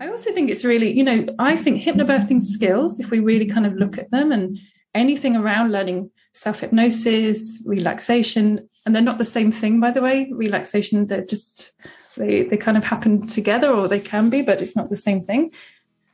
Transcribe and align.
I 0.00 0.08
also 0.08 0.32
think 0.32 0.50
it's 0.50 0.64
really, 0.64 0.92
you 0.92 1.04
know, 1.04 1.26
I 1.38 1.56
think 1.56 1.82
hypnobirthing 1.82 2.42
skills, 2.42 3.00
if 3.00 3.10
we 3.10 3.20
really 3.20 3.46
kind 3.46 3.66
of 3.66 3.74
look 3.74 3.96
at 3.98 4.10
them 4.10 4.30
and 4.32 4.58
anything 4.94 5.36
around 5.36 5.72
learning 5.72 6.10
self 6.32 6.60
hypnosis, 6.60 7.62
relaxation, 7.64 8.68
and 8.84 8.94
they're 8.94 9.02
not 9.02 9.18
the 9.18 9.24
same 9.24 9.50
thing, 9.50 9.80
by 9.80 9.90
the 9.90 10.02
way. 10.02 10.30
Relaxation, 10.32 11.06
they're 11.06 11.24
just, 11.24 11.72
they, 12.16 12.42
they 12.42 12.56
kind 12.56 12.76
of 12.76 12.84
happen 12.84 13.26
together 13.26 13.70
or 13.70 13.88
they 13.88 14.00
can 14.00 14.28
be, 14.30 14.42
but 14.42 14.60
it's 14.60 14.76
not 14.76 14.90
the 14.90 14.96
same 14.96 15.22
thing. 15.22 15.50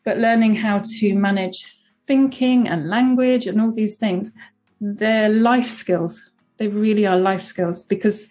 But 0.04 0.18
learning 0.18 0.56
how 0.56 0.82
to 0.98 1.14
manage 1.14 1.76
thinking 2.06 2.68
and 2.68 2.88
language 2.88 3.46
and 3.46 3.60
all 3.60 3.72
these 3.72 3.96
things, 3.96 4.32
they're 4.80 5.28
life 5.28 5.68
skills. 5.68 6.30
They 6.58 6.68
really 6.68 7.06
are 7.06 7.16
life 7.16 7.42
skills 7.42 7.82
because 7.82 8.28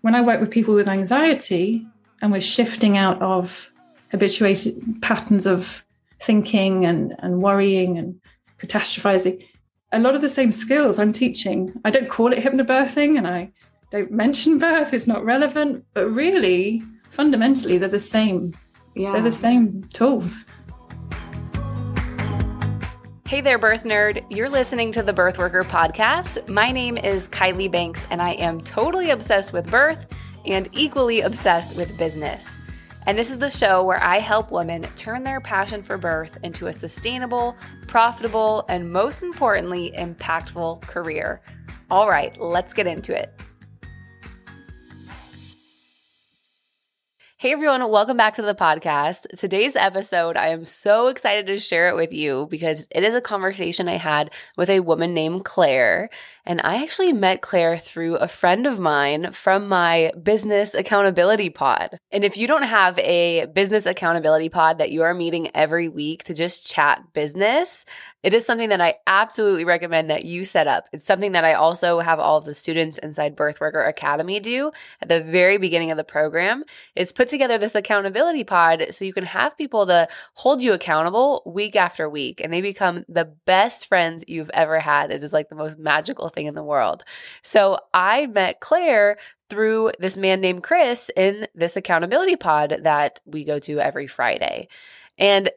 when 0.00 0.14
I 0.14 0.20
work 0.20 0.40
with 0.40 0.50
people 0.50 0.74
with 0.74 0.88
anxiety 0.88 1.86
and 2.20 2.32
we're 2.32 2.40
shifting 2.40 2.96
out 2.96 3.20
of 3.22 3.70
habituated 4.10 5.02
patterns 5.02 5.46
of 5.46 5.84
thinking 6.20 6.84
and, 6.84 7.14
and 7.20 7.42
worrying 7.42 7.98
and 7.98 8.20
catastrophizing, 8.58 9.44
a 9.92 9.98
lot 9.98 10.14
of 10.14 10.20
the 10.20 10.28
same 10.28 10.52
skills 10.52 10.98
I'm 10.98 11.12
teaching. 11.12 11.72
I 11.84 11.90
don't 11.90 12.08
call 12.08 12.32
it 12.32 12.42
hypnobirthing 12.42 13.16
and 13.16 13.26
I 13.26 13.52
don't 13.90 14.10
mention 14.10 14.58
birth, 14.58 14.92
it's 14.92 15.06
not 15.06 15.24
relevant, 15.24 15.84
but 15.94 16.10
really, 16.10 16.82
fundamentally, 17.10 17.78
they're 17.78 17.88
the 17.88 18.00
same. 18.00 18.52
Yeah. 18.94 19.12
They're 19.12 19.22
the 19.22 19.32
same 19.32 19.84
tools. 19.92 20.44
Hey 23.26 23.40
there, 23.40 23.58
birth 23.58 23.84
nerd. 23.84 24.24
You're 24.30 24.48
listening 24.48 24.92
to 24.92 25.02
the 25.02 25.12
Birthworker 25.12 25.62
podcast. 25.62 26.50
My 26.50 26.70
name 26.70 26.96
is 26.96 27.28
Kylie 27.28 27.70
Banks, 27.70 28.04
and 28.10 28.20
I 28.20 28.32
am 28.32 28.60
totally 28.60 29.10
obsessed 29.10 29.52
with 29.52 29.70
birth 29.70 30.06
and 30.46 30.68
equally 30.72 31.20
obsessed 31.20 31.76
with 31.76 31.96
business. 31.96 32.57
And 33.08 33.16
this 33.16 33.30
is 33.30 33.38
the 33.38 33.48
show 33.48 33.82
where 33.84 34.04
I 34.04 34.18
help 34.18 34.50
women 34.50 34.82
turn 34.94 35.24
their 35.24 35.40
passion 35.40 35.82
for 35.82 35.96
birth 35.96 36.36
into 36.42 36.66
a 36.66 36.74
sustainable, 36.74 37.56
profitable, 37.86 38.66
and 38.68 38.92
most 38.92 39.22
importantly, 39.22 39.94
impactful 39.96 40.82
career. 40.82 41.40
All 41.90 42.06
right, 42.06 42.38
let's 42.38 42.74
get 42.74 42.86
into 42.86 43.18
it. 43.18 43.32
Hey 47.38 47.52
everyone, 47.52 47.88
welcome 47.88 48.16
back 48.16 48.34
to 48.34 48.42
the 48.42 48.52
podcast. 48.52 49.26
Today's 49.38 49.76
episode, 49.76 50.36
I 50.36 50.48
am 50.48 50.64
so 50.64 51.06
excited 51.06 51.46
to 51.46 51.56
share 51.58 51.88
it 51.88 51.94
with 51.94 52.12
you 52.12 52.48
because 52.50 52.88
it 52.90 53.04
is 53.04 53.14
a 53.14 53.20
conversation 53.20 53.88
I 53.88 53.96
had 53.96 54.34
with 54.56 54.68
a 54.68 54.80
woman 54.80 55.14
named 55.14 55.44
Clare. 55.44 56.10
And 56.48 56.62
I 56.64 56.82
actually 56.82 57.12
met 57.12 57.42
Clare 57.42 57.76
through 57.76 58.16
a 58.16 58.26
friend 58.26 58.66
of 58.66 58.78
mine 58.78 59.32
from 59.32 59.68
my 59.68 60.12
business 60.22 60.72
accountability 60.72 61.50
pod. 61.50 61.98
And 62.10 62.24
if 62.24 62.38
you 62.38 62.46
don't 62.46 62.62
have 62.62 62.98
a 63.00 63.44
business 63.52 63.84
accountability 63.84 64.48
pod 64.48 64.78
that 64.78 64.90
you 64.90 65.02
are 65.02 65.12
meeting 65.12 65.50
every 65.54 65.90
week 65.90 66.24
to 66.24 66.32
just 66.32 66.66
chat 66.66 67.12
business, 67.12 67.84
it 68.22 68.32
is 68.32 68.46
something 68.46 68.70
that 68.70 68.80
I 68.80 68.94
absolutely 69.06 69.66
recommend 69.66 70.08
that 70.08 70.24
you 70.24 70.46
set 70.46 70.66
up. 70.66 70.88
It's 70.90 71.04
something 71.04 71.32
that 71.32 71.44
I 71.44 71.52
also 71.52 72.00
have 72.00 72.18
all 72.18 72.38
of 72.38 72.46
the 72.46 72.54
students 72.54 72.96
inside 72.96 73.36
Birthworker 73.36 73.86
Academy 73.86 74.40
do 74.40 74.72
at 75.02 75.08
the 75.10 75.20
very 75.20 75.58
beginning 75.58 75.90
of 75.90 75.98
the 75.98 76.04
program 76.04 76.64
is 76.96 77.12
put 77.12 77.28
together 77.28 77.58
this 77.58 77.74
accountability 77.74 78.42
pod 78.42 78.86
so 78.90 79.04
you 79.04 79.12
can 79.12 79.26
have 79.26 79.56
people 79.58 79.86
to 79.86 80.08
hold 80.32 80.62
you 80.62 80.72
accountable 80.72 81.42
week 81.44 81.76
after 81.76 82.08
week 82.08 82.40
and 82.40 82.54
they 82.54 82.62
become 82.62 83.04
the 83.06 83.26
best 83.44 83.86
friends 83.86 84.24
you've 84.26 84.50
ever 84.54 84.80
had. 84.80 85.10
It 85.10 85.22
is 85.22 85.34
like 85.34 85.50
the 85.50 85.54
most 85.54 85.78
magical 85.78 86.30
thing 86.30 86.37
in 86.46 86.54
the 86.54 86.62
world. 86.62 87.02
So 87.42 87.78
I 87.92 88.26
met 88.26 88.60
Clare 88.60 89.16
through 89.50 89.92
this 89.98 90.16
man 90.18 90.40
named 90.40 90.62
Chris 90.62 91.10
in 91.16 91.46
this 91.54 91.76
accountability 91.76 92.36
pod 92.36 92.80
that 92.82 93.20
we 93.24 93.44
go 93.44 93.58
to 93.60 93.80
every 93.80 94.06
Friday. 94.06 94.68
And 95.16 95.50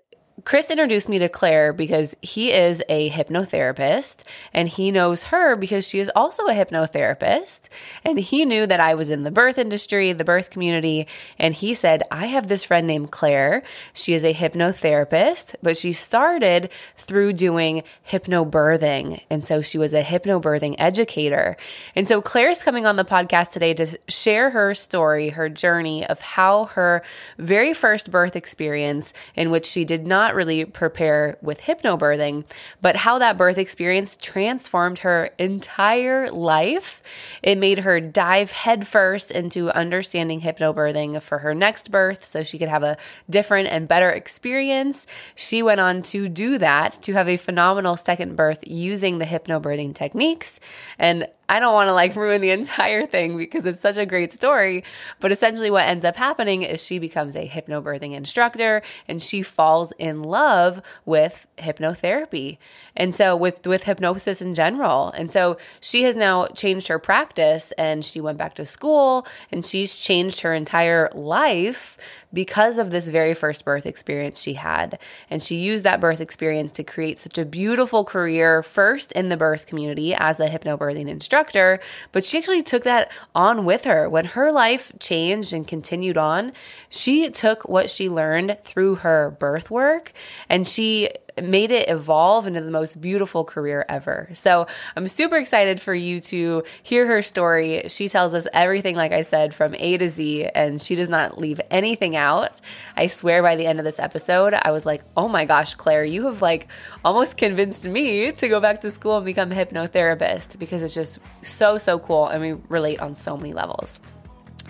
Chris 0.44 0.72
introduced 0.72 1.09
me 1.09 1.20
to 1.20 1.30
Clare 1.30 1.73
because 1.73 2.16
he 2.22 2.52
is 2.52 2.81
a 2.89 3.09
hypnotherapist 3.09 4.23
and 4.53 4.67
he 4.67 4.92
knows 4.92 5.23
her 5.23 5.56
because 5.56 5.88
she 5.88 6.00
is 6.00 6.11
also 6.16 6.45
a 6.47 6.53
hypnotherapist. 6.53 7.69
And 8.03 8.18
he 8.18 8.46
knew 8.46 8.66
that 8.66 8.79
I 8.79 8.96
was 8.96 9.12
in 9.12 9.24
the 9.24 9.31
birth 9.31 9.57
industry, 9.57 10.13
the 10.13 10.24
birth 10.24 10.50
community. 10.50 11.07
And 11.38 11.53
he 11.53 11.74
said, 11.74 12.03
I 12.09 12.28
have 12.28 12.47
this 12.47 12.63
friend 12.63 12.88
named 12.88 13.12
Clare. 13.12 13.63
She 13.94 14.13
is 14.13 14.24
a 14.24 14.34
hypnotherapist, 14.34 15.56
but 15.62 15.78
she 15.78 15.94
started 15.94 16.69
through 16.97 17.34
doing 17.34 17.84
hypnobirthing. 18.09 19.22
And 19.29 19.46
so 19.46 19.62
she 19.62 19.78
was 19.78 19.94
a 19.94 20.03
hypnobirthing 20.03 20.75
educator. 20.79 21.58
And 21.96 22.08
so 22.08 22.22
Clare's 22.22 22.63
coming 22.63 22.85
on 22.85 22.96
the 22.96 23.06
podcast 23.06 23.50
today 23.50 23.73
to 23.75 24.00
share 24.08 24.52
her 24.52 24.73
story, 24.73 25.29
her 25.29 25.50
journey 25.50 26.06
of 26.06 26.19
how 26.22 26.66
her 26.66 27.03
very 27.38 27.73
first 27.73 28.09
birth 28.09 28.35
experience, 28.35 29.13
in 29.35 29.52
which 29.52 29.66
she 29.66 29.85
did 29.85 30.08
not 30.08 30.31
not 30.31 30.38
really 30.38 30.64
prepare 30.64 31.38
with 31.42 31.62
hypnobirthing, 31.62 32.46
but 32.81 32.96
how 32.96 33.19
that 33.19 33.38
birth 33.38 33.58
experience 33.58 34.16
transformed 34.16 35.00
her 35.00 35.30
entire 35.38 36.31
life. 36.31 37.03
It 37.44 37.58
made 37.58 37.80
her 37.80 38.00
dive 38.00 38.52
headfirst 38.52 39.31
into 39.31 39.70
understanding 39.72 40.41
hypnobirthing 40.41 41.22
for 41.22 41.40
her 41.40 41.53
next 41.53 41.91
birth 41.91 42.24
so 42.24 42.44
she 42.44 42.58
could 42.58 42.70
have 42.70 42.84
a 42.84 42.97
different 43.30 43.68
and 43.68 43.90
better 43.90 44.09
experience. 44.09 45.06
She 45.36 45.62
went 45.62 45.81
on 45.81 46.02
to 46.03 46.30
do 46.30 46.58
that, 46.58 47.02
to 47.02 47.14
have 47.14 47.28
a 47.28 47.36
phenomenal 47.36 47.97
second 47.97 48.38
birth 48.38 48.64
using 48.66 49.18
the 49.18 49.25
hypnobirthing 49.25 49.94
techniques. 49.96 50.62
And 50.97 51.28
I 51.51 51.59
don't 51.59 51.73
want 51.73 51.89
to 51.89 51.94
like 51.94 52.16
ruin 52.16 52.39
the 52.39 52.51
entire 52.51 53.06
thing 53.06 53.35
because 53.35 53.66
it's 53.66 53.81
such 53.81 53.97
a 53.97 54.06
great 54.06 54.31
story. 54.31 54.85
But 55.19 55.34
essentially, 55.34 55.69
what 55.69 55.84
ends 55.84 56.06
up 56.06 56.16
happening 56.16 56.62
is 56.62 56.81
she 56.81 56.97
becomes 56.97 57.35
a 57.35 57.45
hypnobirthing 57.45 58.13
instructor 58.13 58.81
and 59.06 59.22
she 59.22 59.41
falls 59.41 59.91
in 60.00 60.22
love 60.22 60.81
with 61.03 61.47
hypnotherapy. 61.57 62.57
And 62.95 63.13
so 63.13 63.35
with 63.35 63.67
with 63.67 63.84
hypnosis 63.84 64.41
in 64.41 64.56
general. 64.56 65.11
And 65.11 65.29
so 65.29 65.57
she 65.81 66.03
has 66.03 66.16
now 66.16 66.47
changed 66.47 66.88
her 66.88 67.00
practice 67.00 67.73
and 67.73 68.06
she 68.06 68.22
went 68.22 68.38
back 68.38 68.56
to 68.56 68.63
school 68.63 69.28
and 69.51 69.66
she's 69.66 69.97
changed 69.97 70.40
her 70.41 70.53
entire 70.53 71.09
life 71.13 71.97
because 72.34 72.78
of 72.78 72.92
this 72.92 73.09
very 73.09 73.34
first 73.34 73.66
birth 73.66 73.86
experience 73.86 74.42
she 74.42 74.53
had. 74.53 75.00
And 75.30 75.42
she 75.42 75.58
used 75.58 75.84
that 75.84 76.00
birth 76.00 76.22
experience 76.22 76.72
to 76.74 76.84
create 76.84 77.19
such 77.19 77.38
a 77.38 77.46
beautiful 77.46 78.03
career, 78.03 78.64
first 78.64 79.12
in 79.12 79.30
the 79.30 79.38
birth 79.38 79.68
community 79.68 80.14
as 80.14 80.40
a 80.40 80.47
hypnobirthing 80.47 81.08
instructor, 81.08 81.80
but 82.12 82.24
she 82.24 82.38
actually 82.38 82.62
took 82.62 82.84
that 82.84 83.12
on 83.36 83.66
with 83.66 83.86
her. 83.86 84.09
When 84.09 84.25
her 84.25 84.52
life 84.52 84.91
changed 85.00 85.53
and 85.53 85.68
continued 85.68 86.18
on, 86.18 86.53
she 86.90 87.30
took 87.30 87.68
what 87.68 87.90
she 87.90 88.09
learned 88.09 88.58
through 88.64 88.96
her 88.96 89.36
birth 89.40 89.70
work 89.70 90.14
and 90.50 90.68
she 90.68 91.09
made 91.42 91.72
it 91.72 91.90
evolve 91.90 92.47
into 92.47 92.62
the 92.62 92.72
most 92.72 93.00
beautiful 93.00 93.44
career 93.44 93.86
ever. 93.88 94.30
So 94.34 94.68
I'm 94.96 95.08
super 95.08 95.38
excited 95.38 95.81
for 95.81 95.94
you 95.94 96.19
to 96.22 96.64
hear 96.84 97.06
her 97.08 97.22
story. 97.22 97.84
She 97.88 98.08
tells 98.08 98.34
us 98.36 98.47
everything, 98.53 98.96
like 98.96 99.12
I 99.12 99.22
said, 99.22 99.53
from 99.53 99.75
A 99.75 99.97
to 99.97 100.09
Z, 100.09 100.46
and 100.56 100.81
she 100.81 100.96
does 100.96 101.09
not 101.09 101.38
leave 101.38 101.62
anything 101.70 102.16
out. 102.16 102.59
I 102.96 103.08
swear 103.08 103.41
by 103.41 103.56
the 103.56 103.66
end 103.66 103.80
of 103.80 103.86
this 103.86 104.00
episode, 104.00 104.53
I 104.53 104.72
was 104.72 104.86
like, 104.86 105.03
oh 105.16 105.28
my 105.28 105.46
gosh, 105.46 105.75
Clare, 105.75 106.06
you 106.06 106.25
have 106.25 106.41
like 106.41 106.68
almost 107.03 107.38
convinced 107.38 107.86
me 107.88 108.31
to 108.31 108.47
go 108.47 108.59
back 108.59 108.81
to 108.81 108.90
school 108.90 109.18
and 109.18 109.25
become 109.25 109.52
a 109.52 109.56
hypnotherapist 109.56 110.59
because 110.59 110.84
it's 110.84 110.94
just 110.94 111.20
so, 111.41 111.78
so 111.78 112.00
cool. 112.00 112.28
And 112.28 112.41
we 112.41 112.53
relate 112.70 113.00
on 113.00 113.16
so 113.16 113.38
many 113.38 113.53
levels. 113.53 114.00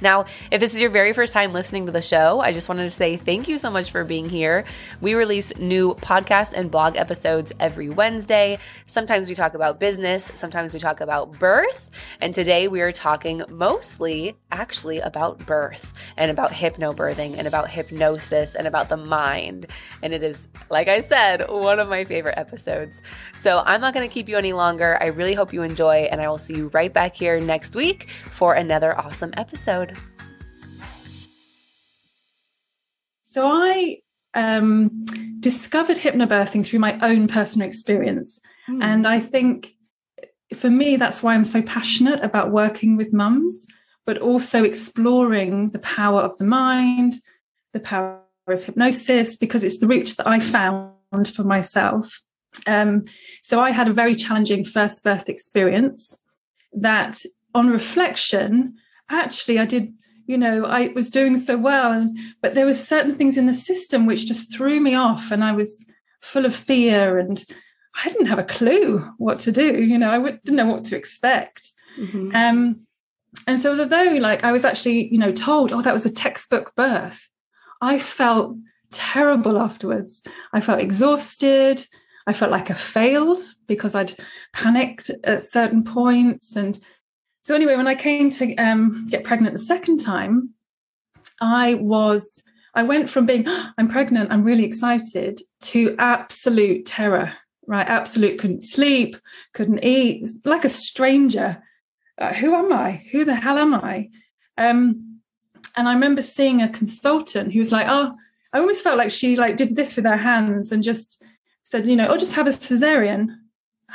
Now, 0.02 0.26
if 0.50 0.60
this 0.60 0.74
is 0.74 0.82
your 0.82 0.90
very 0.90 1.14
first 1.14 1.32
time 1.32 1.54
listening 1.54 1.86
to 1.86 1.92
the 1.92 2.02
show, 2.02 2.40
I 2.40 2.52
just 2.52 2.68
wanted 2.68 2.84
to 2.84 2.90
say 2.90 3.18
thank 3.18 3.48
you 3.48 3.58
so 3.58 3.70
much 3.70 3.92
for 3.92 4.04
being 4.04 4.28
here. 4.28 4.66
We 5.00 5.14
release 5.14 5.56
new 5.58 5.94
podcast 5.96 6.54
and 6.54 6.72
blog 6.72 6.98
episodes 6.98 7.54
every 7.60 7.90
Wednesday. 7.90 8.58
Sometimes 8.88 9.30
we 9.30 9.36
talk 9.36 9.54
about 9.54 9.80
business, 9.80 10.32
sometimes 10.36 10.74
we 10.74 10.80
talk 10.80 11.02
about 11.02 11.38
birth, 11.40 11.92
and 12.20 12.34
today 12.34 12.68
we 12.68 12.82
are 12.82 12.92
talking 12.92 13.44
mostly 13.48 14.36
actually 14.52 15.00
about 15.00 15.46
birth 15.46 15.94
and 16.18 16.32
about 16.32 16.52
hypnobirthing 16.52 17.38
and 17.38 17.48
about 17.48 17.70
hypnosis 17.70 18.56
and 18.56 18.68
about 18.68 18.90
the 18.90 18.98
mind. 18.98 19.68
And 20.02 20.14
it 20.14 20.24
is, 20.24 20.47
like 20.70 20.88
I 20.88 21.02
said, 21.02 21.50
one 21.50 21.80
of 21.80 21.88
my 21.88 22.04
favorite 22.06 22.38
episodes. 22.38 23.04
So 23.34 23.62
I'm 23.66 23.82
not 23.82 23.94
going 23.94 24.08
to 24.08 24.14
keep 24.14 24.28
you 24.28 24.38
any 24.38 24.54
longer. 24.54 24.97
I 25.00 25.08
really 25.08 25.34
hope 25.34 25.54
you 25.54 25.62
enjoy, 25.62 26.09
and 26.12 26.20
I 26.20 26.28
will 26.28 26.38
see 26.38 26.56
you 26.56 26.70
right 26.74 26.92
back 26.92 27.16
here 27.16 27.40
next 27.40 27.76
week 27.76 28.09
for 28.32 28.56
another 28.56 28.97
awesome 28.97 29.32
episode. 29.38 29.91
So 33.23 33.47
I 33.47 33.99
um, 34.34 35.05
discovered 35.40 35.97
hypnobirthing 35.97 36.66
through 36.66 36.79
my 36.79 36.99
own 37.02 37.28
personal 37.28 37.67
experience. 37.67 38.40
Mm. 38.70 38.84
And 38.84 39.08
I 39.08 39.20
think 39.20 39.73
for 40.53 40.70
me, 40.70 40.97
that's 40.97 41.23
why 41.23 41.34
I'm 41.34 41.46
so 41.46 41.61
passionate 41.61 42.23
about 42.23 42.52
working 42.52 42.97
with 42.97 43.14
mums, 43.14 43.66
but 44.05 44.17
also 44.17 44.64
exploring 44.64 45.70
the 45.70 45.79
power 45.79 46.22
of 46.22 46.37
the 46.37 46.44
mind, 46.44 47.16
the 47.73 47.79
power 47.79 48.20
of 48.47 48.66
hypnosis, 48.66 49.37
because 49.37 49.64
it's 49.64 49.79
the 49.79 49.87
route 49.87 50.14
that 50.17 50.28
I 50.28 50.40
found 50.40 51.34
for 51.34 51.44
myself. 51.44 52.22
Um, 52.67 53.05
so 53.41 53.61
I 53.61 53.72
had 53.72 53.87
a 53.87 53.94
very 53.94 54.16
challenging 54.16 54.66
first 54.66 55.03
birth 55.03 55.29
experience 55.29 56.20
that 56.73 57.22
on 57.55 57.70
reflection, 57.70 58.76
actually, 59.11 59.59
I 59.59 59.66
did 59.66 59.93
you 60.28 60.37
know, 60.37 60.66
I 60.66 60.87
was 60.96 61.09
doing 61.09 61.37
so 61.37 61.58
well. 61.58 62.09
But 62.41 62.55
there 62.55 62.66
were 62.66 62.73
certain 62.73 63.16
things 63.16 63.37
in 63.37 63.47
the 63.47 63.53
system 63.53 64.05
which 64.05 64.25
just 64.25 64.53
threw 64.55 64.79
me 64.79 64.96
off, 64.96 65.29
and 65.29 65.43
I 65.43 65.52
was 65.52 65.85
full 66.22 66.46
of 66.46 66.55
fear 66.55 67.17
and 67.17 67.43
I 68.03 68.08
didn't 68.08 68.28
have 68.28 68.40
a 68.40 68.43
clue 68.43 68.99
what 69.17 69.40
to 69.40 69.52
do. 69.52 69.84
You 69.84 69.97
know, 69.97 70.11
I 70.11 70.31
didn't 70.31 70.55
know 70.55 70.67
what 70.67 70.85
to 70.85 70.96
expect. 70.96 71.72
Mm-hmm. 71.99 72.35
Um, 72.35 72.81
and 73.47 73.59
so, 73.59 73.78
although 73.78 74.17
like 74.19 74.43
I 74.43 74.52
was 74.52 74.66
actually, 74.66 75.11
you 75.11 75.17
know, 75.17 75.31
told, 75.31 75.72
oh, 75.72 75.81
that 75.81 75.93
was 75.93 76.05
a 76.05 76.11
textbook 76.11 76.75
birth, 76.75 77.28
I 77.81 77.99
felt 77.99 78.55
terrible 78.91 79.58
afterwards. 79.58 80.22
I 80.53 80.61
felt 80.61 80.79
exhausted. 80.79 81.85
I 82.28 82.34
felt 82.34 82.52
like 82.52 82.69
I 82.69 82.75
failed 82.75 83.40
because 83.67 83.96
I'd 83.96 84.16
panicked 84.53 85.09
at 85.23 85.43
certain 85.43 85.84
points. 85.84 86.55
And 86.55 86.79
so, 87.41 87.55
anyway, 87.55 87.76
when 87.76 87.88
I 87.88 87.96
came 87.96 88.29
to 88.32 88.55
um, 88.55 89.05
get 89.09 89.23
pregnant 89.23 89.53
the 89.53 89.59
second 89.59 89.99
time, 89.99 90.52
I 91.41 91.73
was, 91.73 92.43
I 92.76 92.84
went 92.84 93.09
from 93.09 93.26
being, 93.26 93.46
oh, 93.47 93.70
I'm 93.78 93.88
pregnant, 93.88 94.32
I'm 94.32 94.43
really 94.43 94.64
excited, 94.64 95.41
to 95.61 95.96
absolute 95.97 96.85
terror, 96.85 97.34
right? 97.66 97.88
Absolute 97.88 98.40
couldn't 98.40 98.61
sleep, 98.61 99.17
couldn't 99.53 99.84
eat, 99.84 100.29
like 100.46 100.64
a 100.64 100.70
stranger. 100.70 101.64
Uh, 102.17 102.34
who 102.34 102.53
am 102.53 102.72
I? 102.72 103.03
Who 103.11 103.26
the 103.26 103.35
hell 103.35 103.58
am 103.58 103.73
I? 103.73 104.09
Um, 104.58 105.20
and 105.76 105.87
I 105.87 105.94
remember 105.94 106.22
seeing 106.22 106.61
a 106.61 106.70
consultant 106.70 107.53
who 107.53 107.59
was 107.59 107.72
like, 107.72 107.87
oh, 107.90 108.14
I 108.53 108.59
almost 108.59 108.84
felt 108.84 108.97
like 108.97 109.11
she 109.11 109.35
like 109.35 109.58
did 109.58 109.76
this 109.76 109.96
with 109.96 110.05
her 110.05 110.17
hands 110.17 110.72
and 110.72 110.84
just 110.84 111.23
said, 111.64 111.87
you 111.87 111.96
know, 111.96 112.08
oh, 112.08 112.17
just 112.17 112.34
have 112.34 112.47
a 112.47 112.52
cesarean. 112.52 113.35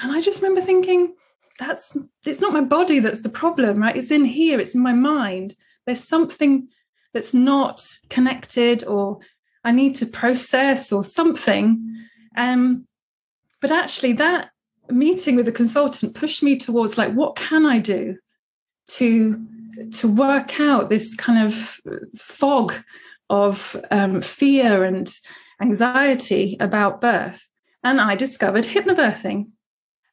And 0.01 0.13
I 0.13 0.21
just 0.21 0.43
remember 0.43 0.63
thinking, 0.63 1.15
that's 1.59 1.97
it's 2.25 2.41
not 2.41 2.53
my 2.53 2.61
body 2.61 2.99
that's 2.99 3.23
the 3.23 3.29
problem, 3.29 3.81
right? 3.81 3.97
It's 3.97 4.11
in 4.11 4.25
here, 4.25 4.61
it's 4.61 4.75
in 4.75 4.83
my 4.83 4.93
mind. 4.93 5.55
There's 5.87 6.07
something 6.07 6.69
that's 7.13 7.33
not 7.33 7.83
connected 8.11 8.85
or 8.85 9.19
I 9.65 9.73
need 9.73 9.95
to 9.97 10.07
process 10.07 10.93
or 10.93 11.03
something. 11.03 12.07
Um, 12.37 12.87
but 13.61 13.71
actually 13.71 14.13
that 14.15 14.51
meeting 14.89 15.37
with 15.37 15.47
the 15.47 15.53
consultant 15.53 16.15
pushed 16.15 16.43
me 16.43 16.57
towards 16.57 16.99
like, 16.99 17.13
what 17.13 17.37
can 17.37 17.67
I 17.67 17.79
do 17.79 18.19
to 18.89 19.45
to 19.93 20.09
work 20.09 20.59
out 20.59 20.89
this 20.89 21.15
kind 21.15 21.47
of 21.47 21.81
fog 22.17 22.75
of 23.29 23.77
um, 23.91 24.21
fear 24.21 24.85
and 24.85 25.13
anxiety 25.61 26.57
about 26.61 27.01
birth. 27.01 27.47
And 27.83 28.01
I 28.01 28.15
discovered 28.15 28.65
hypnobirthing. 28.65 29.49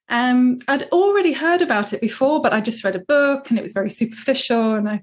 Um, 0.09 0.59
I'd 0.67 0.89
already 0.89 1.33
heard 1.33 1.61
about 1.61 1.93
it 1.93 2.01
before, 2.01 2.41
but 2.41 2.53
I 2.53 2.61
just 2.61 2.83
read 2.83 2.95
a 2.95 2.99
book 2.99 3.49
and 3.49 3.57
it 3.57 3.63
was 3.63 3.73
very 3.73 3.89
superficial. 3.89 4.75
And 4.75 4.89
I, 4.89 5.01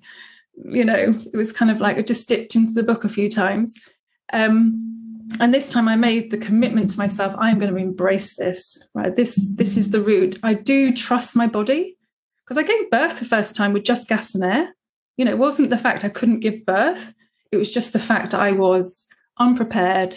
you 0.65 0.85
know, 0.85 1.15
it 1.33 1.37
was 1.37 1.53
kind 1.53 1.71
of 1.71 1.81
like 1.81 1.97
I 1.97 2.03
just 2.03 2.29
dipped 2.29 2.55
into 2.55 2.73
the 2.73 2.83
book 2.83 3.05
a 3.05 3.09
few 3.09 3.31
times. 3.31 3.75
Um, 4.33 5.29
and 5.39 5.55
this 5.55 5.71
time 5.71 5.89
I 5.89 5.97
made 5.97 6.31
the 6.31 6.39
commitment 6.39 6.91
to 6.91 6.99
myself, 6.99 7.35
I'm 7.39 7.59
going 7.59 7.73
to 7.73 7.81
embrace 7.81 8.37
this, 8.37 8.79
right? 8.95 9.15
This, 9.15 9.53
this 9.55 9.77
is 9.77 9.91
the 9.91 10.03
route. 10.03 10.39
I 10.43 10.55
do 10.55 10.93
trust 10.93 11.37
my 11.37 11.47
body 11.47 11.97
because 12.45 12.59
I 12.59 12.67
gave 12.67 12.91
birth 12.91 13.19
the 13.19 13.25
first 13.25 13.55
time 13.55 13.73
with 13.73 13.85
just 13.85 14.09
gas 14.09 14.35
and 14.35 14.45
air. 14.45 14.75
You 15.17 15.25
know, 15.25 15.31
it 15.31 15.39
wasn't 15.39 15.71
the 15.71 15.79
fact 15.79 16.05
I 16.05 16.09
couldn't 16.09 16.41
give 16.41 16.67
birth. 16.67 17.15
It 17.53 17.57
was 17.57 17.73
just 17.73 17.93
the 17.93 17.99
fact 18.01 18.35
I 18.35 18.53
was 18.53 19.07
unprepared. 19.39 20.17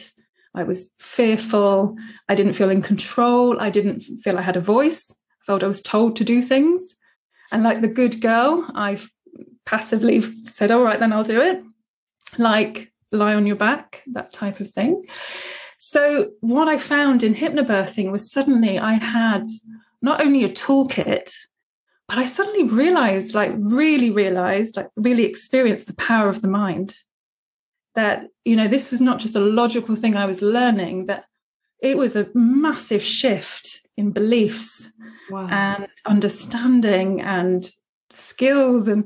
I 0.56 0.64
was 0.64 0.92
fearful. 1.00 1.96
I 2.30 2.36
didn't 2.36 2.54
feel 2.54 2.70
in 2.70 2.82
control. 2.82 3.60
I 3.60 3.70
didn't 3.70 4.02
feel 4.24 4.38
I 4.38 4.42
had 4.42 4.58
a 4.58 4.62
voice. 4.62 5.12
I 5.12 5.46
felt 5.46 5.64
I 5.64 5.68
was 5.68 5.82
told 5.82 6.16
to 6.18 6.24
do 6.24 6.42
things. 6.42 6.96
And 7.52 7.64
like 7.64 7.82
the 7.82 7.88
good 7.88 8.22
girl, 8.22 8.70
I 8.76 9.00
passively 9.66 10.22
said, 10.48 10.72
All 10.72 10.84
right, 10.84 11.00
then 11.00 11.14
I'll 11.14 11.24
do 11.24 11.42
it. 11.42 11.64
Like 12.38 12.92
lie 13.12 13.36
on 13.36 13.46
your 13.46 13.56
back, 13.56 14.04
that 14.08 14.34
type 14.34 14.60
of 14.60 14.72
thing. 14.72 15.06
So, 15.78 16.32
what 16.40 16.68
I 16.68 16.78
found 16.78 17.24
in 17.24 17.36
hypnobirthing 17.36 18.12
was 18.12 18.32
suddenly 18.32 18.80
I 18.80 18.94
had 18.94 19.44
not 20.02 20.22
only 20.22 20.44
a 20.44 20.50
toolkit, 20.50 21.34
but 22.08 22.18
I 22.18 22.26
suddenly 22.26 22.64
realized, 22.64 23.34
like, 23.34 23.52
really 23.58 24.10
realized, 24.10 24.78
like, 24.78 24.90
really 24.96 25.24
experienced 25.24 25.88
the 25.88 25.96
power 25.96 26.30
of 26.30 26.42
the 26.42 26.48
mind 26.48 26.98
that 27.96 28.28
you 28.46 28.56
know 28.56 28.68
this 28.68 28.92
was 28.92 29.02
not 29.02 29.20
just 29.20 29.36
a 29.36 29.40
logical 29.40 29.96
thing 29.96 30.18
i 30.18 30.26
was 30.26 30.42
learning 30.42 31.06
that 31.06 31.26
it 31.82 31.98
was 31.98 32.16
a 32.16 32.30
massive 32.34 33.04
shift 33.04 33.82
in 33.98 34.12
beliefs 34.12 34.90
wow. 35.30 35.48
and 35.50 35.88
understanding 36.06 37.22
and 37.22 37.72
skills 38.12 38.88
and 38.88 39.06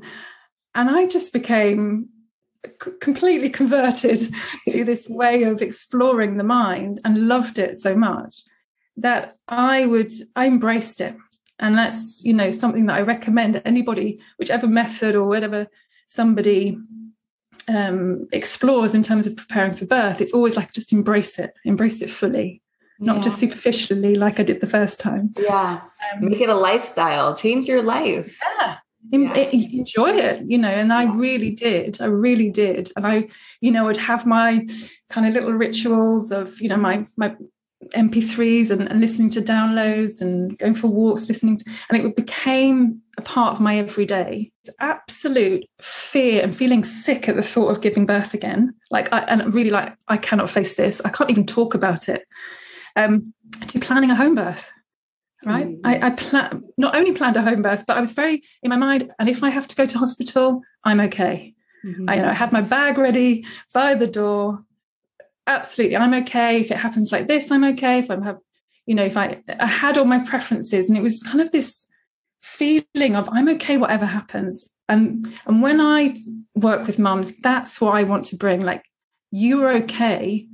and 0.74 0.90
i 0.90 1.06
just 1.06 1.32
became 1.32 2.08
c- 2.82 2.92
completely 3.00 3.50
converted 3.50 4.18
to 4.68 4.84
this 4.84 5.08
way 5.08 5.42
of 5.42 5.62
exploring 5.62 6.36
the 6.36 6.44
mind 6.44 7.00
and 7.04 7.28
loved 7.28 7.58
it 7.58 7.76
so 7.76 7.94
much 7.94 8.42
that 8.96 9.36
i 9.48 9.84
would 9.86 10.12
i 10.36 10.46
embraced 10.46 11.00
it 11.00 11.14
and 11.58 11.76
that's 11.76 12.22
you 12.24 12.32
know 12.32 12.50
something 12.50 12.86
that 12.86 12.96
i 12.96 13.00
recommend 13.00 13.60
anybody 13.64 14.20
whichever 14.38 14.66
method 14.66 15.14
or 15.14 15.24
whatever 15.24 15.66
somebody 16.08 16.78
um, 17.68 18.28
explores 18.32 18.94
in 18.94 19.02
terms 19.02 19.26
of 19.26 19.36
preparing 19.36 19.74
for 19.74 19.86
birth, 19.86 20.20
it's 20.20 20.32
always 20.32 20.56
like 20.56 20.72
just 20.72 20.92
embrace 20.92 21.38
it, 21.38 21.54
embrace 21.64 22.02
it 22.02 22.10
fully, 22.10 22.62
not 22.98 23.16
yeah. 23.16 23.22
just 23.22 23.38
superficially 23.38 24.14
like 24.14 24.40
I 24.40 24.42
did 24.42 24.60
the 24.60 24.66
first 24.66 25.00
time. 25.00 25.34
Yeah. 25.38 25.82
Um, 26.14 26.30
Make 26.30 26.40
it 26.40 26.48
a 26.48 26.54
lifestyle, 26.54 27.36
change 27.36 27.66
your 27.66 27.82
life. 27.82 28.38
Yeah. 28.58 28.76
yeah. 29.12 29.34
enjoy 29.34 30.10
it 30.10 30.44
you 30.48 30.58
know 30.58 30.68
and 30.68 30.92
i 30.92 31.04
really 31.04 31.50
did 31.50 31.98
i 32.00 32.04
really 32.04 32.50
did 32.50 32.90
and 32.96 33.06
i 33.06 33.28
you 33.60 33.70
know 33.70 33.84
would 33.84 33.96
have 33.96 34.26
my 34.26 34.66
kind 35.08 35.24
of 35.24 35.32
little 35.32 35.52
rituals 35.52 36.32
of 36.32 36.60
you 36.60 36.68
know 36.68 36.76
my 36.76 37.06
my 37.16 37.34
mp3s 37.94 38.70
and, 38.70 38.88
and 38.88 39.00
listening 39.00 39.30
to 39.30 39.40
downloads 39.40 40.20
and 40.20 40.58
going 40.58 40.74
for 40.74 40.88
walks 40.88 41.28
listening 41.28 41.56
to 41.56 41.64
and 41.88 42.00
it 42.00 42.16
became 42.16 43.00
a 43.18 43.22
part 43.22 43.52
of 43.52 43.60
my 43.60 43.76
everyday. 43.76 44.50
It's 44.62 44.74
absolute 44.80 45.64
fear 45.82 46.42
and 46.42 46.56
feeling 46.56 46.84
sick 46.84 47.28
at 47.28 47.36
the 47.36 47.42
thought 47.42 47.68
of 47.68 47.80
giving 47.80 48.06
birth 48.06 48.32
again. 48.32 48.74
Like, 48.90 49.12
I, 49.12 49.20
and 49.22 49.52
really, 49.52 49.70
like, 49.70 49.94
I 50.06 50.16
cannot 50.16 50.48
face 50.48 50.76
this. 50.76 51.02
I 51.04 51.10
can't 51.10 51.28
even 51.28 51.44
talk 51.44 51.74
about 51.74 52.08
it. 52.08 52.22
Um, 52.96 53.34
to 53.66 53.80
planning 53.80 54.10
a 54.10 54.14
home 54.14 54.36
birth, 54.36 54.70
right? 55.44 55.68
Mm. 55.68 55.80
I, 55.84 56.06
I 56.06 56.10
plan 56.10 56.62
not 56.76 56.96
only 56.96 57.12
planned 57.12 57.36
a 57.36 57.42
home 57.42 57.62
birth, 57.62 57.84
but 57.86 57.96
I 57.96 58.00
was 58.00 58.12
very 58.12 58.42
in 58.62 58.70
my 58.70 58.76
mind. 58.76 59.10
And 59.18 59.28
if 59.28 59.42
I 59.42 59.50
have 59.50 59.66
to 59.68 59.76
go 59.76 59.84
to 59.84 59.98
hospital, 59.98 60.62
I'm 60.84 61.00
okay. 61.00 61.54
Mm-hmm. 61.84 62.08
I, 62.08 62.14
you 62.16 62.22
know, 62.22 62.28
I 62.28 62.32
had 62.32 62.52
my 62.52 62.60
bag 62.60 62.98
ready 62.98 63.44
by 63.72 63.94
the 63.94 64.06
door. 64.06 64.64
Absolutely, 65.48 65.96
I'm 65.96 66.12
okay. 66.22 66.60
If 66.60 66.70
it 66.70 66.76
happens 66.76 67.10
like 67.10 67.26
this, 67.26 67.50
I'm 67.50 67.64
okay. 67.64 68.00
If 68.00 68.10
I'm 68.10 68.22
have, 68.22 68.38
you 68.84 68.94
know, 68.94 69.04
if 69.04 69.16
I, 69.16 69.42
I 69.58 69.66
had 69.66 69.96
all 69.96 70.04
my 70.04 70.18
preferences, 70.18 70.88
and 70.88 70.98
it 70.98 71.02
was 71.02 71.22
kind 71.22 71.40
of 71.40 71.50
this 71.50 71.86
feeling 72.42 73.16
of 73.16 73.28
I'm 73.32 73.48
okay 73.48 73.78
whatever 73.78 74.04
happens. 74.04 74.68
And 74.90 75.26
and 75.46 75.62
when 75.62 75.80
I 75.80 76.16
work 76.54 76.86
with 76.86 76.98
mums, 76.98 77.32
that's 77.38 77.80
what 77.80 77.94
I 77.94 78.02
want 78.04 78.26
to 78.26 78.36
bring. 78.36 78.60
Like 78.60 78.84
you 79.30 79.62
are 79.64 79.72
okay, 79.72 80.46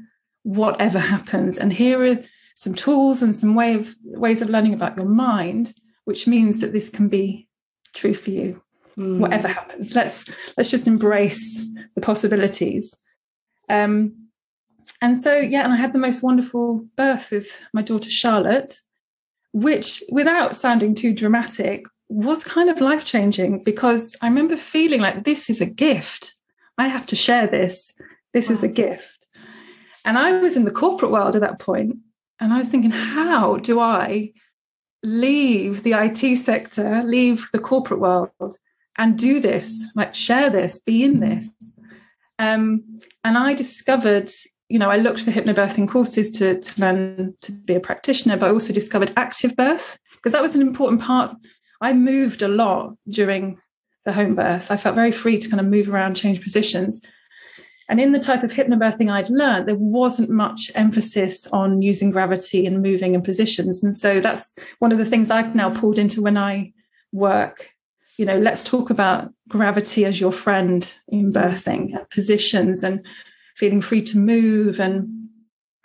whatever 0.44 1.00
happens. 1.00 1.58
And 1.58 1.72
here 1.72 2.04
are 2.04 2.24
some 2.54 2.74
tools 2.74 3.20
and 3.20 3.34
some 3.34 3.56
way 3.56 3.74
of 3.74 3.96
ways 4.04 4.42
of 4.42 4.48
learning 4.48 4.74
about 4.74 4.96
your 4.96 5.06
mind, 5.06 5.74
which 6.04 6.28
means 6.28 6.60
that 6.60 6.72
this 6.72 6.88
can 6.88 7.08
be 7.08 7.48
true 7.94 8.14
for 8.14 8.30
you, 8.30 8.62
mm. 8.96 9.18
whatever 9.18 9.48
happens. 9.48 9.96
Let's 9.96 10.28
let's 10.56 10.70
just 10.70 10.86
embrace 10.86 11.66
the 11.96 12.00
possibilities. 12.00 12.94
Um, 13.68 14.23
and 15.00 15.20
so 15.20 15.36
yeah, 15.36 15.64
and 15.64 15.72
I 15.72 15.76
had 15.76 15.92
the 15.92 15.98
most 15.98 16.22
wonderful 16.22 16.86
birth 16.96 17.30
with 17.30 17.48
my 17.72 17.82
daughter 17.82 18.10
Charlotte 18.10 18.80
which, 19.54 20.02
without 20.10 20.56
sounding 20.56 20.96
too 20.96 21.14
dramatic, 21.14 21.86
was 22.08 22.42
kind 22.42 22.68
of 22.68 22.80
life 22.80 23.04
changing 23.04 23.62
because 23.62 24.16
I 24.20 24.26
remember 24.26 24.56
feeling 24.56 25.00
like 25.00 25.22
this 25.22 25.48
is 25.48 25.60
a 25.60 25.66
gift. 25.66 26.34
I 26.76 26.88
have 26.88 27.06
to 27.06 27.16
share 27.16 27.46
this. 27.46 27.94
This 28.32 28.48
wow. 28.48 28.54
is 28.56 28.62
a 28.64 28.68
gift. 28.68 29.26
And 30.04 30.18
I 30.18 30.32
was 30.32 30.56
in 30.56 30.64
the 30.64 30.72
corporate 30.72 31.12
world 31.12 31.36
at 31.36 31.40
that 31.40 31.60
point, 31.60 31.96
and 32.40 32.52
I 32.52 32.58
was 32.58 32.68
thinking, 32.68 32.90
how 32.90 33.56
do 33.56 33.78
I 33.78 34.32
leave 35.04 35.84
the 35.84 35.92
IT 35.92 36.36
sector, 36.36 37.04
leave 37.04 37.48
the 37.52 37.60
corporate 37.60 38.00
world, 38.00 38.56
and 38.98 39.16
do 39.16 39.40
this, 39.40 39.84
like 39.94 40.16
share 40.16 40.50
this, 40.50 40.80
be 40.80 41.04
in 41.04 41.20
this? 41.20 41.48
Um, 42.40 42.98
and 43.22 43.38
I 43.38 43.54
discovered 43.54 44.32
you 44.68 44.78
know, 44.78 44.90
I 44.90 44.96
looked 44.96 45.20
for 45.20 45.30
hypnobirthing 45.30 45.88
courses 45.88 46.30
to, 46.32 46.58
to 46.58 46.80
learn 46.80 47.34
to 47.42 47.52
be 47.52 47.74
a 47.74 47.80
practitioner, 47.80 48.36
but 48.36 48.46
I 48.46 48.52
also 48.52 48.72
discovered 48.72 49.12
active 49.16 49.56
birth 49.56 49.98
because 50.16 50.32
that 50.32 50.42
was 50.42 50.54
an 50.54 50.62
important 50.62 51.02
part. 51.02 51.36
I 51.80 51.92
moved 51.92 52.42
a 52.42 52.48
lot 52.48 52.96
during 53.08 53.58
the 54.04 54.12
home 54.12 54.34
birth. 54.34 54.70
I 54.70 54.76
felt 54.76 54.94
very 54.94 55.12
free 55.12 55.38
to 55.38 55.48
kind 55.48 55.60
of 55.60 55.66
move 55.66 55.88
around, 55.88 56.14
change 56.14 56.42
positions. 56.42 57.00
And 57.88 58.00
in 58.00 58.12
the 58.12 58.20
type 58.20 58.42
of 58.42 58.52
hypnobirthing 58.52 59.12
I'd 59.12 59.28
learned, 59.28 59.68
there 59.68 59.76
wasn't 59.76 60.30
much 60.30 60.70
emphasis 60.74 61.46
on 61.48 61.82
using 61.82 62.10
gravity 62.10 62.66
and 62.66 62.82
moving 62.82 63.14
in 63.14 63.20
positions. 63.20 63.84
And 63.84 63.94
so 63.94 64.20
that's 64.20 64.54
one 64.78 64.92
of 64.92 64.98
the 64.98 65.04
things 65.04 65.28
I've 65.28 65.54
now 65.54 65.68
pulled 65.68 65.98
into 65.98 66.22
when 66.22 66.38
I 66.38 66.72
work 67.12 67.74
you 68.16 68.24
know, 68.24 68.38
let's 68.38 68.62
talk 68.62 68.90
about 68.90 69.32
gravity 69.48 70.04
as 70.04 70.20
your 70.20 70.32
friend 70.32 70.92
in 71.08 71.32
birthing, 71.32 71.92
positions 72.10 72.82
and 72.82 73.04
feeling 73.54 73.80
free 73.80 74.02
to 74.02 74.18
move 74.18 74.80
and, 74.80 75.28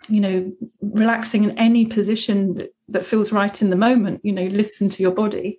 you 0.08 0.20
know, 0.20 0.52
relaxing 0.80 1.44
in 1.44 1.56
any 1.58 1.86
position 1.86 2.54
that, 2.54 2.74
that 2.88 3.06
feels 3.06 3.32
right 3.32 3.62
in 3.62 3.70
the 3.70 3.76
moment, 3.76 4.20
you 4.24 4.32
know, 4.32 4.46
listen 4.46 4.88
to 4.88 5.02
your 5.02 5.12
body. 5.12 5.58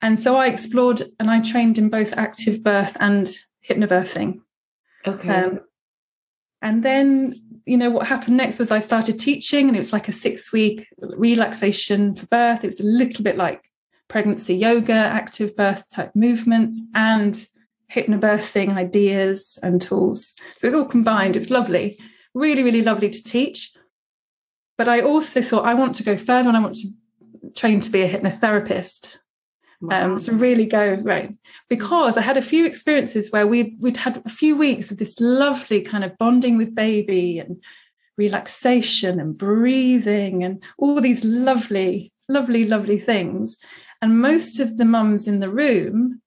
And 0.00 0.18
so 0.18 0.36
I 0.36 0.46
explored 0.46 1.02
and 1.18 1.30
I 1.30 1.40
trained 1.40 1.78
in 1.78 1.88
both 1.88 2.12
active 2.16 2.62
birth 2.62 2.96
and 3.00 3.26
hypnobirthing. 3.68 4.40
Okay. 5.06 5.28
Um, 5.28 5.60
and 6.60 6.82
then, 6.82 7.34
you 7.66 7.76
know, 7.76 7.90
what 7.90 8.06
happened 8.06 8.36
next 8.36 8.58
was 8.58 8.70
I 8.70 8.80
started 8.80 9.18
teaching, 9.18 9.68
and 9.68 9.76
it 9.76 9.80
was 9.80 9.92
like 9.92 10.08
a 10.08 10.12
six 10.12 10.52
week 10.52 10.86
relaxation 10.98 12.14
for 12.14 12.26
birth. 12.26 12.64
It 12.64 12.68
was 12.68 12.80
a 12.80 12.84
little 12.84 13.22
bit 13.22 13.36
like 13.36 13.70
pregnancy 14.08 14.54
yoga, 14.56 14.92
active 14.92 15.56
birth 15.56 15.84
type 15.90 16.12
movements, 16.14 16.80
and 16.94 17.46
hypnobirthing 17.92 18.76
ideas 18.76 19.58
and 19.62 19.80
tools. 19.80 20.34
So 20.56 20.66
it's 20.66 20.76
all 20.76 20.84
combined. 20.84 21.36
It's 21.36 21.50
lovely, 21.50 21.98
really, 22.34 22.62
really 22.62 22.82
lovely 22.82 23.10
to 23.10 23.22
teach. 23.22 23.72
But 24.76 24.88
I 24.88 25.00
also 25.00 25.40
thought 25.40 25.66
I 25.66 25.74
want 25.74 25.96
to 25.96 26.02
go 26.02 26.16
further 26.16 26.48
and 26.48 26.56
I 26.56 26.60
want 26.60 26.76
to 26.76 26.88
train 27.54 27.80
to 27.80 27.90
be 27.90 28.02
a 28.02 28.12
hypnotherapist. 28.12 29.18
Um, 29.90 30.18
to 30.20 30.32
really 30.32 30.64
go 30.64 30.94
right 31.02 31.34
because 31.68 32.16
I 32.16 32.22
had 32.22 32.38
a 32.38 32.42
few 32.42 32.64
experiences 32.64 33.30
where 33.30 33.46
we 33.46 33.76
we'd 33.78 33.98
had 33.98 34.22
a 34.24 34.30
few 34.30 34.56
weeks 34.56 34.90
of 34.90 34.96
this 34.96 35.20
lovely 35.20 35.82
kind 35.82 36.04
of 36.04 36.16
bonding 36.16 36.56
with 36.56 36.74
baby 36.74 37.38
and 37.38 37.62
relaxation 38.16 39.20
and 39.20 39.36
breathing 39.36 40.42
and 40.42 40.62
all 40.78 41.00
these 41.00 41.24
lovely, 41.24 42.12
lovely, 42.28 42.64
lovely 42.64 42.98
things. 42.98 43.56
And 44.00 44.20
most 44.20 44.60
of 44.60 44.76
the 44.76 44.84
mums 44.84 45.26
in 45.26 45.40
the 45.40 45.50
room 45.50 46.22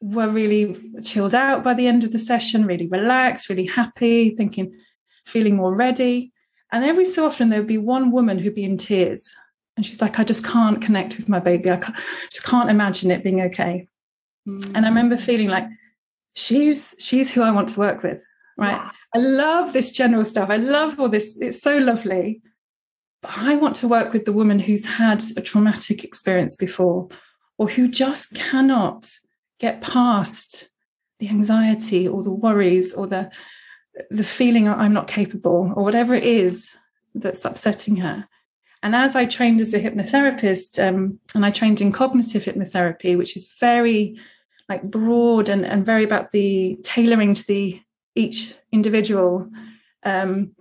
were 0.00 0.28
really 0.28 0.80
chilled 1.02 1.34
out 1.34 1.64
by 1.64 1.74
the 1.74 1.86
end 1.86 2.04
of 2.04 2.12
the 2.12 2.18
session, 2.18 2.66
really 2.66 2.86
relaxed, 2.86 3.48
really 3.48 3.66
happy, 3.66 4.30
thinking, 4.36 4.78
feeling 5.24 5.56
more 5.56 5.74
ready. 5.74 6.32
And 6.72 6.84
every 6.84 7.04
so 7.04 7.26
often 7.26 7.48
there 7.48 7.60
would 7.60 7.68
be 7.68 7.78
one 7.78 8.10
woman 8.10 8.38
who'd 8.38 8.54
be 8.54 8.64
in 8.64 8.76
tears. 8.76 9.32
And 9.76 9.84
she's 9.84 10.00
like, 10.00 10.18
I 10.18 10.24
just 10.24 10.44
can't 10.44 10.80
connect 10.80 11.16
with 11.16 11.28
my 11.28 11.38
baby. 11.38 11.70
I 11.70 11.76
can't, 11.76 11.98
just 12.30 12.44
can't 12.44 12.70
imagine 12.70 13.10
it 13.10 13.22
being 13.22 13.42
okay. 13.42 13.88
Mm. 14.48 14.72
And 14.74 14.86
I 14.86 14.88
remember 14.88 15.16
feeling 15.16 15.48
like 15.48 15.66
she's 16.34 16.94
she's 16.98 17.30
who 17.30 17.42
I 17.42 17.50
want 17.50 17.68
to 17.70 17.80
work 17.80 18.02
with. 18.02 18.22
Right. 18.56 18.90
I 19.14 19.18
love 19.18 19.72
this 19.72 19.92
general 19.92 20.24
stuff. 20.24 20.48
I 20.50 20.56
love 20.56 20.98
all 20.98 21.08
this. 21.08 21.36
It's 21.40 21.60
so 21.60 21.78
lovely. 21.78 22.40
But 23.22 23.38
I 23.38 23.56
want 23.56 23.76
to 23.76 23.88
work 23.88 24.12
with 24.12 24.24
the 24.24 24.32
woman 24.32 24.58
who's 24.58 24.86
had 24.86 25.22
a 25.36 25.40
traumatic 25.40 26.04
experience 26.04 26.56
before 26.56 27.08
or 27.58 27.68
who 27.68 27.88
just 27.88 28.34
cannot 28.34 29.10
get 29.58 29.80
past 29.80 30.68
the 31.18 31.28
anxiety 31.28 32.06
or 32.06 32.22
the 32.22 32.32
worries 32.32 32.92
or 32.92 33.06
the 33.06 33.30
the 34.10 34.24
feeling 34.24 34.68
I'm 34.68 34.92
not 34.92 35.08
capable 35.08 35.72
or 35.74 35.82
whatever 35.82 36.14
it 36.14 36.24
is 36.24 36.76
that's 37.14 37.44
upsetting 37.46 37.96
her. 37.96 38.28
And 38.82 38.94
as 38.94 39.16
I 39.16 39.24
trained 39.24 39.62
as 39.62 39.72
a 39.72 39.80
hypnotherapist, 39.80 40.86
um, 40.86 41.18
and 41.34 41.46
I 41.46 41.50
trained 41.50 41.80
in 41.80 41.92
cognitive 41.92 42.44
hypnotherapy, 42.44 43.16
which 43.16 43.36
is 43.36 43.54
very 43.58 44.18
like 44.68 44.82
broad 44.82 45.48
and, 45.48 45.64
and 45.64 45.86
very 45.86 46.04
about 46.04 46.32
the 46.32 46.78
tailoring 46.82 47.34
to 47.34 47.46
the 47.46 47.80
each 48.14 48.54
individual, 48.72 49.50
um, 50.04 50.52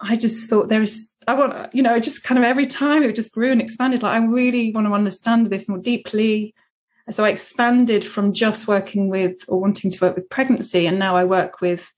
I 0.00 0.16
just 0.16 0.48
thought 0.48 0.68
there 0.68 0.82
is, 0.82 1.12
I 1.26 1.34
want, 1.34 1.74
you 1.74 1.82
know, 1.82 1.98
just 2.00 2.22
kind 2.22 2.38
of 2.38 2.44
every 2.44 2.66
time 2.66 3.02
it 3.02 3.14
just 3.14 3.32
grew 3.32 3.52
and 3.52 3.60
expanded. 3.60 4.02
Like, 4.02 4.20
I 4.20 4.24
really 4.24 4.72
want 4.72 4.86
to 4.86 4.92
understand 4.92 5.46
this 5.46 5.68
more 5.68 5.78
deeply. 5.78 6.54
So 7.10 7.24
I 7.24 7.30
expanded 7.30 8.04
from 8.04 8.32
just 8.32 8.68
working 8.68 9.08
with 9.08 9.36
or 9.48 9.60
wanting 9.60 9.90
to 9.90 10.04
work 10.04 10.14
with 10.14 10.28
pregnancy. 10.28 10.86
And 10.86 10.98
now 10.98 11.16
I 11.16 11.24
work 11.24 11.60
with 11.60 11.90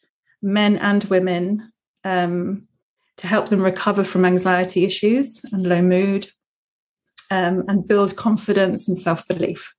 men 0.43 0.77
and 0.77 1.05
women 1.05 1.73
um, 2.05 2.69
to 3.17 3.27
help 3.27 3.49
them 3.49 3.63
recover 3.63 4.05
from 4.05 4.25
anxiety 4.25 4.85
issues 4.85 5.43
and 5.53 5.67
low 5.67 5.83
mood 5.83 6.31
um, 7.31 7.65
and 7.69 7.87
build 7.87 8.17
confidence 8.17 8.89
and 8.89 8.97
self 8.97 9.27
belief. 9.29 9.73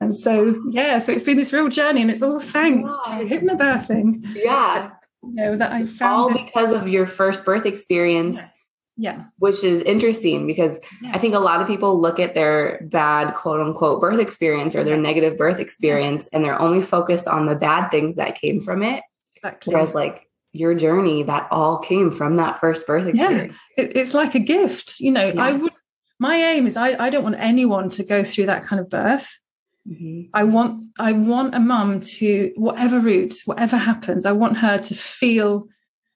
And 0.00 0.14
so, 0.14 0.62
yeah, 0.70 0.98
so 0.98 1.10
it's 1.12 1.24
been 1.24 1.38
this 1.38 1.54
real 1.54 1.68
journey, 1.68 2.02
and 2.02 2.10
it's 2.10 2.20
all 2.20 2.38
thanks 2.38 2.90
wow. 2.90 3.18
to 3.18 3.24
hypnobirthing. 3.24 4.20
Yeah 4.34 4.90
you 5.26 5.34
know 5.34 5.56
that 5.56 5.72
I 5.72 5.86
found 5.86 6.36
all 6.36 6.44
because 6.44 6.72
of 6.72 6.88
your 6.88 7.06
first 7.06 7.44
birth 7.44 7.66
experience. 7.66 8.36
Yeah. 8.36 8.48
Yeah. 8.96 9.24
Which 9.38 9.62
is 9.62 9.82
interesting 9.82 10.46
because 10.46 10.78
yeah. 11.02 11.10
I 11.12 11.18
think 11.18 11.34
a 11.34 11.38
lot 11.38 11.60
of 11.60 11.66
people 11.66 12.00
look 12.00 12.18
at 12.18 12.34
their 12.34 12.80
bad 12.84 13.34
quote 13.34 13.60
unquote 13.60 14.00
birth 14.00 14.18
experience 14.18 14.74
or 14.74 14.84
their 14.84 14.96
negative 14.96 15.36
birth 15.36 15.58
experience 15.58 16.28
and 16.28 16.44
they're 16.44 16.60
only 16.60 16.80
focused 16.80 17.28
on 17.28 17.46
the 17.46 17.54
bad 17.54 17.90
things 17.90 18.16
that 18.16 18.40
came 18.40 18.60
from 18.60 18.82
it. 18.82 19.02
Exactly. 19.36 19.74
Whereas 19.74 19.94
like 19.94 20.28
your 20.52 20.74
journey, 20.74 21.22
that 21.24 21.48
all 21.50 21.78
came 21.78 22.10
from 22.10 22.36
that 22.36 22.58
first 22.58 22.86
birth 22.86 23.06
experience. 23.06 23.58
Yeah. 23.76 23.84
It, 23.84 23.96
it's 23.96 24.14
like 24.14 24.34
a 24.34 24.40
gift. 24.40 24.98
You 24.98 25.10
know, 25.10 25.28
I 25.28 25.52
would 25.52 25.72
my 26.18 26.36
aim 26.36 26.66
is 26.66 26.76
I, 26.76 26.96
I 26.98 27.10
don't 27.10 27.24
want 27.24 27.36
anyone 27.38 27.90
to 27.90 28.02
go 28.02 28.24
through 28.24 28.46
that 28.46 28.62
kind 28.62 28.80
of 28.80 28.88
birth. 28.88 29.38
Mm-hmm. 29.86 30.30
I 30.34 30.44
want 30.44 30.86
I 30.98 31.12
want 31.12 31.54
a 31.54 31.60
mum 31.60 32.00
to 32.00 32.52
whatever 32.56 32.98
route, 32.98 33.34
whatever 33.44 33.76
happens, 33.76 34.26
I 34.26 34.32
want 34.32 34.56
her 34.58 34.78
to 34.78 34.94
feel 34.94 35.68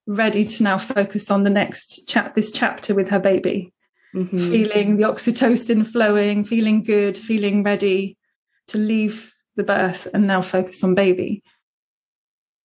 ready 0.06 0.44
to 0.44 0.62
now 0.62 0.78
focus 0.78 1.30
on 1.30 1.44
the 1.44 1.50
next 1.50 2.08
chap 2.08 2.34
this 2.34 2.50
chapter 2.50 2.94
with 2.94 3.08
her 3.10 3.18
baby. 3.18 3.72
Mm-hmm. 4.14 4.50
Feeling 4.50 4.96
the 4.96 5.04
oxytocin 5.04 5.86
flowing, 5.86 6.44
feeling 6.44 6.82
good, 6.82 7.16
feeling 7.16 7.62
ready 7.62 8.18
to 8.68 8.78
leave 8.78 9.34
the 9.56 9.62
birth 9.62 10.08
and 10.12 10.26
now 10.26 10.42
focus 10.42 10.82
on 10.82 10.94
baby. 10.94 11.42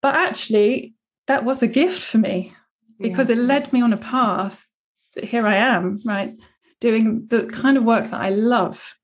But 0.01 0.15
actually, 0.15 0.93
that 1.27 1.43
was 1.43 1.61
a 1.61 1.67
gift 1.67 2.01
for 2.01 2.17
me 2.17 2.53
because 2.99 3.29
yeah. 3.29 3.35
it 3.35 3.39
led 3.39 3.73
me 3.73 3.81
on 3.81 3.93
a 3.93 3.97
path 3.97 4.65
that 5.15 5.25
here 5.25 5.45
I 5.47 5.55
am, 5.55 6.01
right? 6.05 6.31
Doing 6.79 7.27
the 7.27 7.45
kind 7.45 7.77
of 7.77 7.83
work 7.83 8.11
that 8.11 8.21
I 8.21 8.29
love 8.29 8.95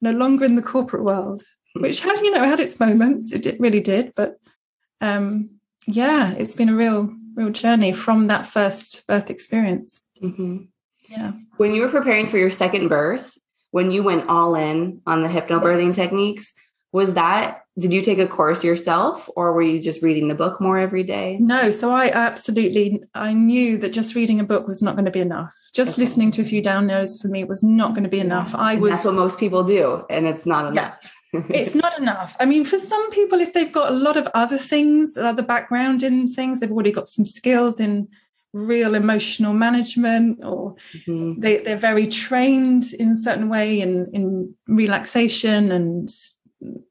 no 0.00 0.10
longer 0.10 0.44
in 0.44 0.56
the 0.56 0.62
corporate 0.62 1.04
world, 1.04 1.42
hmm. 1.74 1.82
which 1.82 2.00
had, 2.00 2.18
you 2.20 2.30
know, 2.30 2.44
had 2.44 2.60
its 2.60 2.80
moments. 2.80 3.32
It 3.32 3.42
did, 3.42 3.60
really 3.60 3.80
did. 3.80 4.12
But 4.14 4.38
um, 5.00 5.50
yeah, 5.86 6.32
it's 6.32 6.54
been 6.54 6.68
a 6.68 6.74
real, 6.74 7.14
real 7.40 7.50
journey 7.50 7.92
from 7.92 8.26
that 8.26 8.46
first 8.46 9.06
birth 9.06 9.30
experience. 9.30 10.02
Mm-hmm. 10.22 10.64
Yeah. 11.08 11.32
When 11.56 11.74
you 11.74 11.82
were 11.82 11.88
preparing 11.88 12.26
for 12.26 12.38
your 12.38 12.50
second 12.50 12.88
birth, 12.88 13.36
when 13.70 13.90
you 13.90 14.02
went 14.02 14.28
all 14.28 14.54
in 14.54 15.00
on 15.06 15.22
the 15.22 15.28
hypnobirthing 15.28 15.94
techniques, 15.94 16.52
was 16.92 17.14
that 17.14 17.62
did 17.80 17.92
you 17.92 18.02
take 18.02 18.18
a 18.18 18.26
course 18.26 18.62
yourself 18.62 19.28
or 19.36 19.52
were 19.52 19.62
you 19.62 19.80
just 19.80 20.02
reading 20.02 20.28
the 20.28 20.34
book 20.34 20.60
more 20.60 20.78
every 20.78 21.02
day 21.02 21.38
no 21.40 21.70
so 21.70 21.92
i 21.92 22.10
absolutely 22.10 23.02
i 23.14 23.32
knew 23.32 23.78
that 23.78 23.92
just 23.92 24.14
reading 24.14 24.38
a 24.38 24.44
book 24.44 24.68
was 24.68 24.82
not 24.82 24.94
going 24.94 25.04
to 25.04 25.10
be 25.10 25.20
enough 25.20 25.54
just 25.74 25.92
okay. 25.92 26.02
listening 26.02 26.30
to 26.30 26.42
a 26.42 26.44
few 26.44 26.62
downloads 26.62 27.20
for 27.20 27.28
me 27.28 27.44
was 27.44 27.62
not 27.62 27.94
going 27.94 28.04
to 28.04 28.10
be 28.10 28.20
enough 28.20 28.54
i 28.54 28.76
was 28.76 28.90
that's 28.90 29.04
what 29.04 29.14
most 29.14 29.38
people 29.38 29.64
do 29.64 30.04
and 30.10 30.26
it's 30.26 30.46
not 30.46 30.70
enough 30.70 31.14
yeah. 31.32 31.42
it's 31.50 31.74
not 31.74 31.96
enough 31.98 32.36
i 32.38 32.44
mean 32.44 32.64
for 32.64 32.78
some 32.78 33.10
people 33.10 33.40
if 33.40 33.52
they've 33.52 33.72
got 33.72 33.90
a 33.90 33.94
lot 33.94 34.16
of 34.16 34.28
other 34.34 34.58
things 34.58 35.16
other 35.16 35.42
background 35.42 36.02
in 36.02 36.28
things 36.28 36.60
they've 36.60 36.72
already 36.72 36.92
got 36.92 37.08
some 37.08 37.24
skills 37.24 37.80
in 37.80 38.08
real 38.52 38.94
emotional 38.96 39.52
management 39.52 40.40
or 40.42 40.74
mm-hmm. 41.06 41.40
they, 41.40 41.58
they're 41.58 41.76
very 41.76 42.08
trained 42.08 42.92
in 42.94 43.10
a 43.10 43.16
certain 43.16 43.48
way 43.48 43.80
in, 43.80 44.10
in 44.12 44.52
relaxation 44.66 45.70
and 45.70 46.10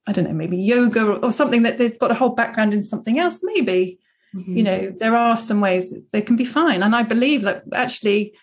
I 0.08 0.12
don't 0.12 0.26
know, 0.26 0.34
maybe 0.34 0.58
yoga 0.58 1.06
or, 1.06 1.26
or, 1.26 1.32
something 1.32 1.64
that 1.64 1.78
they've 1.78 1.98
got 2.00 2.12
a 2.12 2.16
whole 2.16 2.30
background 2.30 2.74
in 2.74 2.82
something 2.82 3.20
else, 3.20 3.40
maybe. 3.44 4.00
Mm-hmm. 4.36 4.58
You 4.58 4.64
know, 4.64 4.92
there 5.00 5.16
are 5.16 5.38
some 5.38 5.62
ways 5.62 5.94
they 6.12 6.22
can 6.22 6.36
be 6.36 6.46
fine. 6.46 6.82
And 6.84 6.96
I 6.96 7.04
believe 7.04 7.44
that 7.44 7.64
actually 7.74 8.34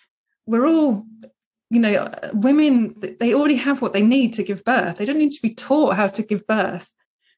we're 0.46 0.66
all, 0.66 1.04
you 1.70 1.80
know, 1.80 2.12
women, 2.32 2.94
they 3.20 3.34
already 3.34 3.56
have 3.56 3.82
what 3.82 3.92
they 3.92 4.02
need 4.02 4.34
to 4.34 4.44
give 4.44 4.64
birth. 4.64 4.98
They 4.98 5.04
don't 5.04 5.18
need 5.18 5.32
to 5.32 5.42
be 5.42 5.54
taught 5.54 5.96
how 5.96 6.08
to 6.08 6.22
give 6.22 6.46
birth. 6.46 6.92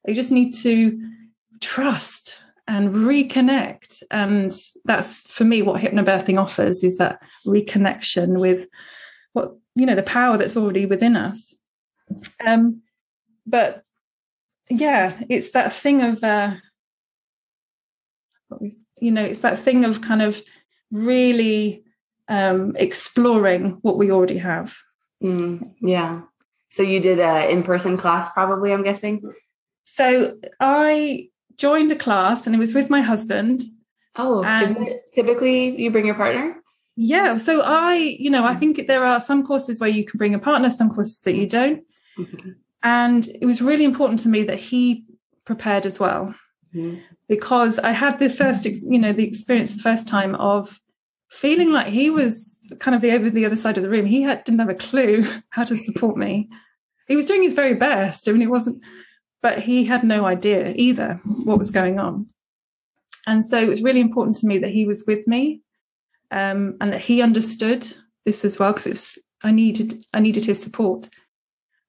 They 0.05 0.13
just 0.13 0.31
need 0.31 0.53
to 0.57 0.99
trust 1.59 2.43
and 2.67 2.93
reconnect. 2.93 4.03
And 4.11 4.55
that's 4.85 5.21
for 5.21 5.43
me 5.43 5.63
what 5.63 5.81
hypnobirthing 5.81 6.39
offers 6.39 6.83
is 6.83 6.97
that 6.97 7.19
reconnection 7.45 8.39
with 8.39 8.67
what, 9.33 9.55
you 9.75 9.87
know, 9.87 9.95
the 9.95 10.03
power 10.03 10.37
that's 10.37 10.55
already 10.55 10.85
within 10.85 11.15
us. 11.15 11.53
Um, 12.45 12.81
but 13.49 13.83
yeah, 14.69 15.21
it's 15.29 15.51
that 15.51 15.73
thing 15.73 16.01
of 16.01 16.23
uh, 16.23 16.55
you 18.99 19.11
know, 19.11 19.23
it's 19.23 19.41
that 19.41 19.59
thing 19.59 19.85
of 19.85 20.01
kind 20.01 20.21
of 20.21 20.41
really 20.91 21.83
um, 22.27 22.75
exploring 22.77 23.77
what 23.81 23.97
we 23.97 24.11
already 24.11 24.37
have. 24.37 24.75
Mm, 25.23 25.73
yeah. 25.81 26.21
So 26.69 26.83
you 26.83 26.99
did 26.99 27.19
a 27.19 27.49
in-person 27.51 27.97
class, 27.97 28.29
probably. 28.31 28.71
I'm 28.71 28.83
guessing. 28.83 29.21
So 29.83 30.37
I 30.59 31.29
joined 31.57 31.91
a 31.91 31.95
class, 31.95 32.45
and 32.45 32.55
it 32.55 32.59
was 32.59 32.73
with 32.73 32.89
my 32.89 33.01
husband. 33.01 33.63
Oh, 34.15 34.43
and 34.43 34.87
typically 35.13 35.81
you 35.81 35.91
bring 35.91 36.05
your 36.05 36.15
partner? 36.15 36.57
Yeah. 36.95 37.37
So 37.37 37.61
I, 37.61 37.95
you 37.95 38.29
know, 38.29 38.45
I 38.45 38.55
think 38.55 38.85
there 38.87 39.05
are 39.05 39.19
some 39.19 39.45
courses 39.45 39.79
where 39.79 39.89
you 39.89 40.03
can 40.03 40.17
bring 40.17 40.35
a 40.35 40.39
partner, 40.39 40.69
some 40.69 40.89
courses 40.89 41.21
that 41.21 41.35
you 41.35 41.47
don't. 41.47 41.83
Mm-hmm. 42.17 42.49
And 42.83 43.27
it 43.27 43.45
was 43.45 43.61
really 43.61 43.83
important 43.83 44.19
to 44.21 44.29
me 44.29 44.43
that 44.43 44.59
he 44.59 45.05
prepared 45.45 45.85
as 45.85 45.99
well. 45.99 46.33
Mm-hmm. 46.73 46.99
Because 47.27 47.77
I 47.79 47.91
had 47.91 48.19
the 48.19 48.29
first, 48.29 48.65
you 48.65 48.99
know, 48.99 49.13
the 49.13 49.27
experience 49.27 49.75
the 49.75 49.83
first 49.83 50.07
time 50.07 50.35
of 50.35 50.79
feeling 51.29 51.71
like 51.71 51.87
he 51.87 52.09
was 52.09 52.57
kind 52.79 52.95
of 52.95 53.01
the 53.01 53.11
over 53.11 53.29
the 53.29 53.45
other 53.45 53.55
side 53.55 53.77
of 53.77 53.83
the 53.83 53.89
room. 53.89 54.05
He 54.05 54.23
had, 54.23 54.43
didn't 54.43 54.59
have 54.59 54.69
a 54.69 54.75
clue 54.75 55.27
how 55.49 55.63
to 55.63 55.75
support 55.75 56.17
me. 56.17 56.49
He 57.07 57.15
was 57.15 57.25
doing 57.25 57.43
his 57.43 57.53
very 57.53 57.73
best. 57.73 58.27
I 58.27 58.31
mean, 58.31 58.41
it 58.41 58.49
wasn't, 58.49 58.81
but 59.41 59.59
he 59.59 59.85
had 59.85 60.03
no 60.03 60.25
idea 60.25 60.73
either 60.75 61.19
what 61.23 61.59
was 61.59 61.71
going 61.71 61.99
on. 61.99 62.27
And 63.25 63.45
so 63.45 63.59
it 63.59 63.69
was 63.69 63.83
really 63.83 63.99
important 63.99 64.37
to 64.37 64.47
me 64.47 64.57
that 64.59 64.71
he 64.71 64.85
was 64.85 65.03
with 65.05 65.27
me 65.27 65.61
um, 66.31 66.77
and 66.81 66.93
that 66.93 67.01
he 67.01 67.21
understood 67.21 67.87
this 68.25 68.45
as 68.45 68.59
well 68.59 68.73
because 68.73 69.17
I 69.43 69.51
needed 69.51 70.03
I 70.13 70.19
needed 70.19 70.45
his 70.45 70.61
support. 70.61 71.09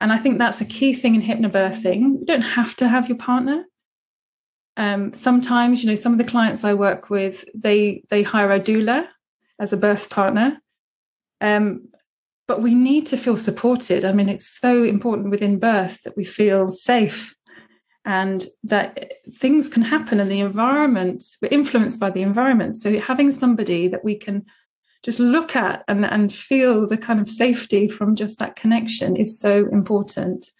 And 0.00 0.12
I 0.12 0.18
think 0.18 0.38
that's 0.38 0.60
a 0.60 0.64
key 0.64 0.94
thing 0.94 1.14
in 1.14 1.22
hypnobirthing. 1.22 2.00
You 2.00 2.24
don't 2.24 2.40
have 2.42 2.74
to 2.76 2.88
have 2.88 3.08
your 3.08 3.18
partner. 3.18 3.66
Um, 4.76 5.12
sometimes, 5.12 5.82
you 5.82 5.90
know, 5.90 5.96
some 5.96 6.12
of 6.12 6.18
the 6.18 6.24
clients 6.24 6.64
I 6.64 6.74
work 6.74 7.10
with, 7.10 7.44
they 7.54 8.02
they 8.08 8.22
hire 8.22 8.50
a 8.52 8.60
doula 8.60 9.06
as 9.58 9.72
a 9.72 9.76
birth 9.76 10.08
partner. 10.08 10.58
Um, 11.40 11.88
but 12.48 12.62
we 12.62 12.74
need 12.74 13.06
to 13.06 13.16
feel 13.16 13.36
supported. 13.36 14.04
I 14.04 14.12
mean, 14.12 14.28
it's 14.28 14.58
so 14.58 14.82
important 14.82 15.30
within 15.30 15.58
birth 15.58 16.02
that 16.02 16.16
we 16.16 16.24
feel 16.24 16.72
safe 16.72 17.36
and 18.04 18.46
that 18.64 19.12
things 19.36 19.68
can 19.68 19.82
happen 19.82 20.18
in 20.18 20.28
the 20.28 20.40
environment. 20.40 21.22
We're 21.40 21.48
influenced 21.52 22.00
by 22.00 22.10
the 22.10 22.22
environment. 22.22 22.74
So 22.76 22.98
having 22.98 23.30
somebody 23.30 23.86
that 23.88 24.04
we 24.04 24.16
can 24.16 24.46
just 25.02 25.18
look 25.18 25.56
at 25.56 25.82
and, 25.88 26.04
and 26.04 26.32
feel 26.32 26.86
the 26.86 26.98
kind 26.98 27.20
of 27.20 27.28
safety 27.28 27.88
from 27.88 28.14
just 28.14 28.38
that 28.38 28.56
connection 28.56 29.16
is 29.16 29.38
so 29.38 29.66
important. 29.72 30.50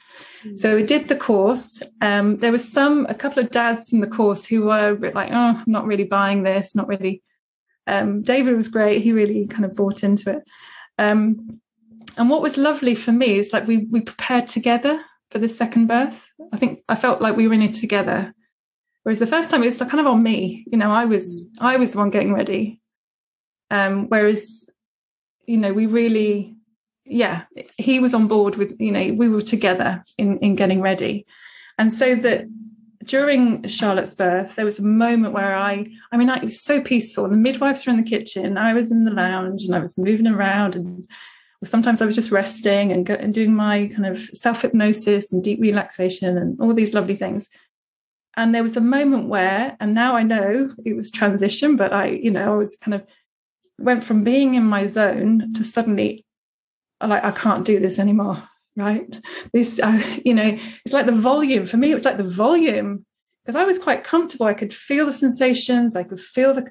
Mm-hmm. 0.44 0.56
So 0.56 0.76
we 0.76 0.82
did 0.82 1.08
the 1.08 1.16
course. 1.16 1.82
Um, 2.00 2.38
there 2.38 2.52
was 2.52 2.70
some, 2.70 3.06
a 3.08 3.14
couple 3.14 3.42
of 3.42 3.50
dads 3.50 3.92
in 3.92 4.00
the 4.00 4.06
course 4.06 4.46
who 4.46 4.62
were 4.62 4.96
like, 5.14 5.30
oh, 5.30 5.34
I'm 5.34 5.64
not 5.66 5.86
really 5.86 6.04
buying 6.04 6.42
this, 6.42 6.74
not 6.74 6.88
really. 6.88 7.22
Um, 7.86 8.22
David 8.22 8.56
was 8.56 8.68
great. 8.68 9.02
He 9.02 9.12
really 9.12 9.46
kind 9.46 9.64
of 9.64 9.74
bought 9.74 10.02
into 10.02 10.30
it. 10.30 10.42
Um, 10.98 11.60
and 12.16 12.28
what 12.28 12.42
was 12.42 12.56
lovely 12.56 12.94
for 12.94 13.12
me 13.12 13.38
is 13.38 13.52
like 13.52 13.66
we 13.66 13.78
we 13.90 14.00
prepared 14.00 14.46
together 14.48 15.02
for 15.30 15.38
the 15.38 15.48
second 15.48 15.86
birth. 15.86 16.26
I 16.52 16.56
think 16.56 16.82
I 16.88 16.96
felt 16.96 17.22
like 17.22 17.36
we 17.36 17.46
were 17.46 17.54
in 17.54 17.62
it 17.62 17.74
together. 17.74 18.34
Whereas 19.02 19.18
the 19.18 19.26
first 19.26 19.50
time 19.50 19.62
it 19.62 19.66
was 19.66 19.78
kind 19.78 20.00
of 20.00 20.06
on 20.06 20.22
me. 20.22 20.64
You 20.70 20.78
know, 20.78 20.90
I 20.90 21.04
was 21.04 21.48
I 21.60 21.76
was 21.76 21.92
the 21.92 21.98
one 21.98 22.10
getting 22.10 22.34
ready. 22.34 22.80
Um, 23.70 24.08
whereas, 24.08 24.68
you 25.46 25.56
know, 25.56 25.72
we 25.72 25.86
really, 25.86 26.56
yeah, 27.04 27.44
he 27.76 28.00
was 28.00 28.14
on 28.14 28.26
board 28.26 28.56
with, 28.56 28.76
you 28.80 28.92
know, 28.92 29.12
we 29.12 29.28
were 29.28 29.40
together 29.40 30.02
in, 30.18 30.38
in 30.38 30.54
getting 30.54 30.80
ready. 30.80 31.26
And 31.78 31.92
so 31.92 32.14
that 32.16 32.46
during 33.04 33.66
Charlotte's 33.66 34.14
birth, 34.14 34.56
there 34.56 34.64
was 34.64 34.78
a 34.78 34.84
moment 34.84 35.32
where 35.32 35.56
I, 35.56 35.86
I 36.12 36.16
mean, 36.16 36.28
I, 36.28 36.36
it 36.36 36.44
was 36.44 36.60
so 36.60 36.80
peaceful. 36.80 37.28
The 37.28 37.36
midwives 37.36 37.86
were 37.86 37.92
in 37.92 38.02
the 38.02 38.08
kitchen, 38.08 38.58
I 38.58 38.74
was 38.74 38.90
in 38.90 39.04
the 39.04 39.10
lounge 39.10 39.64
and 39.64 39.74
I 39.74 39.78
was 39.78 39.96
moving 39.96 40.26
around 40.26 40.76
and 40.76 41.08
sometimes 41.64 42.00
I 42.00 42.06
was 42.06 42.14
just 42.14 42.30
resting 42.30 42.92
and, 42.92 43.04
go, 43.04 43.14
and 43.14 43.34
doing 43.34 43.54
my 43.54 43.90
kind 43.94 44.06
of 44.06 44.20
self 44.34 44.62
hypnosis 44.62 45.32
and 45.32 45.42
deep 45.42 45.60
relaxation 45.60 46.38
and 46.38 46.58
all 46.60 46.74
these 46.74 46.94
lovely 46.94 47.16
things. 47.16 47.48
And 48.36 48.54
there 48.54 48.62
was 48.62 48.76
a 48.76 48.80
moment 48.80 49.28
where, 49.28 49.76
and 49.80 49.94
now 49.94 50.16
I 50.16 50.22
know 50.22 50.70
it 50.84 50.94
was 50.94 51.10
transition, 51.10 51.76
but 51.76 51.92
I, 51.92 52.08
you 52.08 52.30
know, 52.30 52.54
I 52.54 52.56
was 52.56 52.76
kind 52.76 52.94
of 52.94 53.04
went 53.80 54.04
from 54.04 54.24
being 54.24 54.54
in 54.54 54.64
my 54.64 54.86
zone 54.86 55.52
to 55.54 55.64
suddenly 55.64 56.24
like 57.00 57.24
I 57.24 57.30
can't 57.30 57.64
do 57.64 57.80
this 57.80 57.98
anymore. 57.98 58.42
Right. 58.76 59.06
This, 59.52 59.80
uh, 59.80 60.00
you 60.24 60.32
know, 60.32 60.58
it's 60.84 60.94
like 60.94 61.06
the 61.06 61.12
volume 61.12 61.66
for 61.66 61.76
me. 61.76 61.90
It 61.90 61.94
was 61.94 62.04
like 62.04 62.16
the 62.16 62.24
volume 62.24 63.04
because 63.44 63.56
I 63.56 63.64
was 63.64 63.78
quite 63.78 64.04
comfortable. 64.04 64.46
I 64.46 64.54
could 64.54 64.72
feel 64.72 65.06
the 65.06 65.12
sensations. 65.12 65.96
I 65.96 66.04
could 66.04 66.20
feel 66.20 66.54
the, 66.54 66.70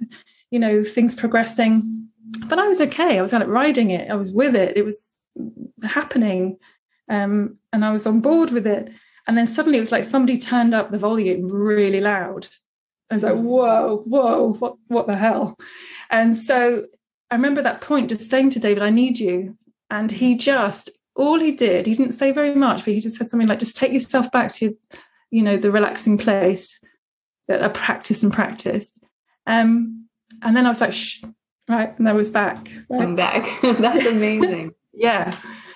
you 0.49 0.59
know, 0.59 0.83
things 0.83 1.13
progressing, 1.13 2.09
but 2.47 2.57
I 2.57 2.67
was 2.67 2.79
okay. 2.81 3.19
I 3.19 3.21
was 3.21 3.33
of 3.33 3.47
riding 3.47 3.89
it. 3.89 4.09
I 4.09 4.15
was 4.15 4.31
with 4.31 4.55
it. 4.55 4.77
It 4.77 4.85
was 4.85 5.09
happening, 5.83 6.57
um, 7.09 7.57
and 7.73 7.83
I 7.83 7.91
was 7.91 8.07
on 8.07 8.21
board 8.21 8.51
with 8.51 8.65
it. 8.65 8.89
And 9.27 9.37
then 9.37 9.45
suddenly 9.45 9.77
it 9.77 9.81
was 9.81 9.91
like 9.91 10.03
somebody 10.03 10.39
turned 10.39 10.73
up 10.73 10.89
the 10.89 10.97
volume 10.97 11.47
really 11.47 12.01
loud. 12.01 12.47
I 13.11 13.15
was 13.15 13.23
like, 13.23 13.35
whoa, 13.35 14.03
whoa, 14.05 14.53
what, 14.53 14.75
what 14.87 15.07
the 15.07 15.15
hell? 15.15 15.57
And 16.09 16.35
so 16.35 16.85
I 17.31 17.35
remember 17.35 17.61
that 17.61 17.81
point 17.81 18.09
just 18.09 18.29
saying 18.29 18.51
to 18.51 18.59
David, 18.59 18.83
I 18.83 18.89
need 18.89 19.19
you. 19.19 19.57
And 19.89 20.11
he 20.11 20.35
just, 20.35 20.89
all 21.15 21.39
he 21.39 21.51
did, 21.51 21.85
he 21.85 21.93
didn't 21.93 22.13
say 22.13 22.31
very 22.31 22.55
much, 22.55 22.85
but 22.85 22.93
he 22.93 22.99
just 22.99 23.17
said 23.17 23.29
something 23.29 23.47
like, 23.47 23.59
just 23.59 23.77
take 23.77 23.91
yourself 23.91 24.31
back 24.31 24.53
to, 24.53 24.75
you 25.31 25.43
know, 25.43 25.57
the 25.57 25.71
relaxing 25.71 26.17
place 26.17 26.79
that 27.47 27.63
I 27.63 27.67
practice 27.69 28.23
and 28.23 28.31
practice. 28.31 28.91
Um, 29.45 30.07
and 30.41 30.55
then 30.55 30.65
I 30.65 30.69
was 30.69 30.81
like, 30.81 30.93
shh, 30.93 31.23
right. 31.67 31.97
And 31.97 32.07
I 32.07 32.13
was 32.13 32.29
back. 32.29 32.69
Right? 32.89 33.01
I'm 33.01 33.15
back. 33.15 33.47
That's 33.61 34.05
amazing. 34.05 34.73
yeah. 34.93 35.31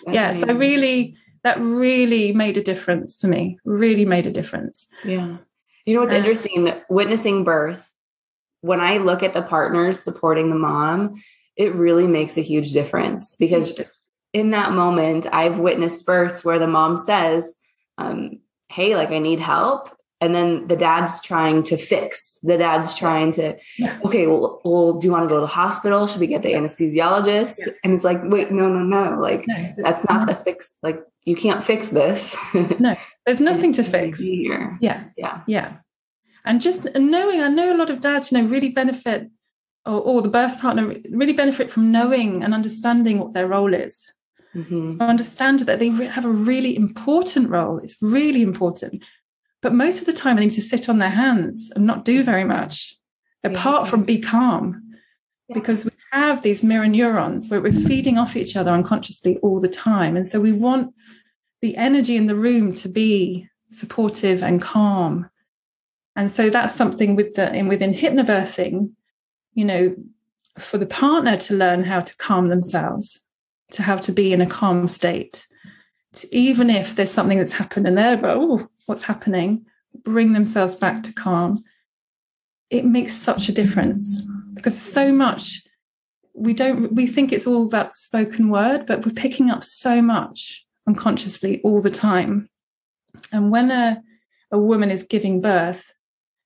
That's 0.05 0.15
yeah. 0.15 0.29
Amazing. 0.29 0.47
So 0.47 0.53
really, 0.55 1.17
that 1.43 1.59
really 1.59 2.33
made 2.33 2.57
a 2.57 2.63
difference 2.63 3.17
for 3.17 3.27
me, 3.27 3.59
really 3.65 4.05
made 4.05 4.27
a 4.27 4.31
difference. 4.31 4.87
Yeah. 5.03 5.37
You 5.85 5.93
know 5.93 6.01
what's 6.01 6.13
uh, 6.13 6.17
interesting? 6.17 6.73
Witnessing 6.89 7.43
birth, 7.43 7.89
when 8.61 8.79
I 8.79 8.97
look 8.97 9.23
at 9.23 9.33
the 9.33 9.41
partners 9.41 9.99
supporting 9.99 10.49
the 10.49 10.55
mom, 10.55 11.21
it 11.55 11.73
really 11.75 12.07
makes 12.07 12.37
a 12.37 12.41
huge 12.41 12.71
difference 12.71 13.35
because 13.37 13.79
in 14.33 14.49
that 14.49 14.71
moment, 14.71 15.27
I've 15.31 15.59
witnessed 15.59 16.05
births 16.05 16.43
where 16.43 16.59
the 16.59 16.67
mom 16.67 16.97
says, 16.97 17.55
um, 17.97 18.39
Hey, 18.69 18.95
like 18.95 19.11
I 19.11 19.19
need 19.19 19.39
help. 19.39 19.89
And 20.19 20.33
then 20.33 20.67
the 20.67 20.77
dad's 20.77 21.19
trying 21.19 21.63
to 21.63 21.75
fix. 21.75 22.39
The 22.43 22.57
dad's 22.57 22.95
trying 22.95 23.33
to, 23.33 23.57
yeah. 23.77 23.99
okay, 24.05 24.25
well, 24.25 24.61
well, 24.63 24.93
do 24.93 25.05
you 25.05 25.11
want 25.11 25.25
to 25.25 25.27
go 25.27 25.35
to 25.35 25.41
the 25.41 25.47
hospital? 25.47 26.07
Should 26.07 26.21
we 26.21 26.27
get 26.27 26.43
the 26.43 26.53
anesthesiologist? 26.53 27.57
Yeah. 27.59 27.73
And 27.83 27.93
it's 27.93 28.05
like, 28.05 28.21
wait, 28.23 28.49
no, 28.49 28.69
no, 28.69 28.79
no. 28.79 29.19
Like, 29.19 29.45
no, 29.47 29.73
that's 29.77 30.07
not 30.07 30.27
the 30.27 30.33
fix. 30.33 30.77
Like, 30.81 31.03
you 31.25 31.35
can't 31.35 31.61
fix 31.61 31.89
this. 31.89 32.37
no, 32.53 32.95
there's 33.25 33.39
nothing 33.41 33.73
to 33.73 33.83
fix. 33.83 34.21
Here. 34.21 34.77
Yeah. 34.79 35.03
Yeah. 35.17 35.41
Yeah. 35.45 35.73
And 36.45 36.61
just 36.61 36.87
knowing, 36.95 37.41
I 37.41 37.49
know 37.49 37.73
a 37.73 37.77
lot 37.77 37.89
of 37.89 37.99
dads, 37.99 38.31
you 38.31 38.37
know, 38.37 38.47
really 38.47 38.69
benefit 38.69 39.29
or, 39.85 39.99
or 39.99 40.21
the 40.21 40.29
birth 40.29 40.59
partner 40.59 40.95
really 41.09 41.33
benefit 41.33 41.71
from 41.71 41.91
knowing 41.91 42.43
and 42.43 42.53
understanding 42.53 43.19
what 43.19 43.33
their 43.33 43.47
role 43.47 43.73
is. 43.73 44.11
Mm-hmm. 44.55 45.01
Understand 45.01 45.61
that 45.61 45.79
they 45.79 45.89
have 45.89 46.25
a 46.25 46.29
really 46.29 46.75
important 46.75 47.49
role. 47.49 47.79
It's 47.79 47.97
really 48.01 48.41
important. 48.41 49.03
But 49.61 49.73
most 49.73 49.99
of 49.99 50.05
the 50.05 50.13
time, 50.13 50.35
they 50.35 50.43
need 50.45 50.51
to 50.51 50.61
sit 50.61 50.89
on 50.89 50.99
their 50.99 51.09
hands 51.09 51.71
and 51.75 51.85
not 51.85 52.05
do 52.05 52.23
very 52.23 52.43
much, 52.43 52.97
apart 53.43 53.85
yeah. 53.85 53.89
from 53.89 54.03
be 54.03 54.19
calm. 54.19 54.95
Yeah. 55.47 55.55
Because 55.55 55.85
we 55.85 55.91
have 56.11 56.43
these 56.43 56.63
mirror 56.63 56.87
neurons 56.87 57.49
where 57.49 57.61
we're 57.61 57.71
feeding 57.71 58.17
off 58.17 58.35
each 58.35 58.55
other 58.55 58.71
unconsciously 58.71 59.37
all 59.37 59.59
the 59.59 59.67
time. 59.67 60.15
And 60.15 60.27
so 60.27 60.39
we 60.39 60.51
want 60.51 60.93
the 61.61 61.75
energy 61.75 62.15
in 62.15 62.27
the 62.27 62.35
room 62.35 62.73
to 62.73 62.89
be 62.89 63.47
supportive 63.71 64.43
and 64.43 64.61
calm. 64.61 65.29
And 66.15 66.29
so 66.29 66.49
that's 66.49 66.75
something 66.75 67.15
with 67.15 67.33
the 67.33 67.51
in 67.53 67.67
within 67.67 67.93
hypnobirthing 67.93 68.91
you 69.53 69.65
know, 69.65 69.95
for 70.59 70.77
the 70.77 70.85
partner 70.85 71.37
to 71.37 71.55
learn 71.55 71.83
how 71.83 72.01
to 72.01 72.15
calm 72.17 72.49
themselves, 72.49 73.21
to 73.71 73.83
how 73.83 73.97
to 73.97 74.11
be 74.11 74.33
in 74.33 74.41
a 74.41 74.45
calm 74.45 74.87
state, 74.87 75.47
to, 76.13 76.35
even 76.35 76.69
if 76.69 76.95
there's 76.95 77.11
something 77.11 77.37
that's 77.37 77.53
happened 77.53 77.87
and 77.87 77.97
they're, 77.97 78.19
oh, 78.23 78.67
what's 78.85 79.03
happening, 79.03 79.65
bring 80.03 80.33
themselves 80.33 80.75
back 80.75 81.03
to 81.03 81.13
calm. 81.13 81.63
It 82.69 82.85
makes 82.85 83.13
such 83.13 83.49
a 83.49 83.53
difference 83.53 84.21
because 84.53 84.79
so 84.79 85.11
much 85.11 85.61
we 86.33 86.53
don't 86.53 86.93
we 86.93 87.05
think 87.05 87.31
it's 87.31 87.45
all 87.45 87.65
about 87.65 87.95
spoken 87.95 88.49
word, 88.49 88.85
but 88.85 89.05
we're 89.05 89.13
picking 89.13 89.49
up 89.49 89.63
so 89.63 90.01
much 90.01 90.65
unconsciously 90.87 91.61
all 91.63 91.81
the 91.81 91.91
time. 91.91 92.49
And 93.31 93.51
when 93.51 93.71
a, 93.71 94.01
a 94.51 94.57
woman 94.57 94.89
is 94.89 95.03
giving 95.03 95.41
birth, 95.41 95.93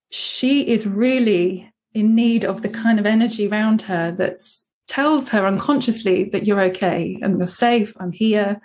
she 0.10 0.68
is 0.68 0.86
really 0.86 1.72
in 1.94 2.16
need 2.16 2.46
of 2.46 2.62
the 2.62 2.70
kind 2.70 3.00
of 3.00 3.06
energy 3.06 3.48
around 3.48 3.84
her 3.84 4.12
that 4.12 4.40
tells 4.88 5.30
her 5.30 5.46
unconsciously 5.46 6.26
that 6.26 6.46
you're 6.46 6.62
okay 6.62 7.18
and 7.22 7.38
you're 7.38 7.48
safe, 7.48 7.94
I'm 8.00 8.12
here. 8.12 8.62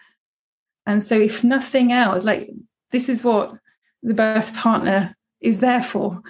And 0.87 1.03
so, 1.03 1.19
if 1.19 1.45
nothing 1.45 1.93
else, 1.93 2.25
like 2.25 2.51
this 2.91 3.09
is 3.09 3.25
what 3.25 3.55
the 4.03 4.15
birth 4.15 4.55
partner 4.55 5.17
is 5.41 5.61
there 5.61 5.83
for 5.83 6.23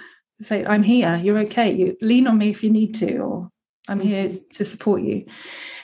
say, 0.43 0.65
I'm 0.65 0.83
here, 0.83 1.19
you're 1.23 1.39
okay, 1.39 1.73
you 1.73 1.97
lean 2.01 2.27
on 2.27 2.37
me 2.37 2.49
if 2.49 2.63
you 2.63 2.69
need 2.69 2.95
to, 2.95 3.17
or 3.17 3.49
I'm 3.87 3.99
here 3.99 4.25
mm-hmm. 4.25 4.37
to 4.53 4.65
support 4.65 5.01
you. 5.01 5.25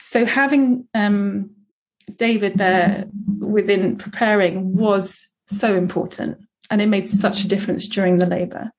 So, 0.04 0.26
having 0.26 0.88
um, 0.94 1.52
David 2.18 2.58
there 2.58 3.06
within 3.40 3.98
preparing 3.98 4.76
was 4.76 5.28
so 5.46 5.76
important 5.76 6.38
and 6.70 6.82
it 6.82 6.88
made 6.88 7.08
such 7.08 7.44
a 7.44 7.48
difference 7.48 7.88
during 7.88 8.18
the 8.18 8.26
labor. 8.26 8.72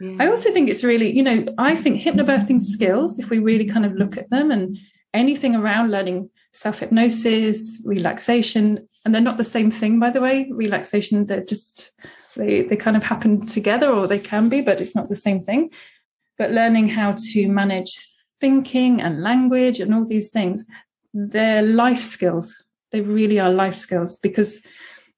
Yeah. 0.00 0.16
I 0.20 0.28
also 0.28 0.52
think 0.52 0.68
it's 0.68 0.84
really, 0.84 1.10
you 1.10 1.22
know, 1.22 1.46
I 1.58 1.74
think 1.74 2.00
hypnobirthing 2.00 2.60
skills, 2.60 3.18
if 3.18 3.30
we 3.30 3.38
really 3.38 3.64
kind 3.64 3.86
of 3.86 3.94
look 3.94 4.16
at 4.16 4.30
them 4.30 4.50
and 4.50 4.78
anything 5.14 5.56
around 5.56 5.90
learning 5.90 6.30
self 6.52 6.80
hypnosis, 6.80 7.80
relaxation, 7.84 8.88
and 9.04 9.14
they're 9.14 9.22
not 9.22 9.38
the 9.38 9.44
same 9.44 9.70
thing, 9.70 9.98
by 9.98 10.10
the 10.10 10.20
way. 10.20 10.48
Relaxation, 10.50 11.26
they're 11.26 11.44
just 11.44 11.92
they 12.36 12.62
they 12.62 12.76
kind 12.76 12.96
of 12.96 13.04
happen 13.04 13.46
together, 13.46 13.90
or 13.90 14.06
they 14.06 14.18
can 14.18 14.48
be, 14.48 14.60
but 14.60 14.80
it's 14.80 14.94
not 14.94 15.08
the 15.08 15.16
same 15.16 15.40
thing. 15.40 15.70
But 16.38 16.50
learning 16.50 16.90
how 16.90 17.16
to 17.32 17.48
manage 17.48 17.98
thinking 18.40 19.00
and 19.00 19.22
language 19.22 19.80
and 19.80 19.94
all 19.94 20.04
these 20.04 20.28
things, 20.28 20.66
they're 21.14 21.62
life 21.62 22.00
skills. 22.00 22.62
They 22.92 23.00
really 23.00 23.40
are 23.40 23.50
life 23.50 23.76
skills 23.76 24.16
because 24.16 24.62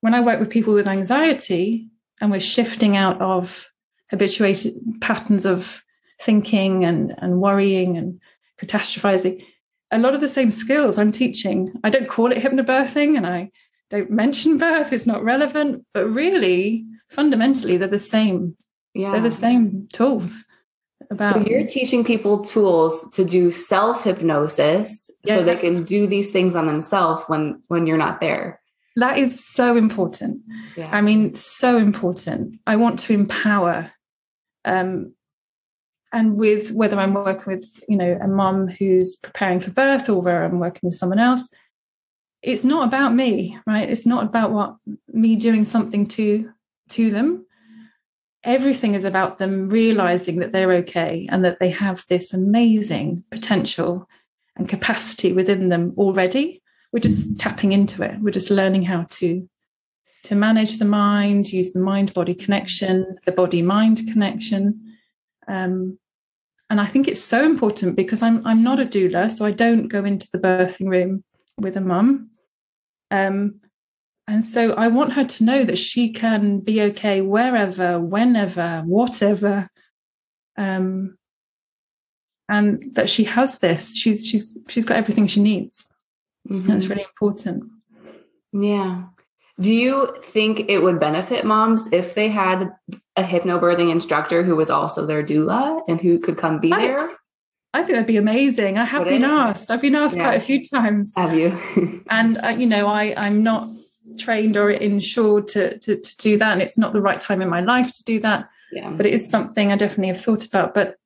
when 0.00 0.14
I 0.14 0.20
work 0.20 0.38
with 0.38 0.50
people 0.50 0.74
with 0.74 0.86
anxiety 0.86 1.88
and 2.20 2.30
we're 2.30 2.40
shifting 2.40 2.96
out 2.96 3.20
of 3.20 3.68
habituated 4.10 4.74
patterns 5.00 5.44
of 5.44 5.82
thinking 6.20 6.84
and, 6.84 7.14
and 7.18 7.40
worrying 7.40 7.96
and 7.96 8.20
catastrophizing, 8.60 9.44
a 9.90 9.98
lot 9.98 10.14
of 10.14 10.20
the 10.20 10.28
same 10.28 10.50
skills 10.50 10.98
I'm 10.98 11.12
teaching. 11.12 11.72
I 11.84 11.90
don't 11.90 12.08
call 12.08 12.32
it 12.32 12.42
hypnobirthing 12.42 13.16
and 13.16 13.26
I 13.26 13.50
don't 13.90 14.10
mention 14.10 14.58
birth, 14.58 14.92
it's 14.92 15.06
not 15.06 15.24
relevant, 15.24 15.84
but 15.94 16.06
really, 16.08 16.84
fundamentally, 17.08 17.76
they're 17.76 17.88
the 17.88 17.98
same. 17.98 18.56
Yeah. 18.94 19.12
They're 19.12 19.22
the 19.22 19.30
same 19.30 19.88
tools. 19.92 20.36
About. 21.10 21.34
So 21.34 21.40
you're 21.40 21.66
teaching 21.66 22.04
people 22.04 22.44
tools 22.44 23.08
to 23.12 23.24
do 23.24 23.50
self 23.50 24.04
hypnosis 24.04 25.10
yeah. 25.24 25.36
so 25.36 25.44
they 25.44 25.56
can 25.56 25.84
do 25.84 26.06
these 26.06 26.30
things 26.32 26.54
on 26.54 26.66
themselves 26.66 27.22
when 27.28 27.62
when 27.68 27.86
you're 27.86 27.96
not 27.96 28.20
there. 28.20 28.60
That 28.96 29.16
is 29.16 29.42
so 29.46 29.76
important. 29.76 30.42
Yeah. 30.76 30.90
I 30.92 31.00
mean, 31.00 31.34
so 31.34 31.78
important. 31.78 32.60
I 32.66 32.76
want 32.76 32.98
to 33.00 33.14
empower 33.14 33.90
um, 34.68 35.14
and 36.12 36.37
with 36.37 36.70
whether 36.70 36.98
I'm 36.98 37.14
working 37.14 37.52
with, 37.54 37.66
you 37.88 37.96
know, 37.96 38.18
a 38.20 38.28
mom 38.28 38.68
who's 38.68 39.16
preparing 39.16 39.61
for 39.61 39.70
birth 39.70 40.09
or 40.09 40.22
where 40.22 40.44
I'm 40.44 40.59
working 40.59 40.88
with 40.88 40.96
someone 40.96 41.18
else, 41.18 41.48
it's 42.42 42.64
not 42.64 42.87
about 42.87 43.14
me, 43.14 43.59
right? 43.66 43.88
It's 43.88 44.07
not 44.07 44.24
about 44.24 44.52
what 44.52 44.76
me 45.09 45.37
doing 45.37 45.64
something 45.64 46.07
to 46.09 46.50
to 46.90 47.11
them. 47.11 47.44
Everything 48.44 48.94
is 48.94 49.04
about 49.04 49.38
them 49.38 49.68
realizing 49.68 50.38
that 50.38 50.52
they're 50.52 50.72
okay 50.74 51.28
and 51.31 51.44
that 51.44 51.59
they 51.59 51.70
have 51.70 52.04
this 52.09 52.33
amazing 52.33 53.24
potential 53.31 54.09
and 54.57 54.68
capacity 54.68 55.33
within 55.33 55.68
them 55.68 55.94
already 55.96 56.62
we're 56.92 57.00
just 57.00 57.38
tapping 57.38 57.72
into 57.72 58.02
it 58.02 58.18
we're 58.20 58.31
just 58.31 58.50
learning 58.50 58.83
how 58.83 59.07
to 59.09 59.48
to 60.24 60.35
manage 60.35 60.78
the 60.78 60.85
mind 60.85 61.52
use 61.52 61.72
the 61.72 61.81
mind 61.81 62.12
body 62.14 62.35
connection 62.35 63.16
the 63.26 63.33
body 63.33 63.62
mind 63.62 64.00
connection 64.12 64.96
um, 65.46 65.98
and 66.70 66.81
i 66.81 66.87
think 66.87 67.09
it's 67.09 67.22
so 67.22 67.44
important 67.44 67.96
because 67.96 68.22
i'm 68.22 68.46
i'm 68.46 68.62
not 68.62 68.81
a 68.81 68.85
doula 68.85 69.31
so 69.31 69.44
i 69.44 69.50
don't 69.50 69.88
go 69.88 70.04
into 70.04 70.28
the 70.33 70.38
birthing 70.38 70.88
room 70.88 71.24
with 71.59 71.76
a 71.76 71.81
mum 71.81 72.31
um, 73.11 73.61
and 74.26 74.44
so 74.44 74.72
i 74.72 74.88
want 74.88 75.12
her 75.12 75.24
to 75.24 75.44
know 75.44 75.64
that 75.64 75.78
she 75.78 76.12
can 76.12 76.61
be 76.61 76.83
okay 76.83 77.20
wherever 77.20 78.00
whenever 78.00 78.83
whatever 78.87 79.68
um, 80.57 81.16
and 82.48 82.94
that 82.94 83.09
she 83.09 83.24
has 83.24 83.59
this 83.59 83.94
she's 83.96 84.26
she's 84.26 84.57
she's 84.68 84.85
got 84.85 84.96
everything 84.96 85.26
she 85.26 85.40
needs 85.40 85.88
Mm-hmm. 86.48 86.66
That's 86.66 86.87
really 86.87 87.02
important. 87.02 87.64
Yeah. 88.52 89.04
Do 89.60 89.74
you 89.74 90.14
think 90.22 90.66
it 90.68 90.82
would 90.82 91.00
benefit 91.00 91.44
moms 91.44 91.92
if 91.92 92.14
they 92.14 92.28
had 92.28 92.70
a 93.16 93.22
hypnobirthing 93.22 93.90
instructor 93.90 94.44
who 94.44 94.54
was 94.54 94.70
also 94.70 95.04
their 95.04 95.22
doula 95.22 95.82
and 95.88 96.00
who 96.00 96.18
could 96.20 96.36
come 96.36 96.60
be 96.60 96.72
I, 96.72 96.80
there? 96.80 97.10
I 97.74 97.82
think 97.82 97.90
that'd 97.90 98.06
be 98.06 98.16
amazing. 98.16 98.78
I 98.78 98.84
have 98.84 99.00
would 99.00 99.08
been 99.08 99.24
it? 99.24 99.28
asked. 99.28 99.70
I've 99.70 99.82
been 99.82 99.96
asked 99.96 100.16
yeah. 100.16 100.24
quite 100.24 100.36
a 100.36 100.40
few 100.40 100.68
times. 100.68 101.12
Have 101.16 101.34
you? 101.34 101.58
and 102.10 102.38
uh, 102.42 102.48
you 102.48 102.66
know, 102.66 102.86
I 102.86 103.14
I'm 103.16 103.42
not 103.42 103.68
trained 104.16 104.56
or 104.56 104.70
insured 104.70 105.48
to, 105.48 105.78
to 105.78 106.00
to 106.00 106.16
do 106.18 106.38
that, 106.38 106.52
and 106.52 106.62
it's 106.62 106.78
not 106.78 106.92
the 106.92 107.02
right 107.02 107.20
time 107.20 107.42
in 107.42 107.48
my 107.48 107.60
life 107.60 107.92
to 107.96 108.04
do 108.04 108.20
that. 108.20 108.48
Yeah. 108.70 108.90
But 108.90 109.06
it 109.06 109.12
is 109.12 109.28
something 109.28 109.72
I 109.72 109.76
definitely 109.76 110.08
have 110.08 110.20
thought 110.20 110.46
about. 110.46 110.72
But 110.72 110.96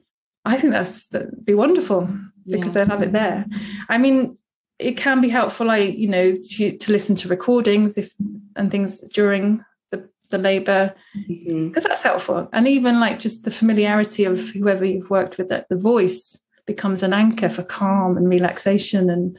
I 0.44 0.58
think 0.58 0.74
that's 0.74 1.06
that'd 1.06 1.44
be 1.44 1.54
wonderful 1.54 2.08
because 2.46 2.76
yeah. 2.76 2.84
they'll 2.84 2.96
have 2.96 3.02
it 3.02 3.12
there. 3.12 3.46
I 3.88 3.98
mean, 3.98 4.36
it 4.78 4.96
can 4.96 5.20
be 5.20 5.28
helpful 5.28 5.70
i 5.70 5.78
you 5.78 6.08
know 6.08 6.34
to 6.34 6.76
to 6.76 6.92
listen 6.92 7.14
to 7.14 7.28
recordings 7.28 7.96
if 7.96 8.14
and 8.56 8.70
things 8.70 9.00
during 9.12 9.64
the, 9.90 10.08
the 10.30 10.38
labor 10.38 10.94
because 11.28 11.40
mm-hmm. 11.40 11.70
that's 11.70 12.02
helpful 12.02 12.48
and 12.52 12.68
even 12.68 13.00
like 13.00 13.18
just 13.18 13.44
the 13.44 13.50
familiarity 13.50 14.24
of 14.24 14.40
whoever 14.50 14.84
you've 14.84 15.10
worked 15.10 15.38
with 15.38 15.48
that 15.48 15.68
the 15.68 15.76
voice 15.76 16.38
becomes 16.66 17.02
an 17.02 17.12
anchor 17.12 17.48
for 17.48 17.62
calm 17.62 18.16
and 18.16 18.28
relaxation 18.28 19.10
and 19.10 19.36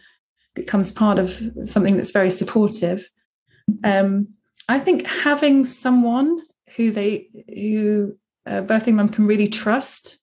becomes 0.55 0.91
part 0.91 1.17
of 1.17 1.41
something 1.65 1.97
that's 1.97 2.11
very 2.11 2.31
supportive 2.31 3.09
um, 3.83 4.27
i 4.67 4.79
think 4.79 5.05
having 5.05 5.65
someone 5.65 6.41
who 6.75 6.91
they 6.91 7.27
who 7.47 8.15
a 8.45 8.61
birthing 8.61 8.95
mum 8.95 9.09
can 9.09 9.25
really 9.25 9.47
trust 9.47 10.19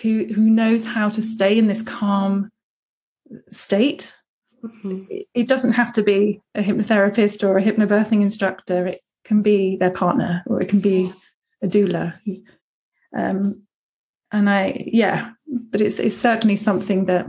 who 0.00 0.24
who 0.24 0.42
knows 0.42 0.84
how 0.84 1.08
to 1.08 1.22
stay 1.22 1.56
in 1.58 1.66
this 1.68 1.82
calm 1.82 2.50
state. 3.50 4.14
Mm-hmm. 4.64 5.04
It 5.34 5.48
doesn't 5.48 5.72
have 5.72 5.92
to 5.94 6.02
be 6.02 6.40
a 6.54 6.62
hypnotherapist 6.62 7.46
or 7.46 7.58
a 7.58 7.62
hypnobirthing 7.62 8.22
instructor. 8.22 8.86
It 8.86 9.02
can 9.24 9.42
be 9.42 9.76
their 9.76 9.90
partner 9.90 10.42
or 10.46 10.60
it 10.60 10.68
can 10.68 10.80
be 10.80 11.12
a 11.62 11.66
doula. 11.66 12.18
Um, 13.16 13.62
and 14.30 14.48
I, 14.48 14.84
yeah, 14.86 15.32
but 15.46 15.80
it's 15.80 15.98
it's 15.98 16.16
certainly 16.16 16.56
something 16.56 17.06
that 17.06 17.26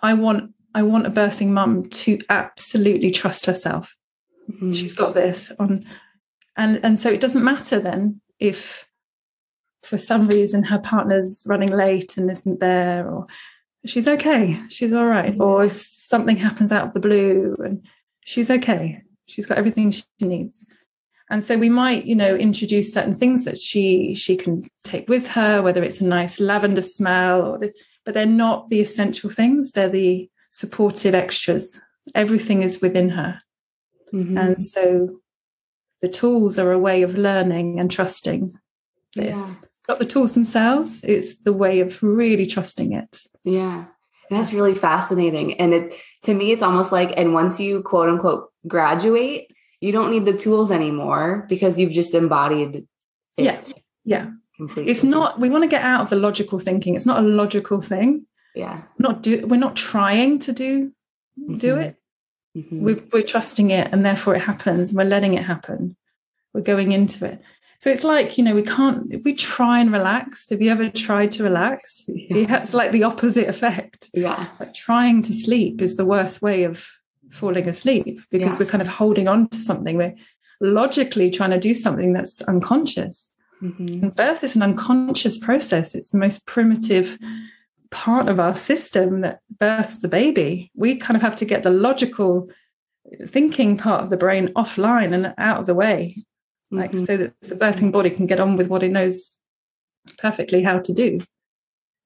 I 0.00 0.14
want. 0.14 0.52
I 0.76 0.82
want 0.82 1.06
a 1.06 1.10
birthing 1.10 1.48
mum 1.48 1.88
to 1.88 2.18
absolutely 2.28 3.10
trust 3.10 3.46
herself. 3.46 3.96
Mm-hmm. 4.50 4.72
She's 4.72 4.94
got 4.94 5.14
this 5.14 5.52
on, 5.58 5.86
and 6.56 6.80
and 6.84 6.98
so 6.98 7.10
it 7.10 7.20
doesn't 7.20 7.44
matter 7.44 7.80
then 7.80 8.20
if 8.38 8.86
for 9.82 9.98
some 9.98 10.28
reason 10.28 10.64
her 10.64 10.78
partner's 10.78 11.42
running 11.46 11.70
late 11.70 12.16
and 12.16 12.30
isn't 12.30 12.60
there 12.60 13.08
or 13.08 13.26
she's 13.86 14.08
okay. 14.08 14.60
She's 14.68 14.92
all 14.92 15.06
right. 15.06 15.34
Or 15.38 15.64
if 15.64 15.78
something 15.78 16.36
happens 16.36 16.72
out 16.72 16.88
of 16.88 16.94
the 16.94 17.00
blue 17.00 17.56
and 17.64 17.84
she's 18.24 18.50
okay. 18.50 19.02
She's 19.26 19.46
got 19.46 19.58
everything 19.58 19.90
she 19.90 20.04
needs. 20.20 20.66
And 21.30 21.42
so 21.42 21.56
we 21.56 21.70
might 21.70 22.04
you 22.04 22.14
know 22.14 22.34
introduce 22.36 22.92
certain 22.92 23.16
things 23.16 23.44
that 23.44 23.58
she 23.58 24.14
she 24.14 24.36
can 24.36 24.68
take 24.82 25.08
with 25.08 25.28
her 25.28 25.62
whether 25.62 25.82
it's 25.82 26.00
a 26.00 26.04
nice 26.04 26.38
lavender 26.38 26.82
smell 26.82 27.42
or 27.42 27.58
this, 27.58 27.72
but 28.04 28.14
they're 28.14 28.26
not 28.26 28.68
the 28.70 28.80
essential 28.80 29.30
things. 29.30 29.72
They're 29.72 29.88
the 29.88 30.28
supportive 30.50 31.14
extras. 31.14 31.80
Everything 32.14 32.62
is 32.62 32.80
within 32.80 33.10
her. 33.10 33.40
Mm-hmm. 34.12 34.38
and 34.38 34.62
so 34.62 35.20
the 36.00 36.08
tools 36.08 36.56
are 36.56 36.70
a 36.70 36.78
way 36.78 37.02
of 37.02 37.16
learning 37.16 37.80
and 37.80 37.90
trusting 37.90 38.56
this. 39.16 39.34
Yeah. 39.34 39.54
Not 39.88 39.98
the 39.98 40.06
tools 40.06 40.34
themselves 40.34 41.02
it's 41.04 41.36
the 41.42 41.52
way 41.52 41.80
of 41.80 42.02
really 42.02 42.46
trusting 42.46 42.92
it 42.92 43.20
yeah. 43.44 43.84
That's 44.30 44.52
really 44.52 44.74
fascinating. 44.74 45.60
And 45.60 45.74
it 45.74 45.94
to 46.22 46.34
me, 46.34 46.50
it's 46.50 46.62
almost 46.62 46.92
like, 46.92 47.12
and 47.16 47.34
once 47.34 47.60
you 47.60 47.82
quote 47.82 48.08
unquote 48.08 48.50
graduate, 48.66 49.50
you 49.80 49.92
don't 49.92 50.10
need 50.10 50.24
the 50.24 50.36
tools 50.36 50.70
anymore 50.70 51.46
because 51.48 51.78
you've 51.78 51.92
just 51.92 52.14
embodied 52.14 52.86
it. 53.36 53.44
Yeah. 53.44 53.62
Yeah. 54.04 54.30
Completely. 54.56 54.90
It's 54.90 55.04
not, 55.04 55.40
we 55.40 55.50
want 55.50 55.64
to 55.64 55.68
get 55.68 55.82
out 55.82 56.02
of 56.02 56.10
the 56.10 56.16
logical 56.16 56.58
thinking. 56.58 56.94
It's 56.94 57.06
not 57.06 57.18
a 57.18 57.26
logical 57.26 57.82
thing. 57.82 58.26
Yeah. 58.54 58.82
Not 58.98 59.22
do 59.22 59.46
we're 59.46 59.56
not 59.56 59.76
trying 59.76 60.38
to 60.40 60.52
do 60.52 60.92
mm-hmm. 61.38 61.58
do 61.58 61.76
it. 61.76 61.96
Mm-hmm. 62.56 62.84
We're, 62.84 63.02
we're 63.12 63.22
trusting 63.22 63.70
it 63.70 63.92
and 63.92 64.06
therefore 64.06 64.36
it 64.36 64.42
happens. 64.42 64.94
We're 64.94 65.04
letting 65.04 65.34
it 65.34 65.44
happen. 65.44 65.96
We're 66.54 66.62
going 66.62 66.92
into 66.92 67.26
it. 67.26 67.42
So 67.78 67.90
it's 67.90 68.04
like, 68.04 68.38
you 68.38 68.44
know, 68.44 68.54
we 68.54 68.62
can't, 68.62 69.12
if 69.12 69.24
we 69.24 69.34
try 69.34 69.80
and 69.80 69.92
relax, 69.92 70.48
have 70.50 70.62
you 70.62 70.70
ever 70.70 70.88
tried 70.88 71.32
to 71.32 71.42
relax? 71.42 72.04
Yeah. 72.08 72.60
It's 72.60 72.74
like 72.74 72.92
the 72.92 73.04
opposite 73.04 73.48
effect. 73.48 74.10
Yeah. 74.14 74.48
Like 74.58 74.74
trying 74.74 75.22
to 75.22 75.32
sleep 75.32 75.82
is 75.82 75.96
the 75.96 76.04
worst 76.04 76.40
way 76.40 76.64
of 76.64 76.86
falling 77.30 77.68
asleep 77.68 78.20
because 78.30 78.54
yeah. 78.54 78.58
we're 78.60 78.70
kind 78.70 78.82
of 78.82 78.88
holding 78.88 79.28
on 79.28 79.48
to 79.48 79.58
something. 79.58 79.96
We're 79.96 80.14
logically 80.60 81.30
trying 81.30 81.50
to 81.50 81.60
do 81.60 81.74
something 81.74 82.12
that's 82.12 82.40
unconscious. 82.42 83.30
Mm-hmm. 83.62 84.04
And 84.04 84.14
birth 84.14 84.44
is 84.44 84.56
an 84.56 84.62
unconscious 84.62 85.38
process. 85.38 85.94
It's 85.94 86.10
the 86.10 86.18
most 86.18 86.46
primitive 86.46 87.18
part 87.90 88.28
of 88.28 88.40
our 88.40 88.54
system 88.54 89.20
that 89.20 89.40
births 89.58 89.98
the 89.98 90.08
baby. 90.08 90.70
We 90.74 90.96
kind 90.96 91.16
of 91.16 91.22
have 91.22 91.36
to 91.36 91.44
get 91.44 91.62
the 91.62 91.70
logical 91.70 92.48
thinking 93.26 93.76
part 93.76 94.02
of 94.02 94.10
the 94.10 94.16
brain 94.16 94.48
offline 94.54 95.12
and 95.12 95.34
out 95.38 95.60
of 95.60 95.66
the 95.66 95.74
way 95.74 96.24
like 96.76 96.92
mm-hmm. 96.92 97.04
so 97.04 97.16
that 97.16 97.34
the 97.40 97.54
birthing 97.54 97.92
body 97.92 98.10
can 98.10 98.26
get 98.26 98.40
on 98.40 98.56
with 98.56 98.68
what 98.68 98.82
it 98.82 98.90
knows 98.90 99.38
perfectly 100.18 100.62
how 100.62 100.78
to 100.78 100.92
do 100.92 101.20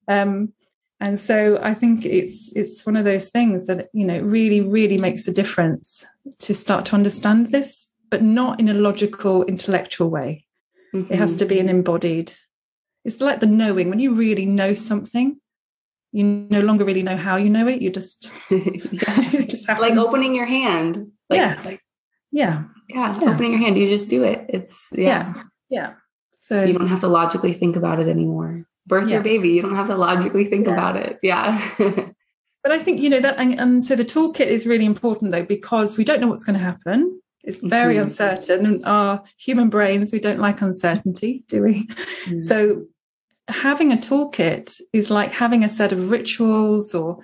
um, 0.08 0.52
and 1.00 1.18
so 1.18 1.58
i 1.62 1.74
think 1.74 2.04
it's 2.04 2.50
it's 2.54 2.84
one 2.86 2.96
of 2.96 3.04
those 3.04 3.28
things 3.28 3.66
that 3.66 3.88
you 3.92 4.06
know 4.06 4.20
really 4.20 4.60
really 4.60 4.98
makes 4.98 5.26
a 5.26 5.32
difference 5.32 6.06
to 6.38 6.54
start 6.54 6.84
to 6.86 6.94
understand 6.94 7.50
this 7.50 7.90
but 8.10 8.22
not 8.22 8.58
in 8.58 8.68
a 8.68 8.74
logical 8.74 9.44
intellectual 9.44 10.08
way 10.08 10.44
mm-hmm. 10.94 11.12
it 11.12 11.18
has 11.18 11.36
to 11.36 11.44
be 11.44 11.58
an 11.58 11.66
mm-hmm. 11.66 11.76
embodied 11.76 12.32
it's 13.04 13.20
like 13.20 13.40
the 13.40 13.46
knowing 13.46 13.90
when 13.90 13.98
you 13.98 14.14
really 14.14 14.46
know 14.46 14.72
something 14.72 15.40
you 16.12 16.24
no 16.24 16.60
longer 16.60 16.84
really 16.84 17.02
know 17.02 17.16
how 17.16 17.36
you 17.36 17.50
know 17.50 17.68
it. 17.68 17.82
You 17.82 17.90
just, 17.90 18.30
just 18.50 19.68
like 19.68 19.96
opening 19.96 20.34
your 20.34 20.46
hand. 20.46 21.12
Like, 21.28 21.36
yeah. 21.36 21.60
Like, 21.64 21.82
yeah. 22.30 22.64
Yeah. 22.88 23.14
Yeah. 23.20 23.30
Opening 23.30 23.52
your 23.52 23.60
hand. 23.60 23.78
You 23.78 23.88
just 23.88 24.08
do 24.08 24.24
it. 24.24 24.46
It's, 24.48 24.86
yeah. 24.92 25.34
Yeah. 25.34 25.42
yeah. 25.70 25.92
So 26.42 26.64
you 26.64 26.72
don't 26.72 26.88
have 26.88 27.00
to 27.00 27.08
logically 27.08 27.52
think 27.52 27.76
about 27.76 28.00
it 28.00 28.08
anymore. 28.08 28.64
Birth 28.86 29.08
yeah. 29.08 29.14
your 29.14 29.22
baby. 29.22 29.50
You 29.50 29.62
don't 29.62 29.76
have 29.76 29.88
to 29.88 29.96
logically 29.96 30.46
think 30.46 30.66
about 30.66 30.96
it. 30.96 31.18
Yeah. 31.22 31.62
but 31.78 32.72
I 32.72 32.78
think, 32.78 33.00
you 33.00 33.10
know, 33.10 33.20
that, 33.20 33.38
and, 33.38 33.60
and, 33.60 33.84
so 33.84 33.94
the 33.94 34.04
toolkit 34.04 34.46
is 34.46 34.66
really 34.66 34.86
important 34.86 35.30
though, 35.30 35.44
because 35.44 35.98
we 35.98 36.04
don't 36.04 36.20
know 36.20 36.28
what's 36.28 36.44
going 36.44 36.58
to 36.58 36.64
happen. 36.64 37.20
It's 37.44 37.58
very 37.58 37.94
mm-hmm. 37.94 38.04
uncertain. 38.04 38.64
And 38.64 38.86
our 38.86 39.22
human 39.36 39.68
brains, 39.68 40.10
we 40.10 40.20
don't 40.20 40.40
like 40.40 40.62
uncertainty, 40.62 41.44
do 41.48 41.62
we? 41.62 41.86
Mm-hmm. 41.86 42.38
So 42.38 42.86
having 43.48 43.92
a 43.92 43.96
toolkit 43.96 44.80
is 44.92 45.10
like 45.10 45.32
having 45.32 45.64
a 45.64 45.68
set 45.68 45.92
of 45.92 46.10
rituals 46.10 46.94
or 46.94 47.18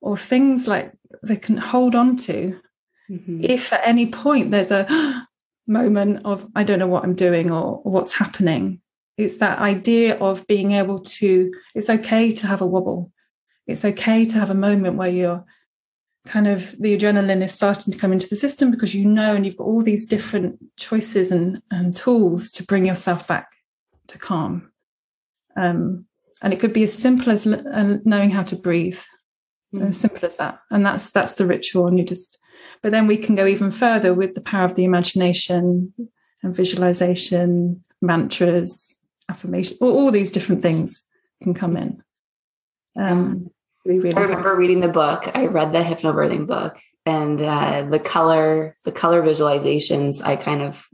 or 0.00 0.16
things 0.16 0.68
like 0.68 0.92
they 1.22 1.36
can 1.36 1.56
hold 1.56 1.94
on 1.94 2.16
to 2.16 2.60
mm-hmm. 3.10 3.44
if 3.44 3.72
at 3.72 3.80
any 3.84 4.06
point 4.06 4.50
there's 4.50 4.70
a 4.70 5.26
moment 5.66 6.20
of 6.24 6.46
i 6.54 6.62
don't 6.62 6.78
know 6.78 6.86
what 6.86 7.04
i'm 7.04 7.14
doing 7.14 7.50
or, 7.50 7.80
or 7.84 7.92
what's 7.92 8.14
happening 8.14 8.80
it's 9.16 9.38
that 9.38 9.58
idea 9.58 10.16
of 10.18 10.46
being 10.46 10.72
able 10.72 11.00
to 11.00 11.52
it's 11.74 11.88
okay 11.88 12.32
to 12.32 12.46
have 12.46 12.60
a 12.60 12.66
wobble 12.66 13.10
it's 13.66 13.84
okay 13.84 14.26
to 14.26 14.38
have 14.38 14.50
a 14.50 14.54
moment 14.54 14.96
where 14.96 15.08
you're 15.08 15.44
kind 16.26 16.46
of 16.46 16.74
the 16.78 16.96
adrenaline 16.96 17.42
is 17.42 17.52
starting 17.52 17.92
to 17.92 17.98
come 17.98 18.12
into 18.12 18.28
the 18.28 18.36
system 18.36 18.70
because 18.70 18.94
you 18.94 19.04
know 19.06 19.34
and 19.34 19.46
you've 19.46 19.56
got 19.56 19.64
all 19.64 19.82
these 19.82 20.06
different 20.06 20.58
choices 20.76 21.30
and, 21.30 21.62
and 21.70 21.96
tools 21.96 22.50
to 22.50 22.62
bring 22.64 22.86
yourself 22.86 23.26
back 23.26 23.52
to 24.06 24.18
calm 24.18 24.70
um, 25.56 26.06
and 26.42 26.52
it 26.52 26.60
could 26.60 26.72
be 26.72 26.82
as 26.82 26.92
simple 26.92 27.32
as 27.32 27.46
uh, 27.46 27.98
knowing 28.04 28.30
how 28.30 28.42
to 28.42 28.56
breathe, 28.56 29.00
mm. 29.74 29.86
as 29.86 29.96
simple 29.96 30.24
as 30.26 30.36
that. 30.36 30.60
And 30.70 30.84
that's 30.84 31.10
that's 31.10 31.34
the 31.34 31.46
ritual. 31.46 31.86
And 31.86 31.98
you 31.98 32.04
just, 32.04 32.38
but 32.84 32.90
then 32.90 33.06
we 33.06 33.16
can 33.16 33.34
go 33.34 33.46
even 33.46 33.70
further 33.70 34.12
with 34.12 34.34
the 34.34 34.42
power 34.42 34.66
of 34.66 34.74
the 34.74 34.84
imagination 34.84 35.94
and 36.42 36.54
visualization, 36.54 37.82
mantras, 38.02 38.96
affirmation, 39.30 39.78
all, 39.80 39.90
all 39.90 40.10
these 40.10 40.30
different 40.30 40.60
things 40.60 41.02
can 41.42 41.54
come 41.54 41.78
in. 41.78 42.02
Um, 42.94 43.48
really 43.86 44.14
I 44.14 44.20
remember 44.20 44.54
reading 44.54 44.80
the 44.80 44.88
book. 44.88 45.34
I 45.34 45.46
read 45.46 45.72
the 45.72 45.78
hypnobirthing 45.78 46.46
book, 46.46 46.78
and 47.06 47.40
uh, 47.40 47.86
the 47.90 47.98
color, 47.98 48.76
the 48.84 48.92
color 48.92 49.22
visualizations, 49.22 50.22
I 50.22 50.36
kind 50.36 50.60
of 50.60 50.86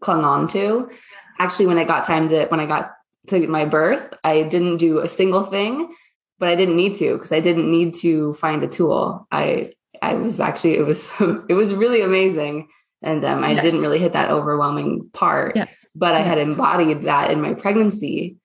clung 0.00 0.24
on 0.24 0.48
to. 0.48 0.90
Actually, 1.38 1.66
when 1.66 1.78
I 1.78 1.84
got 1.84 2.08
time 2.08 2.28
to, 2.30 2.46
when 2.46 2.58
I 2.58 2.66
got 2.66 2.90
to 3.28 3.46
my 3.46 3.66
birth, 3.66 4.12
I 4.24 4.42
didn't 4.42 4.78
do 4.78 4.98
a 4.98 5.06
single 5.06 5.44
thing, 5.44 5.94
but 6.40 6.48
I 6.48 6.56
didn't 6.56 6.74
need 6.74 6.96
to 6.96 7.12
because 7.12 7.30
I 7.30 7.38
didn't 7.38 7.70
need 7.70 7.94
to 8.00 8.34
find 8.34 8.64
a 8.64 8.68
tool. 8.68 9.28
I 9.30 9.74
I 10.02 10.14
was 10.14 10.40
actually 10.40 10.76
it 10.76 10.86
was 10.86 11.10
it 11.48 11.54
was 11.54 11.74
really 11.74 12.02
amazing, 12.02 12.68
and 13.02 13.24
um, 13.24 13.44
I 13.44 13.52
yeah. 13.52 13.60
didn't 13.60 13.80
really 13.80 13.98
hit 13.98 14.12
that 14.12 14.30
overwhelming 14.30 15.10
part. 15.12 15.56
Yeah. 15.56 15.66
But 15.94 16.14
I 16.14 16.20
had 16.20 16.38
embodied 16.38 17.02
that 17.02 17.30
in 17.30 17.40
my 17.40 17.54
pregnancy, 17.54 18.36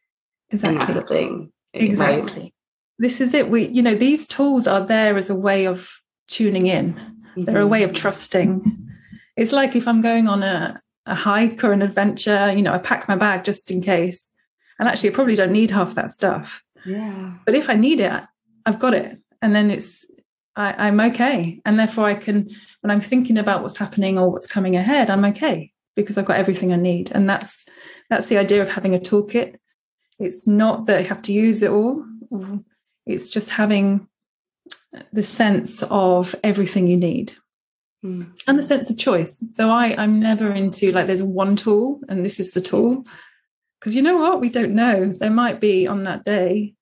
exactly. 0.50 0.74
and 0.74 0.82
that's 0.82 0.94
the 0.94 1.08
thing. 1.08 1.52
Exactly. 1.74 2.42
Right? 2.42 2.54
This 2.98 3.22
is 3.22 3.34
it. 3.34 3.50
We 3.50 3.68
you 3.68 3.82
know 3.82 3.96
these 3.96 4.28
tools 4.28 4.68
are 4.68 4.82
there 4.82 5.18
as 5.18 5.30
a 5.30 5.36
way 5.36 5.66
of 5.66 5.90
tuning 6.28 6.68
in. 6.68 6.94
Mm-hmm. 6.94 7.44
They're 7.46 7.62
a 7.62 7.68
way 7.68 7.84
of 7.84 7.92
mm-hmm. 7.92 8.02
trusting. 8.02 8.90
It's 9.36 9.52
like 9.52 9.76
if 9.76 9.88
I'm 9.88 10.02
going 10.02 10.28
on 10.28 10.44
a 10.44 10.82
a 11.06 11.16
hike 11.16 11.64
or 11.64 11.72
an 11.72 11.82
adventure, 11.82 12.52
you 12.52 12.62
know, 12.62 12.74
I 12.74 12.78
pack 12.78 13.08
my 13.08 13.16
bag 13.16 13.44
just 13.44 13.70
in 13.70 13.82
case. 13.82 14.32
And 14.80 14.90
actually, 14.90 15.12
I 15.12 15.14
probably 15.14 15.36
don't 15.36 15.52
need 15.52 15.72
half 15.72 15.96
that 15.96 16.12
stuff. 16.12 16.64
Yeah. 16.86 17.34
But 17.46 17.56
if 17.56 17.70
I 17.70 17.76
need 17.76 18.00
it, 18.00 18.24
I've 18.66 18.80
got 18.80 18.94
it. 18.94 19.20
And 19.42 19.56
then 19.56 19.72
it's, 19.72 20.06
I, 20.56 20.88
I'm 20.88 21.00
okay. 21.00 21.62
And 21.66 21.80
therefore, 21.80 22.06
I 22.06 22.16
can, 22.16 22.50
when 22.82 22.92
I'm 22.92 23.02
thinking 23.02 23.38
about 23.38 23.62
what's 23.62 23.78
happening 23.78 24.18
or 24.18 24.30
what's 24.30 24.48
coming 24.48 24.76
ahead, 24.76 25.10
I'm 25.10 25.26
okay 25.26 25.72
because 25.96 26.18
I've 26.18 26.26
got 26.26 26.38
everything 26.38 26.74
I 26.74 26.78
need. 26.78 27.12
And 27.12 27.30
that's, 27.30 27.66
that's 28.10 28.28
the 28.28 28.38
idea 28.38 28.62
of 28.62 28.70
having 28.70 28.96
a 28.96 29.00
toolkit. 29.00 29.56
It's 30.20 30.48
not 30.48 30.86
that 30.86 31.02
you 31.02 31.08
have 31.08 31.22
to 31.24 31.34
use 31.34 31.62
it 31.62 31.72
all. 31.72 32.06
It's 33.06 33.30
just 33.30 33.52
having 33.52 34.08
the 35.12 35.24
sense 35.24 35.84
of 35.84 36.36
everything 36.44 36.88
you 36.88 36.98
need 36.98 37.34
mm. 38.04 38.28
and 38.48 38.58
the 38.58 38.64
sense 38.64 38.90
of 38.90 38.98
choice. 38.98 39.44
So 39.52 39.70
I, 39.70 39.96
I'm 39.98 40.20
never 40.20 40.52
into 40.52 40.92
like 40.92 41.08
there's 41.08 41.24
one 41.24 41.56
tool 41.56 42.00
and 42.08 42.26
this 42.26 42.40
is 42.40 42.52
the 42.52 42.62
tool. 42.62 43.06
Because 43.80 43.96
you 43.96 44.02
know 44.02 44.18
what? 44.18 44.40
We 44.40 44.50
don't 44.50 44.74
know. 44.74 45.14
There 45.14 45.30
might 45.30 45.60
be 45.60 45.86
on 45.86 46.04
that 46.04 46.24
day 46.24 46.76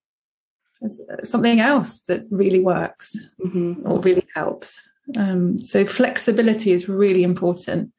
something 1.24 1.60
else 1.60 2.00
that 2.02 2.24
really 2.32 2.60
works 2.60 3.16
mm-hmm. 3.44 3.86
or 3.86 4.00
really 4.00 4.28
helps. 4.36 4.88
Um, 5.18 5.60
so 5.60 5.86
flexibility 5.86 6.72
is 6.72 6.90
really 6.90 7.24
important. 7.24 7.92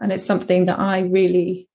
And 0.00 0.12
it's 0.12 0.24
something 0.24 0.66
that 0.66 0.78
I 0.78 1.00
really 1.00 1.68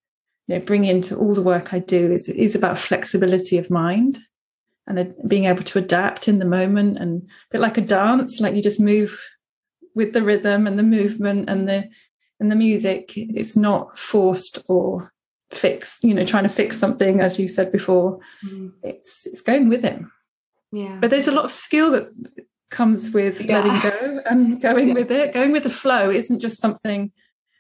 you 0.48 0.56
know, 0.56 0.66
bring 0.66 0.86
into 0.86 1.16
all 1.16 1.36
the 1.36 1.42
work 1.42 1.74
I 1.74 1.80
do 1.80 2.12
is, 2.12 2.30
is 2.30 2.56
about 2.56 2.80
flexibility 2.80 3.58
of 3.58 3.70
mind 3.70 4.20
and 4.88 5.14
being 5.28 5.46
able 5.46 5.64
to 5.64 5.80
adapt 5.80 6.28
in 6.28 6.40
the 6.40 6.46
moment 6.46 6.98
and 6.98 7.24
a 7.24 7.28
bit 7.52 7.62
like 7.62 7.78
a 7.78 7.82
dance, 7.82 8.40
like 8.40 8.56
you 8.56 8.62
just 8.62 8.80
move 8.80 9.22
with 9.96 10.14
the 10.14 10.24
rhythm 10.24 10.68
and 10.68 10.78
the 10.78 10.84
movement 10.84 11.50
and 11.50 11.70
the 11.70 11.90
and 12.40 12.52
the 12.52 12.56
music. 12.56 13.14
It's 13.16 13.56
not 13.56 13.98
forced 13.98 14.60
or 14.68 15.14
fix 15.54 16.00
you 16.02 16.14
know 16.14 16.26
trying 16.26 16.44
to 16.44 16.50
fix 16.50 16.78
something 16.78 17.22
as 17.22 17.40
you 17.40 17.48
said 17.48 17.72
before 17.72 18.20
mm. 18.46 18.72
it's 18.82 19.26
it's 19.26 19.42
going 19.42 19.70
with 19.70 19.86
it 19.86 20.00
yeah 20.74 20.98
but 21.00 21.10
there's 21.10 21.28
a 21.28 21.32
lot 21.32 21.46
of 21.46 21.52
skill 21.52 21.92
that 21.92 22.10
comes 22.70 23.12
with 23.12 23.42
yeah. 23.42 23.60
letting 23.60 23.92
go 23.92 24.22
and 24.26 24.62
going 24.62 24.90
yeah. 24.90 24.94
with 24.94 25.12
it 25.12 25.34
going 25.34 25.52
with 25.52 25.64
the 25.64 25.70
flow 25.70 26.10
isn't 26.10 26.40
just 26.40 26.60
something 26.60 27.12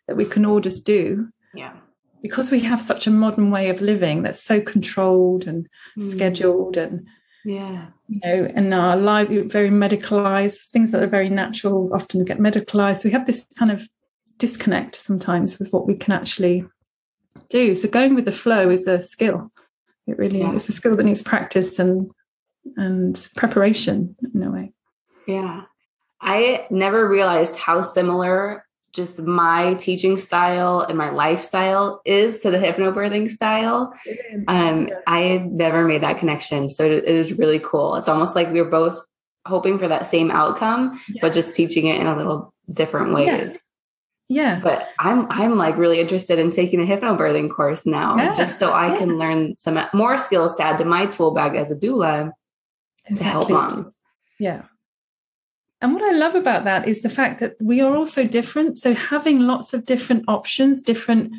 that 0.08 0.17
we 0.17 0.26
can 0.26 0.45
all 0.45 0.60
just 0.60 0.86
do 0.86 1.30
yeah 1.54 1.73
because 2.21 2.52
we 2.52 2.60
have 2.60 2.82
such 2.82 3.06
a 3.06 3.12
modern 3.12 3.52
way 3.52 3.69
of 3.69 3.82
living 3.82 4.23
that's 4.23 4.41
so 4.41 4.60
controlled 4.60 5.45
and 5.45 5.67
mm. 5.97 6.12
scheduled 6.12 6.78
and 6.78 7.06
yeah 7.45 7.88
you 8.08 8.19
know 8.23 8.52
and 8.56 8.73
our 8.73 8.97
life 8.97 9.30
very 9.30 9.69
medicalized 9.69 10.67
things 10.67 10.91
that 10.91 11.04
are 11.04 11.08
very 11.08 11.30
natural 11.30 11.89
often 11.93 12.26
get 12.26 12.39
medicalized 12.39 13.02
so 13.02 13.10
we 13.10 13.13
have 13.13 13.28
this 13.28 13.45
kind 13.58 13.71
of 13.71 13.88
disconnect 14.39 14.95
sometimes 14.95 15.60
with 15.60 15.71
what 15.71 15.88
we 15.88 15.95
can 15.95 16.12
actually 16.12 16.65
do. 17.49 17.76
So 17.76 17.88
going 17.88 18.15
with 18.15 18.26
the 18.26 18.32
flow 18.32 18.69
is 18.69 18.88
a 18.88 18.99
skill. 18.99 19.52
It 20.08 20.17
really 20.17 20.39
yeah. 20.39 20.54
is 20.54 20.67
a 20.67 20.73
skill 20.73 20.95
that 20.95 21.04
needs 21.04 21.21
practice 21.21 21.80
and 21.80 22.12
and 22.78 23.30
preparation 23.36 24.15
in 24.34 24.43
a 24.43 24.52
way. 24.52 24.73
Yeah. 25.28 25.63
I 26.21 26.65
never 26.69 27.08
realized 27.08 27.58
how 27.58 27.82
similar 27.82 28.65
just 28.93 29.19
my 29.19 29.73
teaching 29.73 30.17
style 30.17 30.82
and 30.82 30.97
my 30.97 31.10
lifestyle 31.10 32.02
is 32.06 32.39
to 32.41 32.52
the 32.52 32.60
hypnobirthing 32.60 33.30
style. 33.30 33.91
Um, 34.47 34.89
I 35.08 35.21
had 35.21 35.52
never 35.52 35.84
made 35.84 36.04
that 36.04 36.19
connection. 36.19 36.69
So 36.69 36.86
it 36.86 37.04
is 37.06 37.34
really 37.34 37.60
cool. 37.60 37.95
It's 37.95 38.08
almost 38.08 38.36
like 38.36 38.52
we're 38.52 38.65
both 38.65 39.04
hoping 39.45 39.80
for 39.80 39.88
that 39.88 40.06
same 40.06 40.30
outcome, 40.32 41.02
yeah. 41.10 41.21
but 41.21 41.34
just 41.34 41.56
teaching 41.56 41.88
it 41.88 41.99
in 41.99 42.08
a 42.08 42.15
little 42.15 42.54
different 42.71 43.13
ways. 43.13 43.60
Yeah. 44.30 44.60
But 44.62 44.88
I'm 44.99 45.28
I'm 45.30 45.58
like 45.58 45.78
really 45.78 45.99
interested 45.99 46.39
in 46.39 46.52
taking 46.52 46.80
a 46.80 46.86
hypnobirthing 46.86 47.49
course 47.49 47.86
now, 47.86 48.15
yeah. 48.15 48.34
just 48.34 48.58
so 48.58 48.71
I 48.71 48.93
yeah. 48.93 48.99
can 48.99 49.17
learn 49.17 49.56
some 49.58 49.80
more 49.93 50.17
skills 50.17 50.56
to 50.56 50.63
add 50.63 50.78
to 50.78 50.86
my 50.86 51.08
tool 51.08 51.32
bag 51.32 51.56
as 51.56 51.71
a 51.71 51.76
doula 51.76 52.32
exactly. 53.05 53.17
to 53.17 53.23
help 53.23 53.49
moms. 53.49 53.99
Yeah. 54.39 54.63
And 55.81 55.93
what 55.93 56.03
I 56.03 56.17
love 56.17 56.35
about 56.35 56.63
that 56.63 56.87
is 56.87 57.01
the 57.01 57.09
fact 57.09 57.39
that 57.41 57.55
we 57.61 57.81
are 57.81 57.95
also 57.95 58.25
different. 58.25 58.77
So 58.77 58.93
having 58.93 59.39
lots 59.39 59.73
of 59.73 59.85
different 59.85 60.23
options, 60.27 60.81
different, 60.81 61.33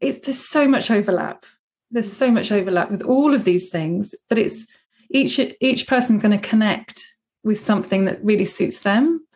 it's 0.00 0.18
there's 0.18 0.48
so 0.48 0.68
much 0.68 0.90
overlap. 0.90 1.44
There's 1.90 2.12
so 2.12 2.30
much 2.30 2.52
overlap 2.52 2.90
with 2.90 3.02
all 3.02 3.34
of 3.34 3.44
these 3.44 3.68
things, 3.68 4.14
but 4.28 4.38
it's 4.38 4.66
each 5.10 5.40
each 5.60 5.88
person's 5.88 6.22
going 6.22 6.38
to 6.38 6.48
connect 6.48 7.04
with 7.42 7.60
something 7.60 8.04
that 8.04 8.24
really 8.24 8.44
suits 8.44 8.80
them 8.80 9.26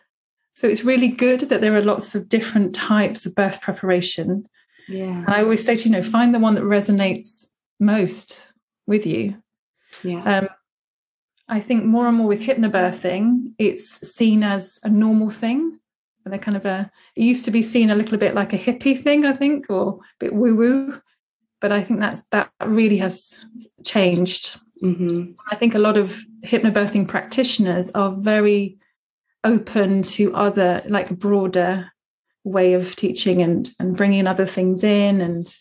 so 0.55 0.69
it's 0.69 0.85
really 0.85 1.09
good 1.09 1.41
that 1.41 1.61
there 1.61 1.75
are 1.75 1.83
lots 1.83 2.15
of 2.15 2.29
different 2.29 2.75
types 2.75 3.27
of 3.27 3.35
birth 3.35 3.61
preparation. 3.61 4.49
Yeah. 4.89 5.25
And 5.25 5.29
I 5.29 5.43
always 5.43 5.65
say 5.65 5.77
to 5.77 5.85
you 5.85 5.91
know, 5.91 6.03
find 6.03 6.35
the 6.35 6.39
one 6.39 6.55
that 6.55 6.65
resonates 6.65 7.47
most 7.81 8.53
with 8.87 9.05
you. 9.05 9.37
Yeah. 10.03 10.23
Um, 10.23 10.49
I 11.49 11.61
think 11.61 11.85
more 11.85 12.07
and 12.07 12.17
more 12.17 12.29
with 12.29 12.41
hypnobirthing, 12.41 13.53
it's 13.59 14.01
seen 14.09 14.43
as 14.43 14.79
a 14.83 14.89
normal 14.89 15.31
thing. 15.31 15.79
And 16.25 16.33
they're 16.33 16.41
kind 16.41 16.57
of 16.57 16.65
a, 16.65 16.91
it 17.17 17.23
used 17.23 17.45
to 17.45 17.51
be 17.51 17.61
seen 17.61 17.91
a 17.91 17.95
little 17.95 18.17
bit 18.17 18.35
like 18.35 18.55
a 18.55 18.59
hippie 18.59 19.01
thing, 19.01 19.27
I 19.27 19.35
think, 19.35 19.69
or 19.69 19.99
a 19.99 19.99
bit 20.19 20.35
woo 20.35 20.57
woo. 20.57 21.03
But 21.61 21.71
I 21.71 21.83
think 21.83 22.01
that's, 22.01 22.23
that 22.31 22.51
really 22.65 22.97
has 22.99 23.45
changed. 23.85 24.59
Mm-hmm. 24.83 25.33
I 25.51 25.57
think 25.57 25.75
a 25.75 25.79
lot 25.79 25.97
of 25.97 26.19
hypnobirthing 26.45 27.09
practitioners 27.09 27.91
are 27.91 28.13
very 28.13 28.79
open 29.45 30.03
to 30.03 30.35
other 30.35 30.83
like 30.87 31.11
a 31.11 31.15
broader 31.15 31.93
way 32.45 32.75
of 32.75 32.97
teaching 32.97 33.43
and 33.43 33.73
and 33.79 33.97
bringing 33.97 34.27
other 34.27 34.47
things 34.47 34.83
in 34.85 35.21
and 35.21 35.55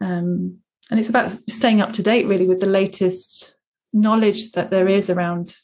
um 0.00 0.58
and 0.90 0.98
it's 0.98 1.08
about 1.08 1.30
staying 1.48 1.80
up 1.80 1.92
to 1.92 2.02
date 2.02 2.26
really 2.26 2.46
with 2.46 2.60
the 2.60 2.66
latest 2.66 3.54
knowledge 3.92 4.52
that 4.52 4.70
there 4.70 4.88
is 4.88 5.10
around 5.10 5.56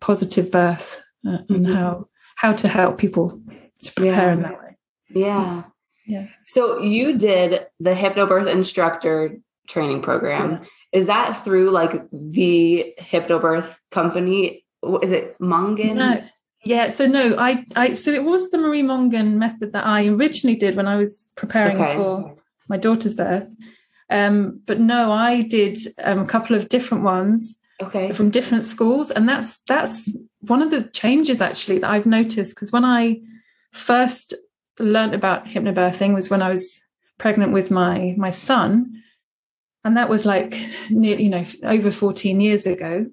positive 0.00 0.50
birth 0.50 1.00
uh, 1.26 1.38
and 1.48 1.66
Mhm. 1.66 1.74
how 1.74 2.08
how 2.36 2.52
to 2.52 2.68
help 2.68 2.98
people 2.98 3.40
to 3.82 3.92
prepare 3.94 4.26
Yeah. 4.28 4.32
in 4.32 4.42
that 4.42 4.58
way. 4.60 4.76
Yeah. 5.08 5.62
Yeah. 6.06 6.26
So 6.46 6.80
you 6.80 7.18
did 7.18 7.66
the 7.80 7.94
hypnobirth 7.94 8.46
instructor 8.46 9.38
training 9.66 10.02
program. 10.02 10.60
Is 10.92 11.06
that 11.06 11.44
through 11.44 11.70
like 11.70 12.02
the 12.12 12.94
hypnobirth 13.00 13.76
company? 13.90 14.64
Is 15.02 15.10
it 15.10 15.36
Mongan? 15.40 15.96
No. 15.96 16.22
Yeah, 16.64 16.88
so 16.90 17.06
no, 17.06 17.36
I, 17.38 17.64
I, 17.76 17.92
so 17.94 18.10
it 18.12 18.24
was 18.24 18.50
the 18.50 18.58
Marie 18.58 18.82
Mongan 18.82 19.34
method 19.34 19.72
that 19.72 19.86
I 19.86 20.06
originally 20.06 20.56
did 20.56 20.76
when 20.76 20.86
I 20.88 20.96
was 20.96 21.28
preparing 21.36 21.76
Okay. 21.80 21.94
for 21.96 22.36
my 22.68 22.76
daughter's 22.76 23.14
birth. 23.14 23.48
Um, 24.10 24.60
but 24.66 24.78
no, 24.80 25.12
I 25.12 25.42
did 25.42 25.78
um, 26.02 26.20
a 26.20 26.26
couple 26.26 26.56
of 26.56 26.68
different 26.68 27.04
ones 27.04 27.57
Okay. 27.80 28.12
from 28.12 28.30
different 28.30 28.64
schools, 28.64 29.10
and 29.10 29.28
that's 29.28 29.60
that's 29.60 30.08
one 30.40 30.62
of 30.62 30.70
the 30.70 30.84
changes 30.90 31.40
actually 31.40 31.78
that 31.78 31.90
I've 31.90 32.06
noticed 32.06 32.54
because 32.54 32.72
when 32.72 32.84
I 32.84 33.20
first 33.72 34.34
learned 34.80 35.14
about 35.14 35.46
hypnobirthing 35.46 36.14
was 36.14 36.30
when 36.30 36.42
I 36.42 36.50
was 36.50 36.80
pregnant 37.18 37.52
with 37.52 37.70
my 37.70 38.14
my 38.16 38.30
son, 38.30 39.02
and 39.84 39.96
that 39.96 40.08
was 40.08 40.26
like 40.26 40.56
near, 40.90 41.18
you 41.18 41.28
know 41.28 41.44
over 41.62 41.90
14 41.90 42.40
years 42.40 42.66
ago. 42.66 43.06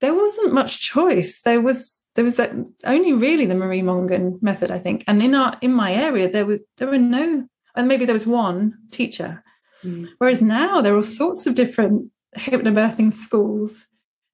There 0.00 0.14
wasn't 0.14 0.52
much 0.52 0.80
choice. 0.80 1.42
There 1.42 1.60
was 1.60 2.04
there 2.14 2.24
was 2.24 2.36
that 2.36 2.52
only 2.84 3.12
really 3.12 3.46
the 3.46 3.54
Marie 3.54 3.82
Mongan 3.82 4.42
method, 4.42 4.70
I 4.70 4.78
think, 4.78 5.04
and 5.06 5.22
in 5.22 5.34
our 5.34 5.56
in 5.60 5.72
my 5.72 5.92
area 5.92 6.30
there 6.30 6.46
was 6.46 6.60
there 6.76 6.88
were 6.88 6.98
no, 6.98 7.46
and 7.74 7.88
maybe 7.88 8.04
there 8.04 8.14
was 8.14 8.26
one 8.26 8.78
teacher. 8.90 9.42
Mm. 9.84 10.08
Whereas 10.18 10.42
now 10.42 10.80
there 10.80 10.92
are 10.92 10.96
all 10.96 11.02
sorts 11.02 11.46
of 11.46 11.54
different 11.54 12.10
hypnobirthing 12.36 13.12
schools. 13.12 13.86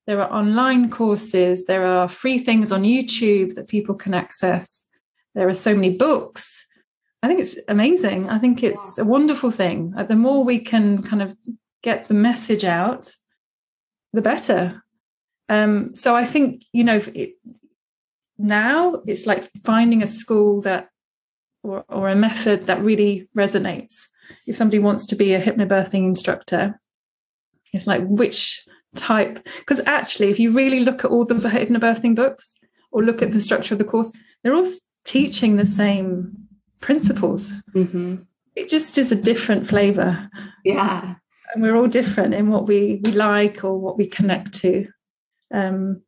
There 0.06 0.22
are 0.22 0.32
online 0.32 0.90
courses. 0.90 1.66
There 1.66 1.84
are 1.86 2.08
free 2.08 2.38
things 2.38 2.72
on 2.72 2.82
YouTube 2.82 3.54
that 3.54 3.68
people 3.68 3.94
can 3.94 4.14
access. 4.14 4.84
There 5.34 5.48
are 5.48 5.54
so 5.54 5.74
many 5.74 5.90
books. 5.96 6.66
I 7.22 7.28
think 7.28 7.40
it's 7.40 7.56
amazing. 7.68 8.28
I 8.28 8.38
think 8.38 8.62
it's 8.62 8.98
a 8.98 9.04
wonderful 9.04 9.50
thing. 9.50 9.92
Uh, 9.96 10.04
The 10.04 10.16
more 10.16 10.44
we 10.44 10.60
can 10.60 11.02
kind 11.02 11.22
of 11.22 11.36
get 11.82 12.08
the 12.08 12.14
message 12.14 12.64
out, 12.64 13.12
the 14.12 14.22
better. 14.22 14.82
Um, 15.48 15.94
so 15.94 16.14
I 16.14 16.24
think 16.24 16.64
you 16.72 16.84
know 16.84 17.00
it, 17.14 17.34
now 18.38 19.02
it's 19.06 19.26
like 19.26 19.50
finding 19.64 20.02
a 20.02 20.06
school 20.06 20.60
that 20.62 20.88
or, 21.62 21.84
or 21.88 22.08
a 22.08 22.14
method 22.14 22.66
that 22.66 22.82
really 22.82 23.28
resonates. 23.36 24.06
If 24.46 24.56
somebody 24.56 24.78
wants 24.78 25.06
to 25.06 25.16
be 25.16 25.34
a 25.34 25.42
hypnobirthing 25.42 26.06
instructor, 26.06 26.80
it's 27.72 27.86
like 27.86 28.02
which 28.06 28.64
type? 28.94 29.46
Because 29.58 29.80
actually, 29.86 30.28
if 30.30 30.38
you 30.38 30.50
really 30.50 30.80
look 30.80 31.04
at 31.04 31.10
all 31.10 31.24
the 31.24 31.34
hypnobirthing 31.34 32.14
books 32.14 32.54
or 32.90 33.02
look 33.02 33.22
at 33.22 33.32
the 33.32 33.40
structure 33.40 33.74
of 33.74 33.78
the 33.78 33.84
course, 33.84 34.12
they're 34.42 34.54
all 34.54 34.66
teaching 35.04 35.56
the 35.56 35.66
same 35.66 36.36
principles. 36.80 37.52
hmm 37.72 38.16
It 38.56 38.68
just 38.68 38.98
is 38.98 39.12
a 39.12 39.16
different 39.16 39.66
flavor, 39.68 40.28
Yeah. 40.64 41.14
and 41.54 41.62
we're 41.62 41.76
all 41.76 41.88
different 41.88 42.34
in 42.34 42.48
what 42.50 42.66
we 42.66 43.00
we 43.04 43.12
like 43.12 43.64
or 43.64 43.78
what 43.78 43.96
we 43.98 44.06
connect 44.06 44.52
to. 44.62 44.88
Um, 45.52 46.02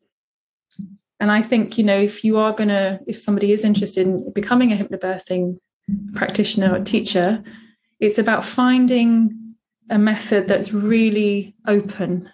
and 1.19 1.31
I 1.31 1.43
think 1.43 1.77
you 1.79 1.85
know 1.85 1.99
if 1.99 2.25
you 2.25 2.39
are 2.39 2.53
gonna, 2.55 3.01
if 3.07 3.19
somebody 3.21 3.53
is 3.53 3.65
interested 3.65 4.07
in 4.07 4.33
becoming 4.33 4.73
a 4.73 4.77
hypnobirthing 4.77 5.59
practitioner 6.15 6.75
or 6.75 6.85
teacher, 6.85 7.43
it's 8.01 8.19
about 8.19 8.45
finding 8.45 9.50
a 9.91 9.99
method 9.99 10.49
that's 10.49 10.73
really 10.73 11.55
open 11.67 12.31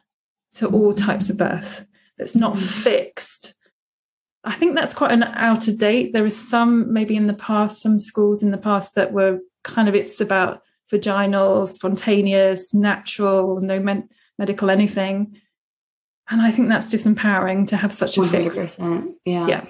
to 0.54 0.68
all 0.68 0.94
types 0.94 1.28
of 1.30 1.36
birth, 1.36 1.84
that's 2.18 2.34
not 2.36 2.56
fixed. 2.58 3.54
I 4.44 4.52
think 4.54 4.76
that's 4.76 4.94
quite 4.94 5.10
an 5.10 5.24
out 5.24 5.66
of 5.66 5.78
date. 5.78 6.12
There 6.12 6.24
is 6.24 6.36
some, 6.48 6.92
maybe 6.92 7.16
in 7.16 7.26
the 7.26 7.34
past, 7.34 7.82
some 7.82 7.98
schools 7.98 8.42
in 8.42 8.52
the 8.52 8.58
past 8.58 8.94
that 8.94 9.12
were 9.12 9.40
kind 9.64 9.88
of 9.88 9.94
it's 9.96 10.20
about 10.20 10.62
vaginal, 10.90 11.66
spontaneous, 11.66 12.72
natural, 12.72 13.58
no 13.60 13.80
men- 13.80 14.08
medical 14.38 14.70
anything. 14.70 15.40
And 16.30 16.40
I 16.40 16.50
think 16.52 16.68
that's 16.68 16.92
disempowering 16.92 17.66
to 17.68 17.76
have 17.76 17.92
such 17.92 18.18
a 18.18 18.24
fixed 18.26 18.78
100%. 18.78 19.14
Yeah. 19.24 19.46
Yeah. 19.48 19.64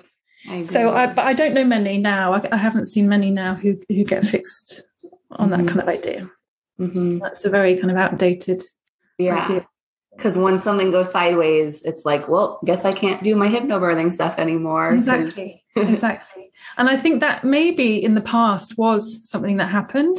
I 0.48 0.62
so 0.62 0.92
I, 0.92 1.06
but 1.06 1.24
I 1.26 1.32
don't 1.32 1.54
know 1.54 1.64
many 1.64 1.98
now. 1.98 2.34
I, 2.34 2.46
I 2.52 2.56
haven't 2.56 2.86
seen 2.86 3.08
many 3.08 3.30
now 3.30 3.54
who 3.54 3.78
who 3.88 4.04
get 4.04 4.24
fixed 4.26 4.86
on 5.32 5.48
Mhm. 5.50 5.56
that 5.56 5.68
kind 5.68 5.80
of 5.80 5.88
idea. 5.88 6.30
Mhm. 6.80 7.20
That's 7.20 7.44
a 7.44 7.50
very 7.50 7.76
kind 7.76 7.90
of 7.90 7.96
outdated 7.96 8.62
Yeah. 9.18 9.44
idea. 9.44 9.66
Because 10.16 10.38
when 10.38 10.58
something 10.58 10.90
goes 10.90 11.10
sideways, 11.10 11.82
it's 11.82 12.04
like, 12.06 12.26
well, 12.28 12.58
guess 12.64 12.84
I 12.86 12.92
can't 12.92 13.22
do 13.22 13.36
my 13.36 13.48
hypnobirthing 13.48 14.12
stuff 14.12 14.38
anymore. 14.38 14.94
Exactly, 14.94 15.62
exactly. 15.76 16.50
And 16.78 16.88
I 16.88 16.96
think 16.96 17.20
that 17.20 17.44
maybe 17.44 18.02
in 18.02 18.14
the 18.14 18.22
past 18.22 18.78
was 18.78 19.28
something 19.30 19.56
that 19.58 19.66
happened 19.70 20.18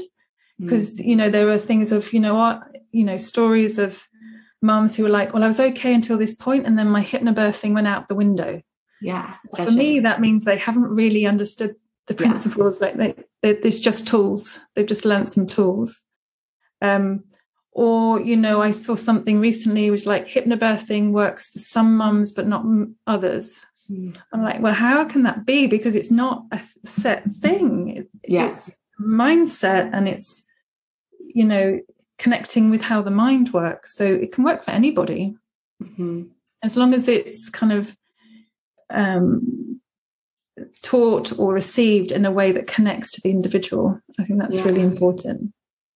Mm. 0.59 0.65
because 0.65 0.99
you 0.99 1.15
know 1.15 1.29
there 1.29 1.45
were 1.45 1.59
things 1.59 1.91
of 1.91 2.11
you 2.13 2.19
know 2.19 2.33
what 2.33 2.61
you 2.91 3.03
know 3.05 3.17
stories 3.17 3.77
of 3.77 4.07
mums 4.61 4.95
who 4.95 5.03
were 5.03 5.09
like, 5.09 5.31
well, 5.33 5.43
I 5.43 5.47
was 5.47 5.59
okay 5.59 5.93
until 5.93 6.17
this 6.17 6.33
point, 6.35 6.65
and 6.65 6.77
then 6.79 6.89
my 6.89 7.03
hypnobirthing 7.03 7.73
went 7.75 7.87
out 7.87 8.07
the 8.07 8.15
window. 8.15 8.61
yeah. 9.01 9.35
For 9.55 9.69
me, 9.71 9.99
that 9.99 10.19
means 10.19 10.43
they 10.45 10.57
haven't 10.57 10.89
really 11.01 11.27
understood 11.27 11.75
the 12.07 12.13
Yeah. 12.15 12.17
principles. 12.17 12.81
Like 12.81 12.97
they, 12.97 13.13
they, 13.43 13.53
there's 13.53 13.79
just 13.79 14.07
tools. 14.07 14.59
They've 14.73 14.87
just 14.87 15.05
learned 15.05 15.29
some 15.29 15.45
tools. 15.45 16.01
Um, 16.81 17.23
or 17.71 18.19
you 18.19 18.35
know, 18.35 18.61
I 18.61 18.71
saw 18.71 18.95
something 18.95 19.39
recently 19.39 19.89
was 19.91 20.05
like 20.05 20.27
hypnobirthing 20.27 21.11
works 21.11 21.51
for 21.51 21.59
some 21.59 21.95
mums, 21.95 22.31
but 22.31 22.47
not 22.47 22.65
others. 23.05 23.59
Mm. 23.89 24.17
I'm 24.33 24.43
like, 24.43 24.61
well, 24.61 24.73
how 24.73 25.05
can 25.05 25.23
that 25.23 25.45
be? 25.45 25.67
Because 25.67 25.95
it's 25.95 26.11
not 26.11 26.43
a 26.51 26.59
set 26.85 27.23
thing. 27.31 28.07
Yes. 28.27 28.67
It's 28.67 28.77
mindset 28.99 29.91
and 29.93 30.07
it's, 30.07 30.43
you 31.33 31.45
know, 31.45 31.79
connecting 32.17 32.69
with 32.71 32.81
how 32.81 33.01
the 33.01 33.11
mind 33.11 33.53
works. 33.53 33.95
So 33.95 34.05
it 34.05 34.31
can 34.31 34.43
work 34.43 34.63
for 34.63 34.71
anybody 34.71 35.35
Mhm. 35.81 36.29
as 36.63 36.75
long 36.75 36.95
as 36.95 37.07
it's 37.07 37.49
kind 37.49 37.71
of 37.71 37.95
um, 38.89 39.79
taught 40.81 41.37
or 41.37 41.53
received 41.53 42.11
in 42.11 42.25
a 42.25 42.31
way 42.31 42.51
that 42.51 42.67
connects 42.67 43.11
to 43.11 43.21
the 43.21 43.29
individual. 43.29 43.99
I 44.19 44.23
think 44.23 44.39
that's 44.39 44.59
really 44.61 44.81
Yes. 44.81 44.91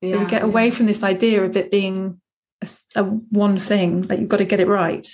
Important. 0.01 0.21
So 0.21 0.25
we 0.25 0.29
get 0.29 0.43
away 0.43 0.71
from 0.71 0.85
this 0.85 1.03
idea 1.03 1.43
of 1.43 1.55
it 1.55 1.71
being 1.71 2.21
a 2.95 3.03
one 3.03 3.57
thing, 3.57 4.03
like 4.03 4.19
you've 4.19 4.29
got 4.29 4.37
to 4.37 4.45
get 4.45 4.59
it 4.59 4.67
right. 4.67 5.07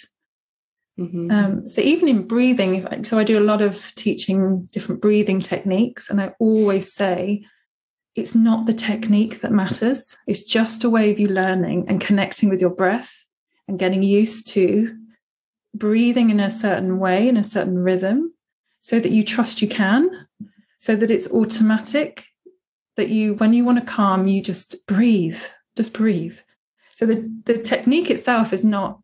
Mhm. 1.00 1.32
Um, 1.32 1.69
so 1.69 1.82
even 1.82 2.08
in 2.08 2.28
breathing, 2.28 2.76
if 2.76 2.86
I, 2.88 3.02
so 3.04 3.19
I 3.19 3.23
do 3.23 3.38
a 3.38 3.50
lot 3.52 3.62
of 3.62 3.93
teaching 3.95 4.67
different 4.71 5.02
breathing 5.02 5.39
techniques, 5.39 6.10
and 6.10 6.19
I 6.19 6.34
always 6.39 6.91
say 6.91 7.45
it's 8.15 8.34
not 8.34 8.65
the 8.65 8.73
technique 8.73 9.41
that 9.41 9.52
matters. 9.52 10.17
It's 10.26 10.43
just 10.43 10.84
a 10.84 10.89
way 10.89 11.12
of 11.12 11.19
you 11.19 11.28
learning 11.28 11.86
and 11.88 12.02
connecting 12.02 12.50
with 12.50 12.60
your 12.60 12.71
breath 12.71 13.12
and 13.67 13.78
getting 13.78 14.02
used 14.02 14.47
to 14.50 14.97
breathing 15.76 16.32
in 16.32 16.39
a 16.39 16.50
certain 16.50 16.97
way, 16.97 17.28
in 17.28 17.38
a 17.38 17.43
certain 17.43 17.78
rhythm, 17.78 18.34
so 18.82 19.00
that 19.00 19.12
you 19.12 19.23
trust 19.23 19.62
you 19.62 19.67
can, 19.67 20.10
so 20.80 20.95
that 20.95 21.12
it's 21.12 21.30
automatic. 21.30 22.26
That 22.98 23.10
you, 23.10 23.36
when 23.36 23.54
you 23.54 23.64
want 23.64 23.80
to 23.80 23.86
calm, 23.86 24.28
you 24.28 24.42
just 24.42 24.86
breathe, 24.88 25.40
just 25.76 25.94
breathe. 25.94 26.38
So 26.96 27.06
the, 27.06 27.42
the 27.46 27.60
technique 27.60 28.10
itself 28.10 28.52
is 28.54 28.64
not 28.64 29.00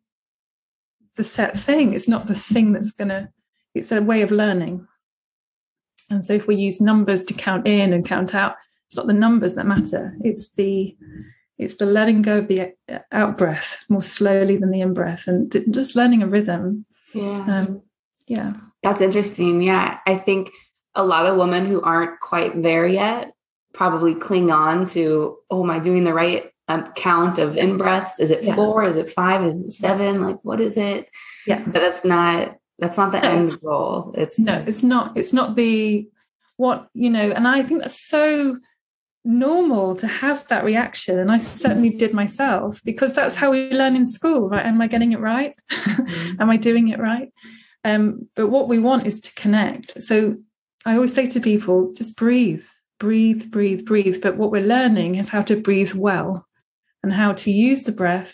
the 1.16 1.24
set 1.24 1.60
thing. 1.60 1.94
It's 1.94 2.08
not 2.08 2.26
the 2.26 2.36
thing 2.36 2.74
that's 2.74 2.92
going 2.92 3.10
to, 3.10 3.30
it's 3.76 3.92
a 3.92 4.02
way 4.02 4.24
of 4.24 4.32
learning. 4.32 4.88
And 6.10 6.26
so 6.26 6.34
if 6.34 6.48
we 6.48 6.56
use 6.56 6.82
numbers 6.82 7.24
to 7.26 7.36
count 7.36 7.68
in 7.68 7.94
and 7.94 8.04
count 8.04 8.34
out, 8.34 8.56
it's 8.88 8.96
not 8.96 9.06
the 9.06 9.14
numbers 9.14 9.54
that 9.54 9.68
matter. 9.68 10.18
It's 10.22 10.50
the, 10.50 10.98
it's 11.60 11.76
the 11.76 11.86
letting 11.86 12.24
go 12.24 12.40
of 12.40 12.48
the 12.48 12.74
out 13.12 13.38
breath 13.38 13.86
more 13.90 14.02
slowly 14.02 14.58
than 14.58 14.72
the 14.72 14.82
in 14.82 14.96
breath 14.96 15.28
and 15.28 15.52
th- 15.52 15.70
just 15.70 15.96
learning 15.96 16.24
a 16.24 16.28
rhythm. 16.28 16.86
yeah. 17.14 17.46
Um, 17.60 17.84
yeah. 18.26 18.54
That's 18.82 19.02
interesting. 19.02 19.62
Yeah. 19.62 20.00
I 20.08 20.18
think 20.18 20.50
a 20.96 21.06
lot 21.06 21.28
of 21.28 21.38
women 21.38 21.68
who 21.68 21.82
aren't 21.82 22.20
quite 22.20 22.62
there 22.62 22.88
yet 22.88 23.34
probably 23.74 24.16
cling 24.16 24.52
on 24.52 24.86
to, 24.86 25.38
oh, 25.50 25.64
am 25.64 25.72
I 25.72 25.80
doing 25.80 26.04
the 26.04 26.14
right 26.14 26.50
count 26.96 27.38
of 27.38 27.58
in 27.58 27.78
breaths? 27.78 28.20
Is 28.20 28.32
it 28.32 28.44
Yeah. 28.44 28.56
four? 28.56 28.84
Is 28.84 28.98
it 28.98 29.10
five? 29.10 29.44
Is 29.46 29.62
it 29.62 29.72
seven? 29.72 30.22
Like, 30.24 30.40
what 30.44 30.62
is 30.62 30.78
it? 30.78 31.10
Yeah. 31.46 31.62
But 31.66 31.74
that's 31.82 32.06
not, 32.06 32.56
that's 32.80 32.98
not 32.98 33.12
the 33.12 33.20
No. 33.22 33.30
end 33.30 33.62
goal. 33.62 34.14
It's 34.18 34.40
No, 34.40 34.64
it's 34.66 34.82
not, 34.84 35.18
it's 35.18 35.34
not 35.34 35.56
the, 35.56 36.08
what, 36.58 36.88
you 36.94 37.10
know, 37.10 37.32
and 37.32 37.48
I 37.48 37.64
think 37.64 37.82
that's 37.82 38.00
so 38.00 38.58
normal 39.26 39.96
to 39.98 40.08
have 40.08 40.48
that 40.48 40.64
reaction. 40.64 41.18
And 41.20 41.32
I 41.32 41.38
certainly 41.38 41.90
did 41.90 42.14
myself 42.14 42.82
because 42.84 43.14
that's 43.14 43.36
how 43.36 43.52
we 43.52 43.70
learn 43.72 43.96
in 43.96 44.06
school, 44.06 44.50
right? 44.50 44.66
Am 44.66 44.82
I 44.82 44.88
getting 44.88 45.12
it 45.14 45.20
right? 45.20 45.56
Am 46.40 46.50
I 46.50 46.58
doing 46.58 46.90
it 46.90 47.00
right? 47.00 47.32
Um, 47.84 48.30
but 48.36 48.48
what 48.48 48.68
we 48.68 48.80
want 48.80 49.08
is 49.08 49.20
to 49.22 49.34
connect. 49.36 50.02
So 50.02 50.38
I 50.86 50.96
always 50.96 51.14
say 51.14 51.28
to 51.28 51.40
people, 51.40 51.94
just 51.94 52.16
breathe, 52.18 52.64
breathe, 53.04 53.52
breathe, 53.52 53.84
breathe. 53.84 54.22
But 54.22 54.38
what 54.38 54.50
we're 54.50 54.66
learning 54.66 55.16
is 55.16 55.28
how 55.28 55.42
to 55.42 55.58
breathe 55.58 55.94
well 55.94 56.48
and 57.04 57.12
how 57.12 57.34
to 57.34 57.52
use 57.52 57.84
the 57.84 57.92
breath 57.92 58.34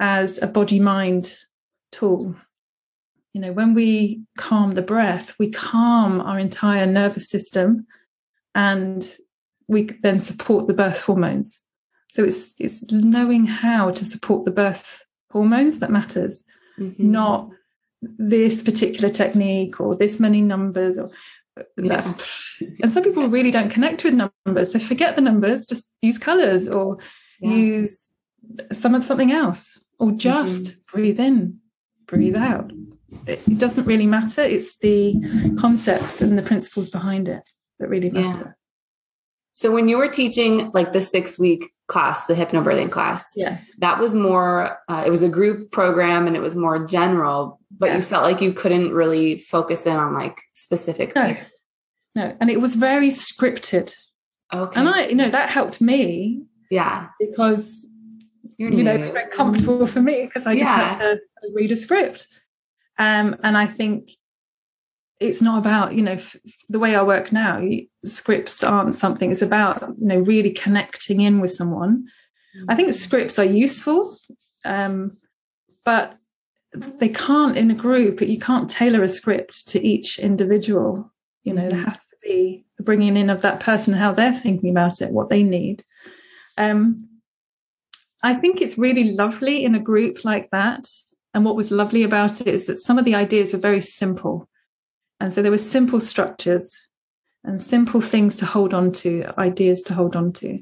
as 0.00 0.42
a 0.42 0.48
body 0.48 0.80
mind 0.80 1.38
tool. 1.92 2.34
you 3.32 3.40
know, 3.40 3.52
when 3.52 3.72
we 3.72 4.24
calm 4.36 4.74
the 4.74 4.82
breath, 4.82 5.38
we 5.38 5.48
calm 5.48 6.20
our 6.20 6.40
entire 6.40 6.86
nervous 6.86 7.28
system 7.28 7.86
and 8.52 9.16
we 9.68 9.84
then 10.02 10.18
support 10.18 10.66
the 10.66 10.74
birth 10.74 11.02
hormones. 11.02 11.60
So 12.10 12.24
it's 12.24 12.52
it's 12.58 12.90
knowing 12.90 13.46
how 13.46 13.92
to 13.92 14.04
support 14.04 14.44
the 14.44 14.56
birth 14.62 15.04
hormones 15.30 15.78
that 15.78 15.90
matters, 15.90 16.42
mm-hmm. 16.78 17.12
not 17.12 17.48
this 18.02 18.60
particular 18.60 19.10
technique 19.10 19.80
or 19.80 19.94
this 19.94 20.18
many 20.18 20.40
numbers 20.40 20.98
or 20.98 21.10
yeah. 21.76 22.14
and 22.82 22.92
some 22.92 23.02
people 23.02 23.28
really 23.28 23.50
don't 23.50 23.70
connect 23.70 24.04
with 24.04 24.14
numbers. 24.14 24.72
So 24.72 24.78
forget 24.78 25.16
the 25.16 25.22
numbers, 25.22 25.66
just 25.66 25.90
use 26.02 26.18
colors 26.18 26.68
or 26.68 26.98
yeah. 27.40 27.50
use 27.50 28.10
some 28.72 28.94
of 28.94 29.04
something 29.04 29.32
else 29.32 29.80
or 29.98 30.12
just 30.12 30.64
mm-hmm. 30.64 30.78
breathe 30.92 31.20
in, 31.20 31.60
breathe 32.06 32.36
out. 32.36 32.72
It 33.26 33.58
doesn't 33.58 33.86
really 33.86 34.06
matter. 34.06 34.42
It's 34.42 34.76
the 34.78 35.14
concepts 35.60 36.20
and 36.20 36.36
the 36.36 36.42
principles 36.42 36.90
behind 36.90 37.28
it 37.28 37.48
that 37.78 37.88
really 37.88 38.10
matter. 38.10 38.56
So 39.54 39.70
when 39.70 39.88
you 39.88 39.98
were 39.98 40.08
teaching 40.08 40.70
like 40.74 40.92
the 40.92 41.00
six 41.00 41.38
week 41.38 41.72
class, 41.86 42.26
the 42.26 42.34
hypnobirthing 42.34 42.90
class, 42.90 43.32
yes. 43.36 43.64
that 43.78 44.00
was 44.00 44.14
more, 44.14 44.78
uh, 44.88 45.04
it 45.06 45.10
was 45.10 45.22
a 45.22 45.28
group 45.28 45.70
program 45.70 46.26
and 46.26 46.34
it 46.34 46.40
was 46.40 46.56
more 46.56 46.84
general, 46.84 47.60
but 47.70 47.86
yeah. 47.86 47.96
you 47.96 48.02
felt 48.02 48.24
like 48.24 48.40
you 48.40 48.52
couldn't 48.52 48.92
really 48.92 49.38
focus 49.38 49.86
in 49.86 49.96
on 49.96 50.12
like 50.12 50.42
specific 50.52 51.14
no. 51.14 51.28
People. 51.28 51.44
No. 52.16 52.36
And 52.40 52.50
it 52.50 52.60
was 52.60 52.74
very 52.74 53.08
scripted. 53.08 53.94
Okay. 54.52 54.78
And 54.78 54.88
I, 54.88 55.06
you 55.06 55.14
know, 55.14 55.28
that 55.28 55.50
helped 55.50 55.80
me. 55.80 56.42
Yeah. 56.70 57.08
Because, 57.20 57.86
You're 58.56 58.70
you 58.70 58.78
new. 58.78 58.84
know, 58.84 58.94
it's 58.94 59.12
very 59.12 59.30
comfortable 59.30 59.86
for 59.86 60.00
me 60.00 60.24
because 60.24 60.46
I 60.46 60.54
just 60.54 60.64
yeah. 60.64 60.90
had 60.90 60.98
to 60.98 61.20
read 61.52 61.70
a 61.70 61.76
script. 61.76 62.26
Um, 62.98 63.36
and 63.42 63.56
I 63.56 63.66
think 63.66 64.10
it's 65.28 65.42
not 65.42 65.58
about 65.58 65.94
you 65.94 66.02
know 66.02 66.12
f- 66.12 66.36
the 66.68 66.78
way 66.78 66.94
i 66.94 67.02
work 67.02 67.32
now 67.32 67.62
scripts 68.04 68.62
aren't 68.62 68.94
something 68.94 69.30
it's 69.30 69.42
about 69.42 69.80
you 69.98 70.06
know 70.06 70.18
really 70.18 70.50
connecting 70.50 71.20
in 71.20 71.40
with 71.40 71.52
someone 71.52 72.06
mm-hmm. 72.56 72.70
i 72.70 72.74
think 72.74 72.88
mm. 72.88 72.94
scripts 72.94 73.38
are 73.38 73.44
useful 73.44 74.16
um, 74.64 75.12
but 75.84 76.16
they 76.72 77.08
can't 77.08 77.56
in 77.56 77.70
a 77.70 77.74
group 77.74 78.20
you 78.20 78.38
can't 78.38 78.70
tailor 78.70 79.02
a 79.02 79.08
script 79.08 79.68
to 79.68 79.84
each 79.86 80.18
individual 80.18 81.12
you 81.42 81.52
know 81.52 81.62
mm-hmm. 81.62 81.76
there 81.76 81.84
has 81.84 81.96
to 81.96 82.16
be 82.22 82.64
the 82.76 82.82
bringing 82.82 83.16
in 83.16 83.30
of 83.30 83.42
that 83.42 83.60
person 83.60 83.94
how 83.94 84.12
they're 84.12 84.34
thinking 84.34 84.70
about 84.70 85.00
it 85.00 85.10
what 85.10 85.30
they 85.30 85.42
need 85.42 85.84
um, 86.58 87.08
i 88.22 88.34
think 88.34 88.60
it's 88.60 88.78
really 88.78 89.12
lovely 89.12 89.64
in 89.64 89.74
a 89.74 89.80
group 89.80 90.24
like 90.24 90.50
that 90.50 90.88
and 91.32 91.44
what 91.44 91.56
was 91.56 91.70
lovely 91.70 92.04
about 92.04 92.40
it 92.40 92.46
is 92.46 92.66
that 92.66 92.78
some 92.78 92.98
of 92.98 93.04
the 93.04 93.14
ideas 93.14 93.52
were 93.52 93.58
very 93.58 93.80
simple 93.80 94.48
and 95.20 95.32
so 95.32 95.42
there 95.42 95.50
were 95.50 95.58
simple 95.58 96.00
structures 96.00 96.76
and 97.44 97.60
simple 97.60 98.00
things 98.00 98.36
to 98.36 98.46
hold 98.46 98.72
on 98.72 98.90
to, 98.90 99.24
ideas 99.38 99.82
to 99.82 99.94
hold 99.94 100.16
on 100.16 100.32
to. 100.32 100.60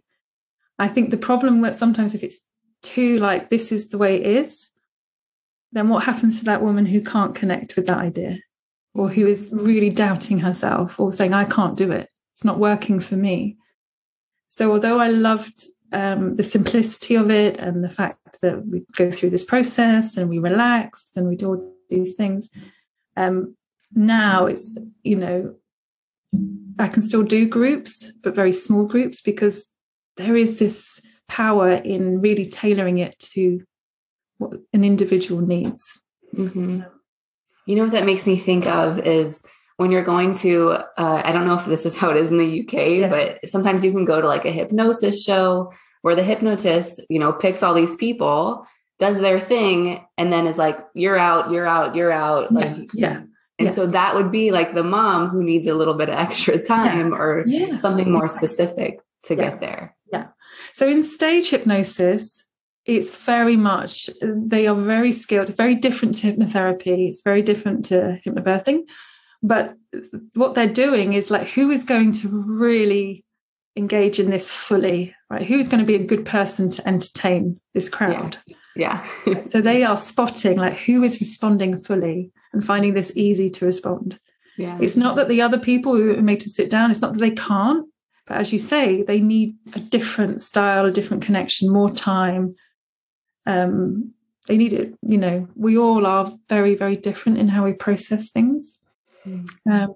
I 0.79 0.89
think 0.89 1.11
the 1.11 1.17
problem 1.17 1.61
with 1.61 1.77
sometimes 1.77 2.15
if 2.15 2.23
it's 2.23 2.41
too 2.83 3.19
like 3.19 3.51
this 3.51 3.71
is 3.71 3.89
the 3.89 3.99
way 3.99 4.17
it 4.17 4.27
is, 4.27 4.69
then 5.71 5.89
what 5.89 6.05
happens 6.05 6.39
to 6.41 6.45
that 6.47 6.63
woman 6.63 6.87
who 6.87 7.01
can't 7.01 7.35
connect 7.35 7.77
with 7.77 7.87
that 7.87 7.99
idea 7.99 8.39
or 8.95 9.09
who 9.09 9.27
is 9.27 9.51
really 9.53 9.91
doubting 9.91 10.41
herself 10.41 10.99
or 11.01 11.13
saying, 11.13 11.33
I 11.33 11.45
can't 11.45 11.77
do 11.77 11.91
it. 11.93 12.11
It's 12.35 12.45
not 12.45 12.59
working 12.59 13.01
for 13.01 13.17
me. 13.17 13.57
So 14.49 14.73
although 14.73 14.99
I 14.99 15.09
loved 15.09 15.65
um, 15.93 16.35
the 16.35 16.45
simplicity 16.45 17.15
of 17.15 17.31
it 17.31 17.59
and 17.59 17.83
the 17.83 17.89
fact 17.89 18.41
that 18.43 18.67
we 18.67 18.85
go 18.95 19.11
through 19.11 19.31
this 19.31 19.45
process 19.45 20.17
and 20.17 20.29
we 20.29 20.39
relax 20.39 21.07
and 21.17 21.27
we 21.29 21.37
do 21.37 21.49
all 21.49 21.75
these 21.89 22.15
things, 22.15 22.51
um, 23.17 23.57
now 23.95 24.47
it's 24.47 24.77
you 25.03 25.17
know 25.17 25.55
i 26.79 26.89
can 26.89 27.03
still 27.03 27.23
do 27.23 27.49
groups 27.49 28.11
but 28.23 28.35
very 28.35 28.53
small 28.53 28.85
groups 28.85 29.21
because 29.21 29.65
there 30.17 30.37
is 30.37 30.59
this 30.59 31.01
power 31.29 31.73
in 31.73 32.21
really 32.21 32.47
tailoring 32.47 32.99
it 32.99 33.19
to 33.19 33.63
what 34.39 34.53
an 34.73 34.85
individual 34.85 35.41
needs 35.41 35.99
mm-hmm. 36.35 36.81
you 37.67 37.77
know 37.77 37.85
what 37.85 37.93
that 37.93 38.07
makes 38.07 38.27
me 38.27 38.37
think 38.37 38.67
of 38.67 38.99
is 39.01 39.43
when 39.77 39.91
you're 39.91 40.03
going 40.03 40.35
to 40.35 40.71
uh, 40.73 41.23
i 41.25 41.33
don't 41.33 41.47
know 41.47 41.55
if 41.55 41.67
this 41.67 41.87
is 41.87 41.97
how 41.97 42.11
it 42.11 42.17
is 42.17 42.31
in 42.31 42.39
the 42.39 42.61
uk 42.63 42.73
yeah. 42.73 43.09
but 43.09 43.39
sometimes 43.49 43.85
you 43.85 43.93
can 43.93 44.05
go 44.05 44.21
to 44.21 44.27
like 44.27 44.45
a 44.45 44.53
hypnosis 44.53 45.23
show 45.23 45.73
where 46.03 46.15
the 46.15 46.23
hypnotist 46.23 47.01
you 47.09 47.19
know 47.19 47.33
picks 47.33 47.63
all 47.63 47.75
these 47.75 47.97
people 47.97 48.67
does 48.99 49.21
their 49.21 49.41
thing 49.41 50.05
and 50.17 50.33
then 50.33 50.47
is 50.47 50.59
like 50.59 50.79
you're 50.95 51.19
out 51.19 51.51
you're 51.51 51.67
out 51.67 51.97
you're 51.97 52.13
out 52.13 52.53
like 52.53 52.91
yeah 52.95 53.23
and 53.63 53.69
yeah. 53.69 53.75
so 53.75 53.87
that 53.87 54.17
would 54.17 54.33
be 54.33 54.51
like 54.51 54.75
the 54.75 54.83
mom 54.83 55.29
who 55.29 55.45
needs 55.45 55.69
a 55.69 55.75
little 55.75 55.95
bit 55.95 56.09
of 56.09 56.19
extra 56.19 56.59
time 56.63 57.11
yeah. 57.11 57.17
or 57.17 57.45
yeah. 57.47 57.77
something 57.77 58.11
more 58.11 58.27
specific 58.27 58.99
to 59.23 59.37
get 59.37 59.61
there. 59.61 59.95
Yeah. 60.13 60.29
So 60.73 60.89
in 60.89 61.05
stage 61.05 61.51
hypnosis, 61.51 62.45
it's 62.85 63.15
very 63.15 63.57
much, 63.57 64.11
they 64.21 64.67
are 64.67 64.75
very 64.75 65.13
skilled, 65.13 65.57
very 65.57 65.77
different 65.77 66.17
to 66.19 66.33
hypnotherapy. 66.33 67.09
It's 67.09 67.23
very 67.23 67.41
different 67.41 67.85
to 67.87 68.21
hypnobirthing. 68.27 68.81
But 69.45 69.77
what 70.35 70.57
they're 70.57 70.67
doing 70.67 71.13
is 71.13 71.31
like, 71.31 71.47
who 71.49 71.71
is 71.71 71.85
going 71.85 72.11
to 72.15 72.29
really 72.29 73.25
engage 73.77 74.19
in 74.19 74.31
this 74.31 74.51
fully, 74.51 75.15
right? 75.31 75.47
Who's 75.47 75.69
going 75.69 75.79
to 75.79 75.87
be 75.87 75.95
a 75.95 76.05
good 76.05 76.27
person 76.27 76.69
to 76.71 76.89
entertain 76.89 77.61
this 77.75 77.89
crowd? 77.89 78.39
Yeah. 78.75 79.07
so 79.49 79.61
they 79.61 79.85
are 79.85 79.97
spotting 79.97 80.59
like 80.59 80.79
who 80.79 81.05
is 81.05 81.21
responding 81.21 81.79
fully 81.79 82.33
and 82.53 82.65
finding 82.65 82.95
this 82.95 83.13
easy 83.17 83.51
to 83.51 83.65
respond. 83.65 84.19
Yeah. 84.57 84.79
It's 84.81 84.97
not 84.97 85.17
that 85.17 85.29
the 85.29 85.41
other 85.41 85.59
people 85.59 85.95
who 85.95 86.13
are 86.13 86.23
made 86.23 86.41
to 86.41 86.51
sit 86.51 86.71
down, 86.71 86.91
it's 86.91 87.01
not 87.01 87.15
that 87.15 87.21
they 87.21 87.31
can't, 87.31 87.87
but 88.27 88.37
as 88.37 88.53
you 88.53 88.59
say, 88.59 89.03
they 89.03 89.21
need 89.21 89.57
a 89.75 89.81
different 89.81 90.43
style, 90.43 90.85
a 90.85 90.91
different 90.91 91.23
connection, 91.23 91.73
more 91.73 91.91
time. 91.91 92.55
Um, 93.47 94.13
they 94.47 94.57
need 94.57 94.73
it, 94.73 94.95
you 95.03 95.19
know, 95.19 95.49
we 95.55 95.79
all 95.79 96.07
are 96.07 96.33
very, 96.49 96.75
very 96.75 96.97
different 96.97 97.39
in 97.39 97.49
how 97.49 97.65
we 97.65 97.73
process 97.73 98.31
things. 98.31 98.79
Mm. 99.27 99.49
Um, 99.71 99.95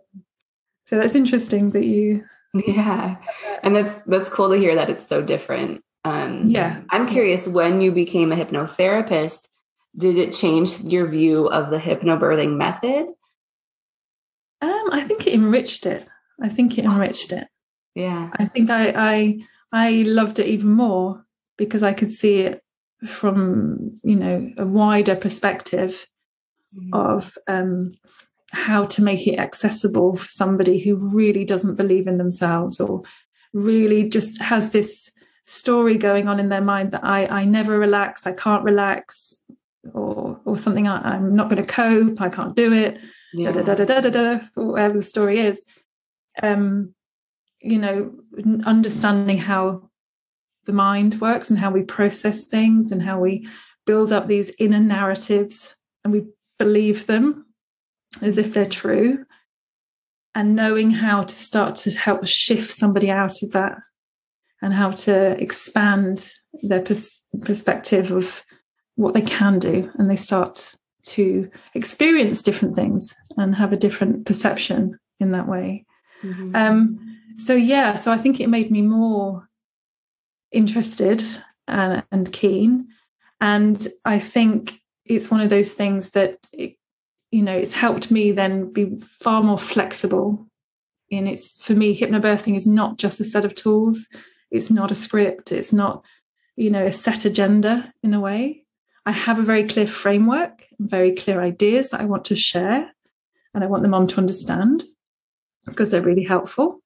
so 0.86 0.98
that's 0.98 1.16
interesting 1.16 1.70
that 1.72 1.84
you 1.84 2.24
Yeah. 2.66 3.16
And 3.62 3.76
that's 3.76 4.00
that's 4.02 4.28
cool 4.28 4.50
to 4.50 4.58
hear 4.58 4.74
that 4.74 4.90
it's 4.90 5.06
so 5.06 5.22
different. 5.22 5.82
Um, 6.04 6.48
yeah. 6.48 6.82
I'm 6.90 7.08
curious 7.08 7.48
when 7.48 7.80
you 7.80 7.90
became 7.92 8.32
a 8.32 8.36
hypnotherapist, 8.36 9.48
did 9.96 10.18
it 10.18 10.32
change 10.32 10.80
your 10.80 11.06
view 11.06 11.46
of 11.46 11.70
the 11.70 11.78
hypnobirthing 11.78 12.56
method? 12.56 13.06
Um, 14.60 14.88
I 14.92 15.02
think 15.02 15.26
it 15.26 15.34
enriched 15.34 15.86
it. 15.86 16.06
I 16.40 16.48
think 16.48 16.78
it 16.78 16.84
enriched 16.84 17.32
it. 17.32 17.48
Yeah. 17.94 18.30
I 18.38 18.44
think 18.44 18.70
I 18.70 18.92
I 18.94 19.38
I 19.72 19.90
loved 20.02 20.38
it 20.38 20.46
even 20.46 20.70
more 20.70 21.24
because 21.56 21.82
I 21.82 21.92
could 21.92 22.12
see 22.12 22.40
it 22.40 22.62
from, 23.06 23.98
you 24.02 24.16
know, 24.16 24.50
a 24.58 24.66
wider 24.66 25.16
perspective 25.16 26.06
mm-hmm. 26.74 26.94
of 26.94 27.36
um 27.48 27.94
how 28.52 28.84
to 28.86 29.02
make 29.02 29.26
it 29.26 29.38
accessible 29.38 30.16
for 30.16 30.26
somebody 30.26 30.78
who 30.78 30.96
really 30.96 31.44
doesn't 31.44 31.76
believe 31.76 32.06
in 32.06 32.18
themselves 32.18 32.80
or 32.80 33.02
really 33.52 34.08
just 34.08 34.40
has 34.40 34.70
this 34.70 35.10
story 35.44 35.96
going 35.96 36.28
on 36.28 36.40
in 36.40 36.48
their 36.48 36.60
mind 36.60 36.92
that 36.92 37.04
I 37.04 37.26
I 37.26 37.44
never 37.44 37.78
relax, 37.78 38.26
I 38.26 38.32
can't 38.32 38.64
relax, 38.64 39.34
or 39.94 40.40
or 40.44 40.56
something 40.56 40.88
I, 40.88 41.16
am 41.16 41.34
not 41.34 41.48
going 41.50 41.64
to 41.64 41.72
cope 41.72 42.20
i 42.20 42.28
can't 42.28 42.54
do 42.56 42.72
it 42.72 42.98
yeah. 43.34 43.52
da, 43.52 43.62
da, 43.62 43.74
da, 43.74 43.84
da, 43.84 44.00
da, 44.00 44.10
da, 44.10 44.40
whatever 44.54 44.94
the 44.94 45.02
story 45.02 45.40
is 45.40 45.64
um 46.42 46.94
you 47.60 47.78
know 47.78 48.12
understanding 48.64 49.38
how 49.38 49.90
the 50.66 50.72
mind 50.72 51.20
works 51.20 51.48
and 51.48 51.58
how 51.58 51.70
we 51.70 51.82
process 51.82 52.44
things 52.44 52.92
and 52.92 53.02
how 53.02 53.20
we 53.20 53.48
build 53.86 54.12
up 54.12 54.26
these 54.26 54.50
inner 54.58 54.80
narratives 54.80 55.74
and 56.04 56.12
we 56.12 56.26
believe 56.58 57.06
them 57.06 57.46
as 58.22 58.38
if 58.38 58.52
they're 58.52 58.66
true 58.66 59.24
and 60.34 60.54
knowing 60.54 60.90
how 60.90 61.22
to 61.22 61.36
start 61.36 61.76
to 61.76 61.90
help 61.90 62.26
shift 62.26 62.70
somebody 62.70 63.10
out 63.10 63.42
of 63.42 63.52
that 63.52 63.78
and 64.60 64.74
how 64.74 64.90
to 64.90 65.40
expand 65.40 66.32
their 66.62 66.82
pers- 66.82 67.22
perspective 67.42 68.10
of 68.10 68.42
what 68.96 69.14
they 69.14 69.22
can 69.22 69.58
do 69.58 69.90
and 69.94 70.10
they 70.10 70.16
start 70.16 70.74
to 71.02 71.48
experience 71.74 72.42
different 72.42 72.74
things 72.74 73.14
and 73.36 73.54
have 73.54 73.72
a 73.72 73.76
different 73.76 74.26
perception 74.26 74.98
in 75.20 75.32
that 75.32 75.46
way. 75.46 75.84
Mm-hmm. 76.22 76.56
Um, 76.56 77.18
so 77.36 77.54
yeah, 77.54 77.96
so 77.96 78.10
I 78.10 78.18
think 78.18 78.40
it 78.40 78.48
made 78.48 78.70
me 78.70 78.82
more 78.82 79.48
interested 80.50 81.22
and, 81.68 82.02
and 82.10 82.32
keen, 82.32 82.88
and 83.40 83.86
I 84.04 84.18
think 84.18 84.80
it's 85.04 85.30
one 85.30 85.40
of 85.40 85.50
those 85.50 85.74
things 85.74 86.10
that 86.10 86.38
it, 86.52 86.76
you 87.30 87.42
know 87.42 87.56
it's 87.56 87.74
helped 87.74 88.10
me 88.10 88.32
then 88.32 88.72
be 88.72 88.98
far 89.00 89.42
more 89.42 89.58
flexible. 89.58 90.46
In 91.10 91.26
it's 91.26 91.52
for 91.62 91.74
me, 91.74 91.98
hypnobirthing 91.98 92.56
is 92.56 92.66
not 92.66 92.96
just 92.96 93.20
a 93.20 93.24
set 93.24 93.44
of 93.44 93.54
tools. 93.54 94.08
It's 94.50 94.70
not 94.70 94.90
a 94.90 94.94
script. 94.94 95.52
It's 95.52 95.72
not 95.72 96.02
you 96.56 96.70
know 96.70 96.86
a 96.86 96.92
set 96.92 97.26
agenda 97.26 97.92
in 98.02 98.14
a 98.14 98.20
way 98.20 98.65
I 99.06 99.12
have 99.12 99.38
a 99.38 99.42
very 99.42 99.66
clear 99.66 99.86
framework, 99.86 100.66
and 100.78 100.90
very 100.90 101.12
clear 101.14 101.40
ideas 101.40 101.90
that 101.90 102.00
I 102.00 102.04
want 102.04 102.24
to 102.26 102.36
share, 102.36 102.92
and 103.54 103.64
I 103.64 103.68
want 103.68 103.82
the 103.82 103.88
mom 103.88 104.06
to 104.08 104.18
understand 104.18 104.84
because 105.64 105.90
they're 105.90 106.02
really 106.02 106.24
helpful. 106.24 106.82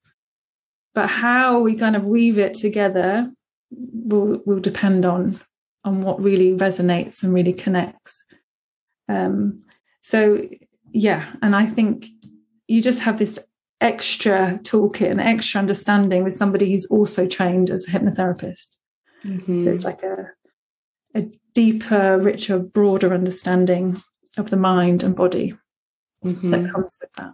But 0.93 1.07
how 1.07 1.59
we 1.59 1.75
kind 1.75 1.95
of 1.95 2.03
weave 2.03 2.37
it 2.37 2.53
together 2.53 3.31
will 3.71 4.41
will 4.45 4.59
depend 4.59 5.05
on 5.05 5.39
on 5.83 6.01
what 6.01 6.21
really 6.21 6.51
resonates 6.51 7.23
and 7.23 7.33
really 7.33 7.53
connects. 7.53 8.23
Um, 9.09 9.61
so 10.01 10.47
yeah, 10.91 11.33
and 11.41 11.55
I 11.55 11.65
think 11.65 12.07
you 12.67 12.81
just 12.81 12.99
have 12.99 13.17
this 13.17 13.39
extra 13.79 14.59
toolkit 14.61 15.09
and 15.09 15.19
extra 15.19 15.59
understanding 15.59 16.23
with 16.23 16.35
somebody 16.35 16.71
who's 16.71 16.85
also 16.85 17.25
trained 17.25 17.69
as 17.69 17.87
a 17.87 17.91
hypnotherapist. 17.91 18.75
Mm-hmm. 19.25 19.57
So 19.57 19.71
it's 19.71 19.83
like 19.83 20.03
a 20.03 20.31
a 21.15 21.27
deeper, 21.53 22.17
richer, 22.17 22.59
broader 22.59 23.13
understanding 23.13 23.97
of 24.37 24.49
the 24.49 24.57
mind 24.57 25.03
and 25.03 25.15
body 25.15 25.55
mm-hmm. 26.23 26.51
that 26.51 26.71
comes 26.71 26.97
with 27.01 27.11
that. 27.17 27.33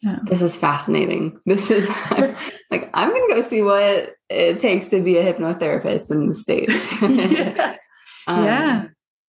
Yeah. 0.00 0.18
This 0.24 0.42
is 0.42 0.56
fascinating. 0.56 1.40
This 1.46 1.70
is 1.70 1.88
like 2.70 2.90
I'm 2.94 3.10
gonna 3.10 3.34
go 3.34 3.42
see 3.42 3.62
what 3.62 4.14
it 4.28 4.58
takes 4.58 4.88
to 4.88 5.02
be 5.02 5.16
a 5.16 5.32
hypnotherapist 5.32 6.10
in 6.10 6.28
the 6.28 6.34
States. 6.34 6.92
yeah. 7.02 7.76
Um, 8.26 8.44
yeah. 8.44 8.84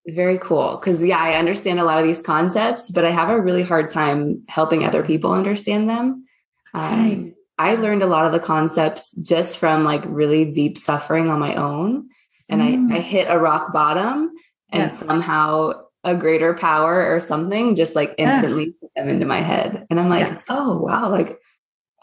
Very 0.07 0.37
cool. 0.39 0.77
Cause 0.77 1.03
yeah, 1.03 1.17
I 1.17 1.33
understand 1.33 1.79
a 1.79 1.83
lot 1.83 1.99
of 1.99 2.05
these 2.05 2.21
concepts, 2.21 2.89
but 2.91 3.05
I 3.05 3.11
have 3.11 3.29
a 3.29 3.39
really 3.39 3.63
hard 3.63 3.89
time 3.89 4.43
helping 4.47 4.83
other 4.83 5.03
people 5.03 5.31
understand 5.33 5.89
them. 5.89 6.25
Um, 6.73 7.33
I 7.57 7.75
learned 7.75 8.03
a 8.03 8.07
lot 8.07 8.25
of 8.25 8.31
the 8.31 8.39
concepts 8.39 9.11
just 9.11 9.57
from 9.57 9.83
like 9.83 10.03
really 10.05 10.51
deep 10.51 10.77
suffering 10.77 11.29
on 11.29 11.39
my 11.39 11.55
own. 11.55 12.09
And 12.49 12.61
mm. 12.61 12.91
I, 12.91 12.97
I 12.97 12.99
hit 12.99 13.27
a 13.29 13.39
rock 13.39 13.71
bottom 13.71 14.31
and 14.71 14.91
yeah. 14.91 14.97
somehow 14.97 15.73
a 16.03 16.15
greater 16.15 16.53
power 16.53 17.13
or 17.13 17.19
something 17.19 17.75
just 17.75 17.95
like 17.95 18.15
instantly 18.17 18.65
yeah. 18.65 18.71
put 18.81 18.91
them 18.95 19.09
into 19.09 19.25
my 19.25 19.41
head. 19.41 19.85
And 19.89 19.99
I'm 19.99 20.09
like, 20.09 20.27
yeah. 20.27 20.41
oh 20.49 20.77
wow, 20.77 21.09
like 21.09 21.39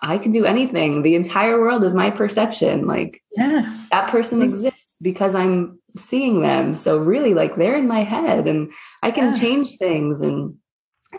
I 0.03 0.19
can 0.19 0.33
do 0.33 0.45
anything. 0.45 1.03
The 1.03 1.15
entire 1.15 1.61
world 1.61 1.83
is 1.85 1.95
my 1.95 2.11
perception. 2.11 2.87
Like 2.87 3.23
yeah. 3.33 3.79
that 3.91 4.11
person 4.11 4.43
exists 4.43 4.95
because 5.01 5.35
I'm 5.35 5.79
seeing 5.97 6.43
them. 6.43 6.75
So 6.75 6.99
really 6.99 7.35
like 7.35 7.57
they're 7.57 7.79
in 7.79 7.89
my 7.89 8.01
head 8.01 8.47
and 8.47 8.73
I 9.03 9.11
can 9.11 9.33
yeah. 9.33 9.41
change 9.41 9.77
things 9.79 10.21
and 10.21 10.57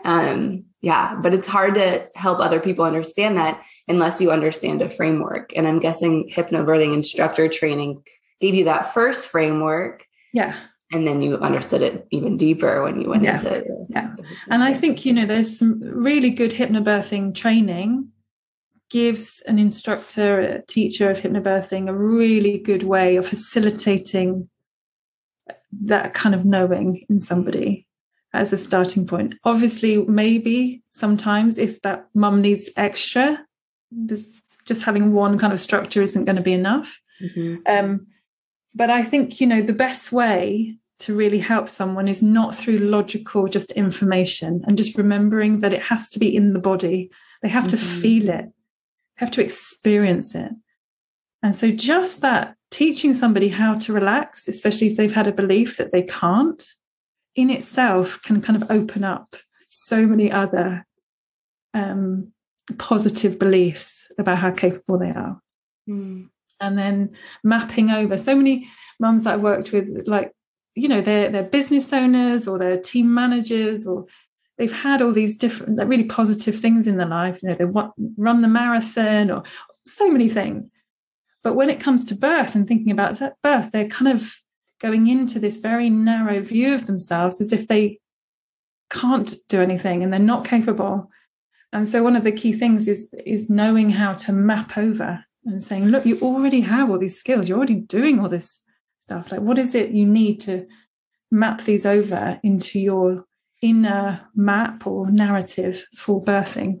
um 0.04 0.64
yeah, 0.80 1.16
but 1.20 1.34
it's 1.34 1.48
hard 1.48 1.74
to 1.74 2.08
help 2.14 2.38
other 2.38 2.60
people 2.60 2.84
understand 2.84 3.36
that 3.36 3.60
unless 3.88 4.20
you 4.20 4.30
understand 4.30 4.80
a 4.80 4.88
framework. 4.88 5.52
And 5.56 5.66
I'm 5.66 5.80
guessing 5.80 6.30
hypnobirthing 6.32 6.94
instructor 6.94 7.48
training 7.48 8.04
gave 8.40 8.54
you 8.54 8.64
that 8.64 8.92
first 8.94 9.28
framework. 9.28 10.06
Yeah 10.32 10.56
and 10.90 11.06
then 11.06 11.20
you 11.20 11.36
understood 11.38 11.82
it 11.82 12.06
even 12.10 12.36
deeper 12.36 12.82
when 12.82 13.00
you 13.00 13.08
went 13.08 13.22
yeah. 13.22 13.38
into 13.38 13.54
it. 13.54 13.66
yeah 13.90 14.14
and 14.50 14.62
i 14.62 14.72
think 14.72 15.04
you 15.04 15.12
know 15.12 15.26
there's 15.26 15.58
some 15.58 15.80
really 15.80 16.30
good 16.30 16.52
hypnobirthing 16.52 17.34
training 17.34 18.08
gives 18.90 19.42
an 19.46 19.58
instructor 19.58 20.40
a 20.40 20.62
teacher 20.62 21.10
of 21.10 21.20
hypnobirthing 21.20 21.88
a 21.88 21.94
really 21.94 22.58
good 22.58 22.82
way 22.82 23.16
of 23.16 23.26
facilitating 23.26 24.48
that 25.70 26.14
kind 26.14 26.34
of 26.34 26.44
knowing 26.44 27.04
in 27.08 27.20
somebody 27.20 27.86
as 28.32 28.52
a 28.52 28.56
starting 28.56 29.06
point 29.06 29.34
obviously 29.44 29.98
maybe 30.06 30.82
sometimes 30.92 31.58
if 31.58 31.80
that 31.82 32.06
mum 32.14 32.40
needs 32.40 32.70
extra 32.76 33.38
the, 33.90 34.24
just 34.64 34.82
having 34.82 35.12
one 35.12 35.38
kind 35.38 35.52
of 35.52 35.60
structure 35.60 36.02
isn't 36.02 36.24
going 36.24 36.36
to 36.36 36.42
be 36.42 36.52
enough 36.52 37.00
mm-hmm. 37.22 37.56
um, 37.66 38.06
but 38.78 38.90
I 38.90 39.02
think, 39.02 39.40
you 39.40 39.46
know, 39.46 39.60
the 39.60 39.72
best 39.72 40.12
way 40.12 40.78
to 41.00 41.14
really 41.14 41.40
help 41.40 41.68
someone 41.68 42.06
is 42.06 42.22
not 42.22 42.54
through 42.54 42.78
logical 42.78 43.48
just 43.48 43.72
information 43.72 44.62
and 44.66 44.76
just 44.76 44.96
remembering 44.96 45.60
that 45.60 45.72
it 45.72 45.82
has 45.82 46.08
to 46.10 46.20
be 46.20 46.34
in 46.34 46.52
the 46.52 46.60
body. 46.60 47.10
They 47.42 47.48
have 47.48 47.64
mm-hmm. 47.64 47.76
to 47.76 48.00
feel 48.00 48.28
it, 48.30 48.46
have 49.16 49.32
to 49.32 49.42
experience 49.42 50.36
it. 50.36 50.52
And 51.42 51.56
so 51.56 51.72
just 51.72 52.20
that 52.20 52.54
teaching 52.70 53.14
somebody 53.14 53.48
how 53.48 53.74
to 53.78 53.92
relax, 53.92 54.46
especially 54.46 54.86
if 54.86 54.96
they've 54.96 55.12
had 55.12 55.26
a 55.26 55.32
belief 55.32 55.76
that 55.76 55.90
they 55.90 56.02
can't, 56.02 56.62
in 57.34 57.50
itself 57.50 58.22
can 58.22 58.40
kind 58.40 58.62
of 58.62 58.70
open 58.70 59.02
up 59.02 59.34
so 59.68 60.06
many 60.06 60.30
other 60.30 60.86
um, 61.74 62.32
positive 62.78 63.40
beliefs 63.40 64.10
about 64.18 64.38
how 64.38 64.52
capable 64.52 64.98
they 64.98 65.10
are. 65.10 65.40
Mm 65.88 66.28
and 66.60 66.78
then 66.78 67.10
mapping 67.44 67.90
over 67.90 68.16
so 68.16 68.34
many 68.34 68.68
mums 69.00 69.24
that 69.24 69.34
I 69.34 69.36
worked 69.36 69.72
with, 69.72 70.06
like, 70.06 70.32
you 70.74 70.88
know, 70.88 71.00
they're, 71.00 71.28
they're 71.28 71.42
business 71.42 71.92
owners 71.92 72.46
or 72.46 72.58
they're 72.58 72.80
team 72.80 73.12
managers 73.12 73.86
or 73.86 74.06
they've 74.58 74.72
had 74.72 75.02
all 75.02 75.12
these 75.12 75.36
different, 75.36 75.78
really 75.88 76.04
positive 76.04 76.58
things 76.58 76.86
in 76.86 76.96
their 76.96 77.06
life. 77.06 77.42
You 77.42 77.48
know, 77.48 77.54
they 77.54 77.64
want, 77.64 77.92
run 78.16 78.42
the 78.42 78.48
marathon 78.48 79.30
or 79.30 79.42
so 79.86 80.10
many 80.10 80.28
things. 80.28 80.70
But 81.42 81.54
when 81.54 81.70
it 81.70 81.80
comes 81.80 82.04
to 82.06 82.14
birth 82.14 82.54
and 82.54 82.66
thinking 82.66 82.90
about 82.90 83.18
that 83.18 83.36
birth, 83.42 83.70
they're 83.70 83.88
kind 83.88 84.10
of 84.16 84.34
going 84.80 85.06
into 85.06 85.38
this 85.38 85.56
very 85.56 85.90
narrow 85.90 86.40
view 86.40 86.74
of 86.74 86.86
themselves 86.86 87.40
as 87.40 87.52
if 87.52 87.68
they 87.68 88.00
can't 88.90 89.34
do 89.48 89.60
anything 89.60 90.02
and 90.02 90.12
they're 90.12 90.20
not 90.20 90.44
capable. 90.44 91.10
And 91.72 91.88
so 91.88 92.02
one 92.02 92.16
of 92.16 92.24
the 92.24 92.32
key 92.32 92.52
things 92.52 92.88
is 92.88 93.12
is 93.26 93.50
knowing 93.50 93.90
how 93.90 94.14
to 94.14 94.32
map 94.32 94.78
over 94.78 95.24
and 95.48 95.62
saying, 95.62 95.86
look, 95.86 96.04
you 96.04 96.18
already 96.20 96.60
have 96.60 96.90
all 96.90 96.98
these 96.98 97.18
skills. 97.18 97.48
You're 97.48 97.58
already 97.58 97.76
doing 97.76 98.20
all 98.20 98.28
this 98.28 98.60
stuff. 99.00 99.32
Like, 99.32 99.40
what 99.40 99.58
is 99.58 99.74
it 99.74 99.90
you 99.90 100.06
need 100.06 100.40
to 100.42 100.66
map 101.30 101.62
these 101.62 101.86
over 101.86 102.38
into 102.42 102.78
your 102.78 103.24
inner 103.62 104.20
map 104.34 104.86
or 104.86 105.10
narrative 105.10 105.86
for 105.94 106.22
birthing? 106.22 106.80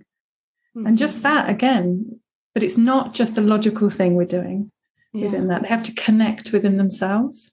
Mm-hmm. 0.76 0.86
And 0.86 0.98
just 0.98 1.22
that 1.22 1.48
again, 1.48 2.20
but 2.54 2.62
it's 2.62 2.76
not 2.76 3.14
just 3.14 3.38
a 3.38 3.42
logical 3.42 3.90
thing 3.90 4.14
we're 4.14 4.24
doing 4.24 4.70
yeah. 5.12 5.26
within 5.26 5.48
that. 5.48 5.62
They 5.62 5.68
have 5.68 5.84
to 5.84 5.94
connect 5.94 6.52
within 6.52 6.76
themselves 6.76 7.52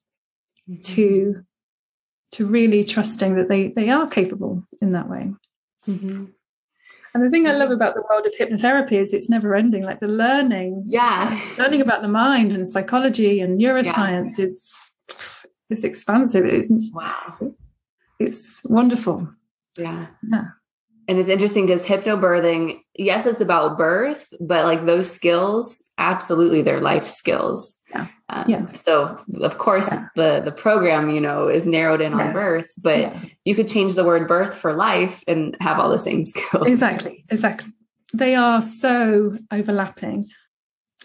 mm-hmm. 0.69 0.81
to 0.95 1.43
to 2.31 2.45
really 2.45 2.83
trusting 2.83 3.35
that 3.35 3.47
they 3.47 3.69
they 3.69 3.89
are 3.89 4.07
capable 4.07 4.67
in 4.81 4.91
that 4.91 5.09
way. 5.09 5.33
Mm-hmm. 5.87 6.25
And 7.15 7.23
the 7.23 7.29
thing 7.29 7.47
I 7.47 7.53
love 7.53 7.69
mm-hmm. 7.69 7.75
about 7.75 7.95
the 7.95 8.03
world 8.09 8.25
of 8.25 8.33
hypnotherapy 8.35 8.99
is 8.99 9.13
it's 9.13 9.29
never 9.29 9.55
ending. 9.55 9.83
Like 9.83 10.01
the 10.01 10.07
learning, 10.07 10.83
yeah, 10.85 11.41
learning 11.57 11.79
about 11.79 12.01
the 12.01 12.09
mind 12.09 12.51
and 12.51 12.67
psychology 12.67 13.39
and 13.39 13.57
neuroscience 13.57 14.37
yeah. 14.37 14.45
is 14.47 14.73
it's 15.69 15.85
expansive. 15.85 16.45
It's, 16.45 16.67
wow, 16.91 17.53
it's 18.19 18.61
wonderful. 18.65 19.29
Yeah, 19.77 20.07
yeah. 20.29 20.43
And 21.07 21.17
it's 21.17 21.29
interesting 21.29 21.67
because 21.67 21.85
hypnobirthing, 21.85 22.79
yes, 22.95 23.25
it's 23.25 23.39
about 23.39 23.77
birth, 23.77 24.27
but 24.41 24.65
like 24.65 24.85
those 24.85 25.09
skills, 25.09 25.81
absolutely, 25.97 26.63
they're 26.63 26.81
life 26.81 27.07
skills. 27.07 27.77
Yeah. 28.29 28.41
Um, 28.41 28.45
yeah. 28.49 28.71
So 28.73 29.19
of 29.41 29.57
course 29.57 29.87
yeah. 29.91 30.07
the 30.15 30.41
the 30.43 30.51
program, 30.51 31.09
you 31.09 31.21
know, 31.21 31.47
is 31.47 31.65
narrowed 31.65 32.01
in 32.01 32.11
yes. 32.13 32.27
on 32.27 32.33
birth, 32.33 32.73
but 32.77 32.99
yeah. 32.99 33.19
you 33.43 33.55
could 33.55 33.67
change 33.67 33.93
the 33.93 34.03
word 34.03 34.27
birth 34.27 34.55
for 34.55 34.73
life 34.73 35.23
and 35.27 35.55
have 35.61 35.79
all 35.79 35.89
the 35.89 35.99
same 35.99 36.23
skills. 36.33 36.65
Exactly. 36.65 37.23
Exactly. 37.29 37.71
They 38.13 38.35
are 38.35 38.61
so 38.61 39.37
overlapping. 39.51 40.29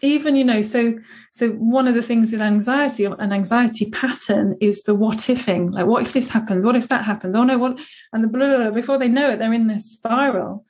Even, 0.02 0.34
you 0.34 0.44
know, 0.44 0.62
so 0.62 0.98
so 1.30 1.50
one 1.50 1.86
of 1.86 1.94
the 1.94 2.02
things 2.02 2.32
with 2.32 2.40
anxiety, 2.40 3.04
an 3.04 3.32
anxiety 3.32 3.90
pattern 3.90 4.56
is 4.60 4.84
the 4.84 4.94
what 4.94 5.18
ifing. 5.18 5.72
Like, 5.72 5.86
what 5.86 6.06
if 6.06 6.14
this 6.14 6.30
happens? 6.30 6.64
What 6.64 6.76
if 6.76 6.88
that 6.88 7.04
happens? 7.04 7.36
Oh 7.36 7.44
no, 7.44 7.58
what 7.58 7.78
and 8.12 8.24
the 8.24 8.28
blah, 8.28 8.46
blah, 8.46 8.56
blah 8.56 8.70
before 8.70 8.98
they 8.98 9.08
know 9.08 9.30
it, 9.30 9.38
they're 9.38 9.52
in 9.52 9.66
this 9.66 9.92
spiral. 9.92 10.64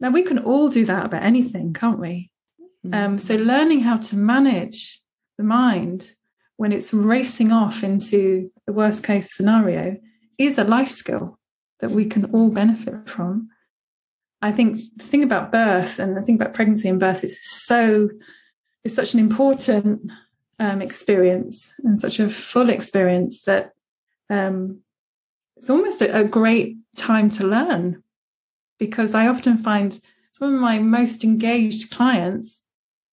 Now 0.00 0.10
we 0.10 0.22
can 0.22 0.38
all 0.38 0.70
do 0.70 0.86
that 0.86 1.06
about 1.06 1.24
anything, 1.24 1.74
can't 1.74 1.98
we? 1.98 2.30
Mm-hmm. 2.86 2.94
Um, 2.94 3.18
so 3.18 3.36
learning 3.36 3.80
how 3.80 3.98
to 3.98 4.16
manage 4.16 5.00
the 5.36 5.44
mind 5.44 6.12
when 6.56 6.72
it's 6.72 6.94
racing 6.94 7.52
off 7.52 7.82
into 7.82 8.50
the 8.66 8.72
worst 8.72 9.02
case 9.02 9.34
scenario 9.34 9.96
is 10.38 10.58
a 10.58 10.64
life 10.64 10.90
skill 10.90 11.38
that 11.80 11.90
we 11.90 12.04
can 12.04 12.26
all 12.26 12.50
benefit 12.50 13.08
from. 13.08 13.48
I 14.40 14.52
think 14.52 14.80
the 14.96 15.04
thing 15.04 15.22
about 15.22 15.52
birth 15.52 15.98
and 15.98 16.16
the 16.16 16.22
thing 16.22 16.36
about 16.36 16.54
pregnancy 16.54 16.88
and 16.88 17.00
birth 17.00 17.24
is 17.24 17.42
so 17.42 18.10
it's 18.84 18.94
such 18.94 19.14
an 19.14 19.20
important 19.20 20.10
um, 20.58 20.82
experience 20.82 21.72
and 21.82 21.98
such 21.98 22.20
a 22.20 22.30
full 22.30 22.68
experience 22.68 23.42
that 23.42 23.72
um, 24.30 24.80
it's 25.56 25.70
almost 25.70 26.02
a, 26.02 26.20
a 26.20 26.24
great 26.24 26.76
time 26.96 27.30
to 27.30 27.46
learn 27.46 28.02
because 28.78 29.14
I 29.14 29.26
often 29.26 29.56
find 29.56 30.00
some 30.32 30.54
of 30.54 30.60
my 30.60 30.78
most 30.78 31.24
engaged 31.24 31.90
clients 31.90 32.62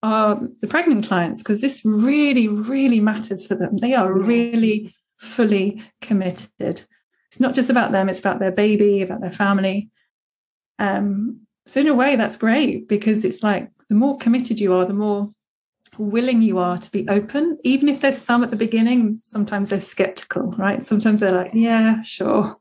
are 0.04 0.40
the 0.62 0.68
pregnant 0.68 1.06
clients 1.06 1.42
because 1.42 1.62
this 1.62 1.82
really, 1.86 2.48
really 2.48 3.00
matters 3.00 3.46
for 3.46 3.56
them. 3.56 3.78
They 3.78 3.94
are 3.94 4.12
really 4.12 4.96
fully 5.18 5.84
committed. 6.02 6.84
It's 7.28 7.40
not 7.40 7.54
just 7.54 7.70
about 7.70 7.92
them, 7.92 8.10
it's 8.10 8.20
about 8.20 8.40
their 8.40 8.52
baby, 8.52 9.02
about 9.02 9.22
their 9.22 9.32
family. 9.32 9.90
Um, 10.80 11.42
so, 11.68 11.80
in 11.80 11.88
a 11.88 11.94
way, 11.94 12.16
that's 12.16 12.38
great 12.38 12.88
because 12.88 13.24
it's 13.24 13.44
like 13.44 13.70
the 13.90 13.96
more 13.96 14.18
committed 14.18 14.60
you 14.60 14.74
are, 14.74 14.86
the 14.86 14.94
more 14.94 15.32
willing 15.98 16.42
you 16.42 16.58
are 16.58 16.78
to 16.78 16.92
be 16.92 17.08
open, 17.08 17.58
even 17.64 17.90
if 17.90 18.02
there's 18.02 18.18
some 18.18 18.44
at 18.44 18.50
the 18.50 18.56
beginning, 18.56 19.20
sometimes 19.22 19.70
they're 19.70 19.82
skeptical, 19.82 20.52
right? 20.58 20.86
Sometimes 20.86 21.20
they're 21.20 21.32
like, 21.32 21.52
yeah, 21.54 22.02
sure. 22.04 22.58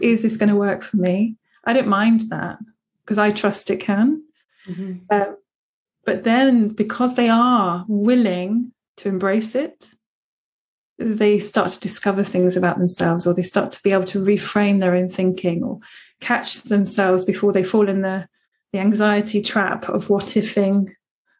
Is 0.00 0.22
this 0.22 0.36
going 0.36 0.48
to 0.48 0.56
work 0.56 0.82
for 0.82 0.96
me? 0.96 1.36
I 1.64 1.72
don't 1.72 1.88
mind 1.88 2.22
that 2.30 2.58
because 3.04 3.18
I 3.18 3.30
trust 3.30 3.70
it 3.70 3.78
can. 3.78 4.22
Mm-hmm. 4.66 4.92
Uh, 5.10 5.34
but 6.04 6.24
then 6.24 6.68
because 6.68 7.14
they 7.14 7.28
are 7.28 7.84
willing 7.88 8.72
to 8.98 9.08
embrace 9.08 9.54
it, 9.54 9.90
they 10.98 11.38
start 11.38 11.70
to 11.70 11.80
discover 11.80 12.24
things 12.24 12.56
about 12.56 12.78
themselves 12.78 13.26
or 13.26 13.34
they 13.34 13.42
start 13.42 13.72
to 13.72 13.82
be 13.82 13.92
able 13.92 14.04
to 14.04 14.24
reframe 14.24 14.80
their 14.80 14.94
own 14.94 15.08
thinking 15.08 15.62
or 15.62 15.78
catch 16.20 16.62
themselves 16.62 17.24
before 17.24 17.52
they 17.52 17.64
fall 17.64 17.88
in 17.88 18.02
the, 18.02 18.28
the 18.72 18.78
anxiety 18.78 19.40
trap 19.40 19.88
of 19.88 20.10
what 20.10 20.24
ifing 20.24 20.92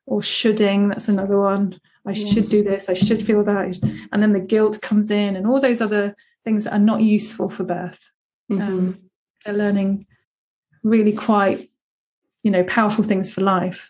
or 0.07 0.23
shoulding. 0.23 0.89
That's 0.89 1.09
another 1.09 1.39
one. 1.39 1.81
I 2.07 2.13
yeah. 2.13 2.27
should 2.27 2.49
do 2.49 2.63
this. 2.63 2.89
I 2.89 2.95
should 2.95 3.25
feel 3.25 3.45
that. 3.45 3.79
And 4.11 4.23
then 4.23 4.33
the 4.33 4.41
guilt 4.41 4.81
comes 4.81 5.11
in 5.11 5.37
and 5.37 5.47
all 5.47 5.61
those 5.61 5.81
other 5.81 6.17
things 6.45 6.65
that 6.65 6.73
are 6.73 6.79
not 6.79 7.03
useful 7.03 7.49
for 7.49 7.63
birth. 7.65 8.01
Mm-hmm. 8.51 8.63
Um, 8.63 9.01
they're 9.45 9.55
learning 9.55 10.07
really 10.83 11.13
quite, 11.13 11.71
you 12.43 12.51
know, 12.51 12.65
powerful 12.65 13.05
things 13.05 13.33
for 13.33 13.41
life. 13.41 13.89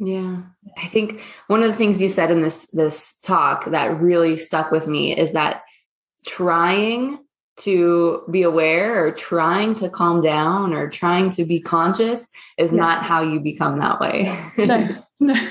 Yeah. 0.00 0.42
I 0.78 0.86
think 0.86 1.20
one 1.46 1.62
of 1.62 1.70
the 1.70 1.76
things 1.76 2.00
you 2.00 2.08
said 2.08 2.30
in 2.30 2.40
this 2.40 2.66
this 2.72 3.18
talk 3.22 3.66
that 3.66 4.00
really 4.00 4.36
stuck 4.38 4.70
with 4.70 4.88
me 4.88 5.16
is 5.16 5.32
that 5.32 5.62
trying 6.26 7.18
to 7.58 8.22
be 8.30 8.42
aware 8.42 9.04
or 9.04 9.12
trying 9.12 9.74
to 9.74 9.90
calm 9.90 10.22
down 10.22 10.72
or 10.72 10.88
trying 10.88 11.30
to 11.32 11.44
be 11.44 11.60
conscious 11.60 12.30
is 12.56 12.72
yeah. 12.72 12.78
not 12.78 13.04
how 13.04 13.20
you 13.20 13.40
become 13.40 13.78
that 13.78 14.00
way. 14.00 14.36
no. 14.58 15.04
No. 15.22 15.48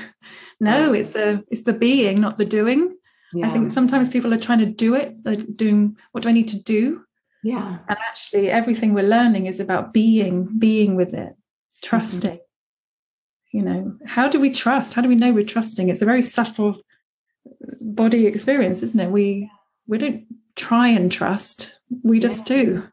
No, 0.58 0.92
it's 0.92 1.10
the 1.10 1.44
it's 1.48 1.62
the 1.62 1.72
being, 1.72 2.20
not 2.20 2.36
the 2.36 2.44
doing. 2.44 2.96
Yeah. 3.32 3.48
I 3.48 3.52
think 3.52 3.68
sometimes 3.68 4.10
people 4.10 4.34
are 4.34 4.38
trying 4.38 4.58
to 4.58 4.66
do 4.66 4.96
it, 4.96 5.22
they're 5.22 5.36
doing 5.36 5.96
what 6.10 6.24
do 6.24 6.28
I 6.28 6.32
need 6.32 6.48
to 6.48 6.60
do? 6.60 7.04
Yeah. 7.44 7.78
And 7.88 7.98
actually 8.08 8.50
everything 8.50 8.92
we're 8.92 9.04
learning 9.04 9.46
is 9.46 9.60
about 9.60 9.92
being, 9.92 10.58
being 10.58 10.96
with 10.96 11.14
it, 11.14 11.36
trusting. 11.82 12.30
Mm-hmm 12.30 12.49
you 13.52 13.62
know 13.62 13.96
how 14.06 14.28
do 14.28 14.40
we 14.40 14.50
trust? 14.50 14.94
How 14.94 15.02
do 15.02 15.08
we 15.08 15.14
know 15.14 15.32
we're 15.32 15.44
trusting? 15.44 15.88
It's 15.88 16.02
a 16.02 16.06
very 16.06 16.22
subtle 16.22 16.80
body 17.80 18.26
experience 18.26 18.82
isn't 18.82 19.00
it? 19.00 19.10
We 19.10 19.50
we 19.86 19.98
don't 19.98 20.26
try 20.56 20.88
and 20.88 21.10
trust 21.10 21.78
we 22.02 22.20
just 22.20 22.48
yeah. 22.50 22.56
do. 22.56 22.88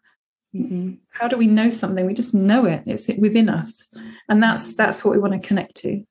Mm-hmm. 0.55 0.93
how 1.11 1.27
do 1.27 1.37
we 1.37 1.45
know 1.45 1.69
something? 1.69 2.05
We 2.05 2.13
just 2.13 2.33
know 2.33 2.65
it. 2.65 2.81
It's 2.85 3.07
within 3.19 3.49
us. 3.49 3.85
And 4.29 4.41
that's 4.41 4.75
that's 4.75 5.03
what 5.03 5.13
we 5.13 5.19
want 5.19 5.33
to 5.33 5.47
connect 5.47 5.75
to. 5.77 6.03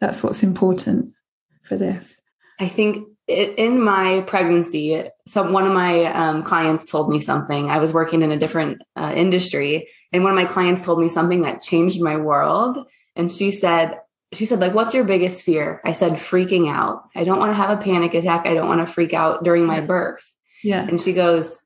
That's 0.00 0.22
what's 0.22 0.42
important 0.42 1.14
for 1.62 1.76
this. 1.76 2.16
I 2.60 2.68
think 2.68 3.06
in 3.28 3.80
my 3.80 4.22
pregnancy 4.26 5.04
some 5.26 5.52
one 5.52 5.66
of 5.66 5.72
my 5.72 6.04
um, 6.06 6.42
clients 6.42 6.84
told 6.84 7.08
me 7.08 7.20
something. 7.20 7.70
I 7.70 7.78
was 7.78 7.92
working 7.92 8.22
in 8.22 8.32
a 8.32 8.38
different 8.38 8.82
uh, 8.96 9.12
industry 9.14 9.88
and 10.12 10.22
one 10.22 10.32
of 10.32 10.36
my 10.36 10.44
clients 10.44 10.82
told 10.82 11.00
me 11.00 11.08
something 11.08 11.42
that 11.42 11.62
changed 11.62 12.02
my 12.02 12.16
world 12.16 12.78
and 13.16 13.30
she 13.32 13.50
said, 13.50 14.00
she 14.32 14.44
said, 14.44 14.60
like, 14.60 14.74
what's 14.74 14.94
your 14.94 15.04
biggest 15.04 15.44
fear? 15.44 15.80
I 15.84 15.92
said, 15.92 16.12
freaking 16.12 16.70
out. 16.70 17.08
I 17.14 17.24
don't 17.24 17.38
want 17.38 17.50
to 17.50 17.54
have 17.54 17.70
a 17.70 17.82
panic 17.82 18.14
attack. 18.14 18.46
I 18.46 18.54
don't 18.54 18.68
want 18.68 18.86
to 18.86 18.92
freak 18.92 19.14
out 19.14 19.44
during 19.44 19.64
my 19.64 19.80
birth. 19.80 20.30
Yeah. 20.62 20.86
And 20.86 21.00
she 21.00 21.12
goes, 21.12 21.58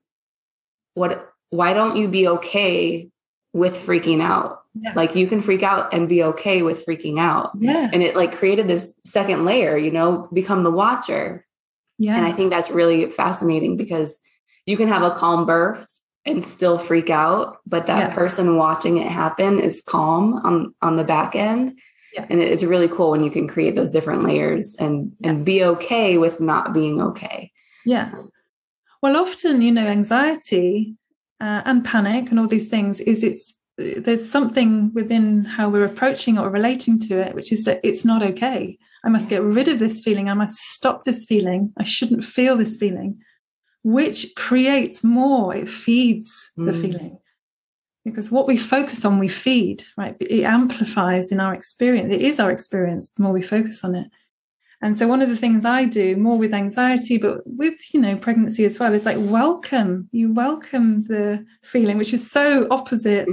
what, 0.95 1.33
why 1.51 1.73
don't 1.73 1.97
you 1.97 2.09
be 2.09 2.29
okay 2.29 3.11
with 3.53 3.75
freaking 3.75 4.23
out? 4.23 4.63
Yeah. 4.75 4.93
Like 4.95 5.17
you 5.17 5.27
can 5.27 5.43
freak 5.43 5.63
out 5.63 5.93
and 5.93 6.09
be 6.09 6.23
okay 6.23 6.63
with 6.63 6.87
freaking 6.87 7.19
out. 7.19 7.51
Yeah. 7.59 7.91
And 7.93 8.03
it 8.03 8.15
like 8.15 8.37
created 8.37 8.69
this 8.69 8.93
second 9.05 9.45
layer, 9.45 9.77
you 9.77 9.91
know, 9.91 10.29
become 10.33 10.63
the 10.63 10.71
watcher. 10.71 11.45
Yeah. 11.99 12.17
And 12.17 12.25
I 12.25 12.33
think 12.33 12.51
that's 12.51 12.71
really 12.71 13.11
fascinating 13.11 13.77
because 13.77 14.19
you 14.67 14.77
can 14.77 14.89
have 14.89 15.03
a 15.03 15.11
calm 15.11 15.47
birth 15.47 15.89
and 16.27 16.45
still 16.45 16.79
freak 16.79 17.11
out 17.11 17.59
but 17.67 17.87
that 17.87 18.11
yeah. 18.11 18.15
person 18.15 18.57
watching 18.57 18.99
it 18.99 19.09
happen 19.09 19.59
is 19.59 19.83
calm 19.87 20.35
on 20.35 20.75
on 20.83 20.97
the 20.97 21.05
back 21.05 21.35
end. 21.35 21.79
Yeah. 22.13 22.27
and 22.29 22.41
it's 22.41 22.65
really 22.65 22.89
cool 22.89 23.13
when 23.13 23.23
you 23.23 23.31
can 23.31 23.47
create 23.47 23.77
those 23.77 23.93
different 23.93 24.25
layers 24.25 24.75
and 24.75 25.13
yeah. 25.21 25.31
and 25.31 25.45
be 25.45 25.63
okay 25.65 26.19
with 26.19 26.41
not 26.41 26.75
being 26.75 27.01
okay. 27.01 27.53
Yeah. 27.87 28.11
Well 29.01 29.17
often 29.17 29.63
you 29.63 29.73
know 29.73 29.87
anxiety 29.87 30.97
uh, 31.41 31.63
and 31.65 31.85
panic 31.85 32.31
and 32.31 32.39
all 32.39 32.49
these 32.49 32.69
things 32.69 33.01
is 33.01 33.23
it's 33.23 33.55
there's 33.79 34.29
something 34.29 34.93
within 34.93 35.45
how 35.45 35.71
we're 35.71 35.87
approaching 35.87 36.37
or 36.37 36.51
relating 36.51 36.99
to 36.99 37.19
it 37.19 37.35
which 37.35 37.53
is 37.53 37.65
that 37.65 37.81
it's 37.83 38.05
not 38.05 38.23
okay. 38.23 38.77
I 39.05 39.09
must 39.09 39.31
get 39.31 39.43
rid 39.43 39.69
of 39.69 39.79
this 39.79 40.03
feeling. 40.03 40.29
I 40.29 40.35
must 40.35 40.59
stop 40.59 41.07
this 41.07 41.25
feeling. 41.25 41.73
I 41.79 41.85
shouldn't 41.85 42.23
feel 42.23 42.57
this 42.57 42.77
feeling 42.77 43.23
which 43.83 44.35
creates 44.37 45.03
more, 45.03 45.55
it 45.55 45.69
feeds 45.69 46.51
the 46.57 46.73
mm. 46.73 46.81
feeling. 46.81 47.19
Because 48.05 48.31
what 48.31 48.47
we 48.47 48.57
focus 48.57 49.05
on, 49.05 49.19
we 49.19 49.29
feed, 49.29 49.85
right? 49.97 50.17
It 50.21 50.45
amplifies 50.45 51.31
in 51.31 51.41
our 51.41 51.55
experience. 51.55 52.13
It 52.13 52.23
is 52.23 52.41
our 52.41 52.51
experience 52.51 53.09
the 53.09 53.23
more 53.23 53.33
we 53.33 53.43
focus 53.43 53.85
on 53.85 53.95
it. 53.95 54.11
And 54.83 54.97
so 54.97 55.07
one 55.07 55.21
of 55.21 55.29
the 55.29 55.37
things 55.37 55.67
I 55.67 55.85
do 55.85 56.17
more 56.17 56.39
with 56.39 56.55
anxiety, 56.55 57.19
but 57.19 57.43
with, 57.45 57.79
you 57.93 58.01
know, 58.01 58.17
pregnancy 58.17 58.65
as 58.65 58.79
well, 58.79 58.95
is 58.95 59.05
like 59.05 59.19
welcome. 59.21 60.09
You 60.11 60.33
welcome 60.33 61.05
the 61.05 61.45
feeling, 61.63 61.99
which 61.99 62.15
is 62.15 62.31
so 62.31 62.67
opposite 62.71 63.29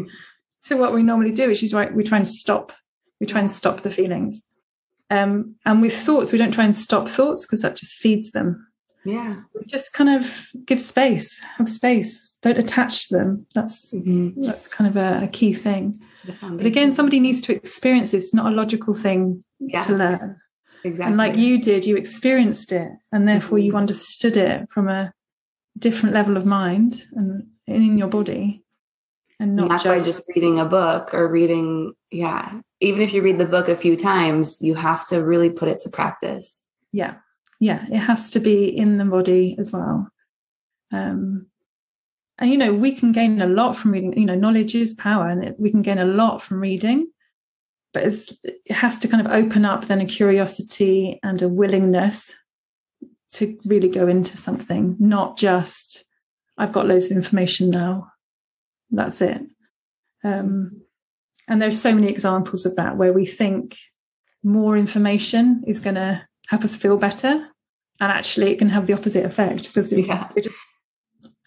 to 0.66 0.76
what 0.76 0.94
we 0.94 1.04
normally 1.04 1.32
do, 1.32 1.48
which 1.48 1.64
is 1.64 1.74
right, 1.74 1.94
we 1.94 2.04
try 2.04 2.18
and 2.18 2.28
stop. 2.28 2.74
We 3.22 3.26
try 3.28 3.40
and 3.40 3.50
stop 3.50 3.82
the 3.82 3.90
feelings. 3.90 4.44
Um, 5.10 5.56
and 5.66 5.82
with 5.82 5.96
thoughts, 5.96 6.34
we 6.34 6.38
don't 6.38 6.52
try 6.52 6.66
and 6.66 6.76
stop 6.76 7.08
thoughts 7.08 7.46
because 7.46 7.62
that 7.62 7.78
just 7.78 7.96
feeds 7.96 8.32
them. 8.32 8.67
Yeah. 9.08 9.38
Just 9.68 9.94
kind 9.94 10.10
of 10.10 10.48
give 10.66 10.82
space, 10.82 11.42
have 11.58 11.70
space. 11.70 12.38
Don't 12.42 12.58
attach 12.58 13.08
them. 13.08 13.46
That's 13.56 13.94
mm-hmm. 13.94 14.44
that's 14.44 14.68
kind 14.68 14.90
of 14.90 14.98
a, 14.98 15.24
a 15.24 15.28
key 15.28 15.54
thing. 15.54 16.02
But 16.42 16.66
again, 16.66 16.92
somebody 16.92 17.22
needs 17.22 17.40
to 17.42 17.56
experience 17.56 18.12
this. 18.12 18.26
It's 18.26 18.34
not 18.34 18.52
a 18.52 18.56
logical 18.56 18.94
thing 18.94 19.46
yeah. 19.60 19.80
to 19.86 19.94
learn. 19.96 20.42
Exactly. 20.84 21.10
And 21.10 21.18
like 21.18 21.38
you 21.38 21.60
did, 21.62 21.86
you 21.86 21.96
experienced 21.96 22.74
it 22.74 22.92
and 23.14 23.28
therefore 23.28 23.58
mm-hmm. 23.60 23.68
you 23.68 23.78
understood 23.78 24.36
it 24.36 24.70
from 24.70 24.90
a 24.90 25.14
different 25.78 26.14
level 26.14 26.36
of 26.36 26.46
mind 26.46 27.04
and 27.14 27.48
in 27.66 27.98
your 27.98 28.10
body. 28.10 28.64
And 29.40 29.56
not 29.56 29.64
and 29.64 29.72
that's 29.72 29.84
just, 29.84 30.00
why 30.00 30.04
just 30.04 30.24
reading 30.36 30.60
a 30.60 30.66
book 30.66 31.14
or 31.14 31.30
reading, 31.30 31.94
yeah, 32.12 32.60
even 32.82 33.02
if 33.02 33.14
you 33.14 33.22
read 33.22 33.38
the 33.38 33.46
book 33.46 33.70
a 33.70 33.78
few 33.78 33.96
times, 33.96 34.58
you 34.62 34.76
have 34.76 35.08
to 35.08 35.24
really 35.24 35.50
put 35.50 35.70
it 35.70 35.80
to 35.82 35.90
practice. 35.90 36.62
Yeah 36.92 37.16
yeah 37.60 37.86
it 37.92 37.98
has 37.98 38.30
to 38.32 38.40
be 38.40 38.66
in 38.66 38.98
the 38.98 39.06
body 39.06 39.56
as 39.60 39.72
well. 39.72 40.10
Um, 40.92 41.48
and 42.40 42.52
you 42.52 42.58
know 42.58 42.74
we 42.74 42.94
can 42.94 43.12
gain 43.12 43.42
a 43.42 43.48
lot 43.48 43.76
from 43.76 43.92
reading 43.92 44.18
you 44.18 44.26
know 44.26 44.36
knowledge 44.36 44.76
is 44.76 44.94
power 44.94 45.28
and 45.28 45.44
it, 45.44 45.56
we 45.60 45.72
can 45.72 45.82
gain 45.82 45.98
a 45.98 46.06
lot 46.06 46.42
from 46.42 46.62
reading 46.62 47.08
but 47.94 48.04
it 48.04 48.72
has 48.72 49.00
to 49.00 49.08
kind 49.08 49.26
of 49.26 49.32
open 49.32 49.66
up 49.66 49.86
then 49.86 50.02
a 50.02 50.06
curiosity 50.06 51.20
and 51.24 51.42
a 51.42 51.50
willingness 51.50 52.36
to 53.32 53.58
really 53.66 53.90
go 53.90 54.08
into 54.08 54.38
something 54.38 54.96
not 55.00 55.36
just 55.38 56.06
i've 56.58 56.72
got 56.72 56.88
loads 56.88 57.08
of 57.08 57.12
information 57.12 57.70
now 57.70 58.12
that's 58.92 59.22
it. 59.22 59.42
Um, 60.24 60.82
and 61.48 61.62
there's 61.62 61.82
so 61.82 61.94
many 61.94 62.08
examples 62.10 62.66
of 62.66 62.76
that 62.76 62.98
where 62.98 63.14
we 63.14 63.26
think 63.26 63.78
more 64.44 64.78
information 64.78 65.64
is 65.68 65.80
going 65.80 65.96
to 65.96 66.27
help 66.48 66.64
us 66.64 66.76
feel 66.76 66.98
better. 66.98 67.48
And 68.00 68.12
actually, 68.12 68.52
it 68.52 68.60
can 68.60 68.70
have 68.70 68.88
the 68.88 68.94
opposite 68.94 69.26
effect 69.26 69.68
because 69.68 69.92
yeah. 69.92 70.30
we're 70.36 70.44
just 70.44 70.56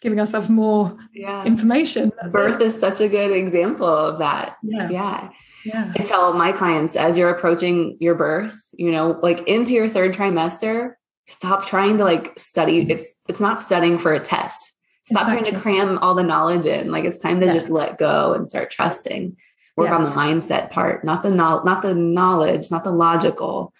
giving 0.00 0.18
ourselves 0.18 0.48
more 0.48 0.96
yeah. 1.14 1.44
information. 1.44 2.12
That's 2.20 2.32
Birth 2.32 2.60
it. 2.60 2.66
is 2.66 2.78
such 2.78 3.00
a 3.00 3.08
good 3.08 3.32
example 3.32 3.86
of 3.86 4.18
that. 4.18 4.56
Yeah. 4.62 4.90
Yeah. 4.90 5.30
Yeah. 5.64 5.92
I 5.94 6.02
tell 6.02 6.32
my 6.32 6.52
clients 6.52 6.96
as 6.96 7.18
you're 7.18 7.30
approaching 7.30 7.98
your 8.00 8.14
birth, 8.14 8.58
you 8.72 8.90
know, 8.90 9.20
like 9.22 9.46
into 9.46 9.72
your 9.72 9.88
third 9.88 10.14
trimester, 10.14 10.94
stop 11.26 11.66
trying 11.66 11.98
to 11.98 12.04
like 12.04 12.38
study. 12.38 12.90
It's 12.90 13.04
it's 13.28 13.40
not 13.40 13.60
studying 13.60 13.98
for 13.98 14.14
a 14.14 14.20
test. 14.20 14.72
Stop 15.04 15.24
exactly. 15.24 15.50
trying 15.50 15.54
to 15.54 15.60
cram 15.60 15.98
all 15.98 16.14
the 16.14 16.22
knowledge 16.22 16.66
in. 16.66 16.90
Like 16.90 17.04
it's 17.04 17.18
time 17.18 17.40
to 17.40 17.46
yeah. 17.46 17.52
just 17.52 17.68
let 17.68 17.98
go 17.98 18.32
and 18.32 18.48
start 18.48 18.70
trusting. 18.70 19.36
Work 19.76 19.90
yeah. 19.90 19.96
on 19.96 20.04
the 20.04 20.10
mindset 20.10 20.70
part, 20.70 21.04
not 21.04 21.22
the 21.22 21.30
no- 21.30 21.62
not 21.62 21.82
the 21.82 21.94
knowledge, 21.94 22.70
not 22.70 22.82
the 22.82 22.90
logical. 22.90 23.72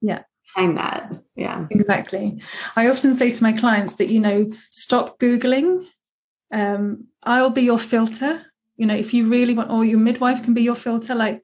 Yeah 0.00 0.22
behind 0.54 0.76
that. 0.78 1.12
Yeah. 1.36 1.66
Exactly. 1.70 2.40
I 2.76 2.88
often 2.88 3.14
say 3.14 3.30
to 3.30 3.42
my 3.42 3.52
clients 3.52 3.94
that, 3.94 4.08
you 4.08 4.20
know, 4.20 4.50
stop 4.70 5.18
Googling. 5.18 5.86
Um, 6.52 7.06
I'll 7.22 7.50
be 7.50 7.62
your 7.62 7.78
filter. 7.78 8.42
You 8.76 8.86
know, 8.86 8.94
if 8.94 9.12
you 9.12 9.28
really 9.28 9.54
want, 9.54 9.70
or 9.70 9.84
your 9.84 9.98
midwife 9.98 10.42
can 10.42 10.54
be 10.54 10.62
your 10.62 10.76
filter, 10.76 11.14
like, 11.14 11.42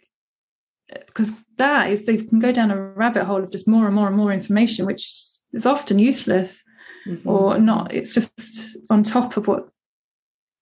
because 1.07 1.33
that 1.57 1.91
is, 1.91 2.07
they 2.07 2.19
can 2.19 2.39
go 2.39 2.53
down 2.53 2.71
a 2.71 2.81
rabbit 2.81 3.25
hole 3.25 3.43
of 3.43 3.51
just 3.51 3.69
more 3.69 3.87
and 3.87 3.95
more 3.95 4.07
and 4.07 4.17
more 4.17 4.33
information, 4.33 4.87
which 4.87 5.11
is 5.53 5.67
often 5.67 5.99
useless 5.99 6.63
mm-hmm. 7.07 7.29
or 7.29 7.59
not. 7.59 7.93
It's 7.93 8.15
just 8.15 8.77
on 8.91 9.03
top 9.03 9.37
of 9.37 9.49
what, 9.49 9.69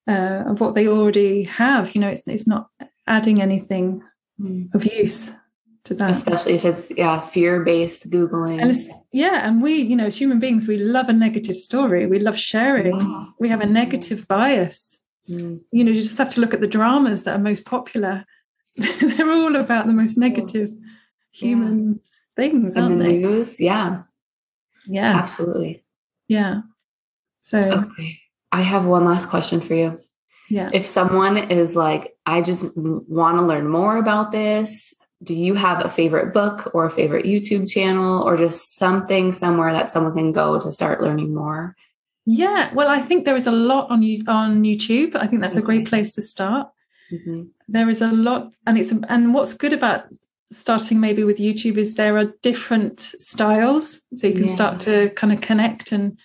uh, 0.09 0.45
of 0.47 0.61
what 0.61 0.74
they 0.74 0.88
already 0.88 1.45
have. 1.45 1.95
You 1.95 2.01
know, 2.01 2.09
it's, 2.09 2.26
it's 2.26 2.47
not 2.47 2.68
adding 3.07 3.43
anything 3.43 4.03
mm. 4.40 4.74
of 4.74 4.84
use 4.84 5.30
to 5.85 5.95
that. 5.95 6.11
Especially 6.11 6.55
if 6.55 6.64
it's 6.64 6.91
yeah, 6.97 7.20
fear-based 7.20 8.11
Googling. 8.11 8.62
And 8.62 8.74
yeah, 9.11 9.47
and 9.47 9.62
we, 9.62 9.74
you 9.74 9.97
know, 9.97 10.07
as 10.07 10.16
human 10.16 10.39
beings, 10.39 10.68
we 10.68 10.76
love 10.76 11.09
a 11.09 11.12
negative 11.12 11.59
story. 11.59 12.07
We 12.07 12.18
love 12.18 12.39
sharing. 12.39 12.99
Yeah. 12.99 13.24
We 13.39 13.49
have 13.49 13.61
a 13.61 13.66
negative 13.66 14.28
bias. 14.28 14.99
Mm. 15.28 15.61
You 15.70 15.85
know, 15.85 15.93
you 15.93 16.03
just 16.03 16.18
have 16.18 16.30
to 16.30 16.41
look 16.41 16.55
at 16.55 16.61
the 16.61 16.66
dramas 16.66 17.24
that 17.24 17.37
are 17.37 17.43
most 17.43 17.66
popular. 17.66 18.24
They're 18.76 19.30
all 19.30 19.57
about 19.57 19.87
the 19.87 19.93
most 19.93 20.16
negative 20.16 20.70
human 21.30 21.95
yeah. 21.95 22.01
things, 22.37 22.76
and 22.76 23.01
the 23.01 23.05
they? 23.05 23.18
news, 23.18 23.61
yeah. 23.61 24.03
Yeah. 24.87 25.18
Absolutely. 25.18 25.85
Yeah. 26.28 26.62
So 27.41 27.59
okay. 27.59 28.18
I 28.51 28.62
have 28.62 28.87
one 28.87 29.05
last 29.05 29.28
question 29.28 29.61
for 29.61 29.74
you. 29.74 30.01
Yeah. 30.49 30.70
If 30.72 30.87
someone 30.87 31.37
is 31.37 31.76
like, 31.76 32.14
I 32.26 32.43
just 32.43 32.64
want 32.76 33.39
to 33.39 33.45
learn 33.45 33.68
more 33.68 33.97
about 33.97 34.33
this, 34.33 34.95
do 35.22 35.34
you 35.34 35.54
have 35.54 35.84
a 35.84 35.88
favorite 35.88 36.34
book 36.34 36.70
or 36.74 36.84
a 36.84 36.90
favorite 36.90 37.26
YouTube 37.26 37.70
channel 37.70 38.22
or 38.22 38.36
just 38.36 38.76
something 38.76 39.32
somewhere 39.32 39.72
that 39.72 39.88
someone 39.88 40.14
can 40.14 40.32
go 40.32 40.60
to 40.60 40.72
start 40.72 41.02
learning 41.02 41.34
more? 41.34 41.76
Yeah, 42.24 42.72
well, 42.74 42.88
I 42.88 43.00
think 43.00 43.24
there 43.24 43.36
is 43.36 43.46
a 43.46 43.52
lot 43.52 43.90
on 43.90 44.00
on 44.28 44.62
YouTube. 44.62 45.16
I 45.16 45.26
think 45.26 45.42
that's 45.42 45.54
okay. 45.56 45.62
a 45.62 45.66
great 45.66 45.88
place 45.88 46.14
to 46.14 46.22
start. 46.22 46.68
Mm-hmm. 47.12 47.44
There 47.68 47.90
is 47.90 48.00
a 48.00 48.12
lot, 48.12 48.52
and 48.66 48.78
it's 48.78 48.92
and 49.08 49.34
what's 49.34 49.54
good 49.54 49.72
about 49.72 50.04
starting 50.50 51.00
maybe 51.00 51.24
with 51.24 51.38
YouTube 51.38 51.78
is 51.78 51.94
there 51.94 52.16
are 52.18 52.32
different 52.42 53.00
styles, 53.00 54.00
so 54.14 54.28
you 54.28 54.34
can 54.34 54.46
yeah. 54.46 54.54
start 54.54 54.80
to 54.80 55.10
kind 55.10 55.32
of 55.32 55.40
connect 55.40 55.92
and 55.92 56.16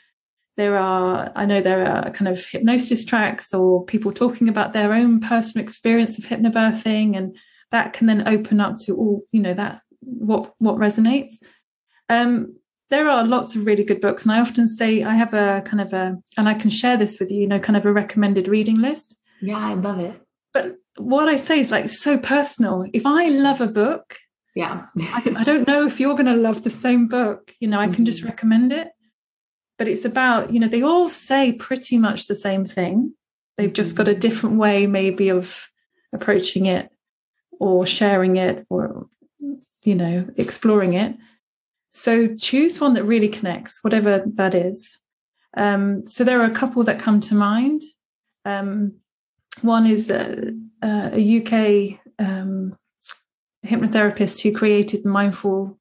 there 0.58 0.78
are 0.78 1.32
i 1.36 1.46
know 1.46 1.62
there 1.62 1.86
are 1.86 2.10
kind 2.12 2.28
of 2.28 2.44
hypnosis 2.44 3.06
tracks 3.06 3.54
or 3.54 3.86
people 3.86 4.12
talking 4.12 4.50
about 4.50 4.74
their 4.74 4.92
own 4.92 5.22
personal 5.22 5.64
experience 5.64 6.18
of 6.18 6.26
hypnobirthing 6.26 7.16
and 7.16 7.38
that 7.72 7.94
can 7.94 8.08
then 8.08 8.28
open 8.28 8.60
up 8.62 8.78
to 8.80 8.96
all 8.96 9.24
you 9.32 9.42
know 9.42 9.54
that 9.54 9.82
what 10.02 10.54
what 10.60 10.76
resonates. 10.76 11.36
Um 12.10 12.56
there 12.90 13.10
are 13.10 13.26
lots 13.26 13.56
of 13.56 13.66
really 13.66 13.84
good 13.84 14.00
books 14.00 14.24
and 14.24 14.32
i 14.32 14.40
often 14.40 14.68
say 14.68 15.04
i 15.04 15.14
have 15.14 15.34
a 15.34 15.62
kind 15.66 15.82
of 15.82 15.92
a 15.94 16.18
and 16.38 16.48
i 16.48 16.54
can 16.54 16.70
share 16.70 16.96
this 16.96 17.20
with 17.20 17.30
you 17.30 17.42
you 17.42 17.48
know 17.48 17.60
kind 17.60 17.76
of 17.76 17.86
a 17.86 17.92
recommended 17.92 18.48
reading 18.48 18.80
list. 18.82 19.18
Yeah 19.42 19.58
i 19.58 19.74
love 19.74 20.00
it. 20.00 20.22
But 20.54 20.76
what 20.98 21.28
i 21.28 21.36
say 21.36 21.60
is 21.60 21.72
like 21.72 21.90
so 21.90 22.18
personal. 22.18 22.86
If 22.94 23.06
i 23.06 23.28
love 23.28 23.62
a 23.62 23.68
book 23.68 24.18
yeah. 24.56 24.88
I, 24.98 25.36
I, 25.38 25.44
don't 25.44 25.68
know 25.68 25.86
if 25.86 26.00
you're 26.00 26.16
going 26.16 26.26
to 26.26 26.34
love 26.34 26.64
the 26.64 26.72
same 26.72 27.08
book 27.08 27.54
you 27.60 27.68
know 27.68 27.80
i 27.80 27.86
can 27.86 27.96
mm-hmm. 27.96 28.06
just 28.06 28.24
recommend 28.24 28.72
it. 28.72 28.90
But 29.78 29.88
it's 29.88 30.06
about 30.06 30.52
you 30.54 30.60
know 30.60 30.68
they 30.68 30.82
all 30.82 31.10
say 31.10 31.54
pretty 31.54 31.98
much 31.98 32.28
the 32.28 32.36
same 32.36 32.66
thing. 32.66 33.14
They've 33.58 33.74
just 33.74 33.96
got 33.96 34.08
a 34.08 34.12
mm-hmm. 34.12 34.20
different 34.20 34.58
way 34.58 34.88
maybe 34.88 35.30
of 35.30 35.68
approaching 36.14 36.66
it 36.68 36.90
or 37.60 37.86
sharing 37.86 38.38
it 38.38 38.66
or 38.70 39.08
you 39.84 39.96
know 39.96 40.28
exploring 40.38 40.94
it. 40.94 41.16
So 41.94 42.36
choose 42.36 42.80
one 42.80 42.94
that 42.94 43.04
really 43.04 43.30
connects 43.30 43.84
whatever 43.84 44.24
that 44.36 44.54
is. 44.54 45.00
Um, 45.56 46.08
so 46.08 46.24
there 46.24 46.40
are 46.42 46.46
a 46.46 46.52
couple 46.52 46.84
that 46.84 47.00
come 47.00 47.22
to 47.22 47.36
mind. 47.36 47.82
Um, 48.46 48.94
one 49.62 49.88
is 49.88 50.12
a, 50.12 50.54
a 50.84 51.38
uk 51.38 52.00
um, 52.20 52.78
hypnotherapist 53.66 54.42
who 54.42 54.52
created 54.52 55.06
mindful 55.06 55.80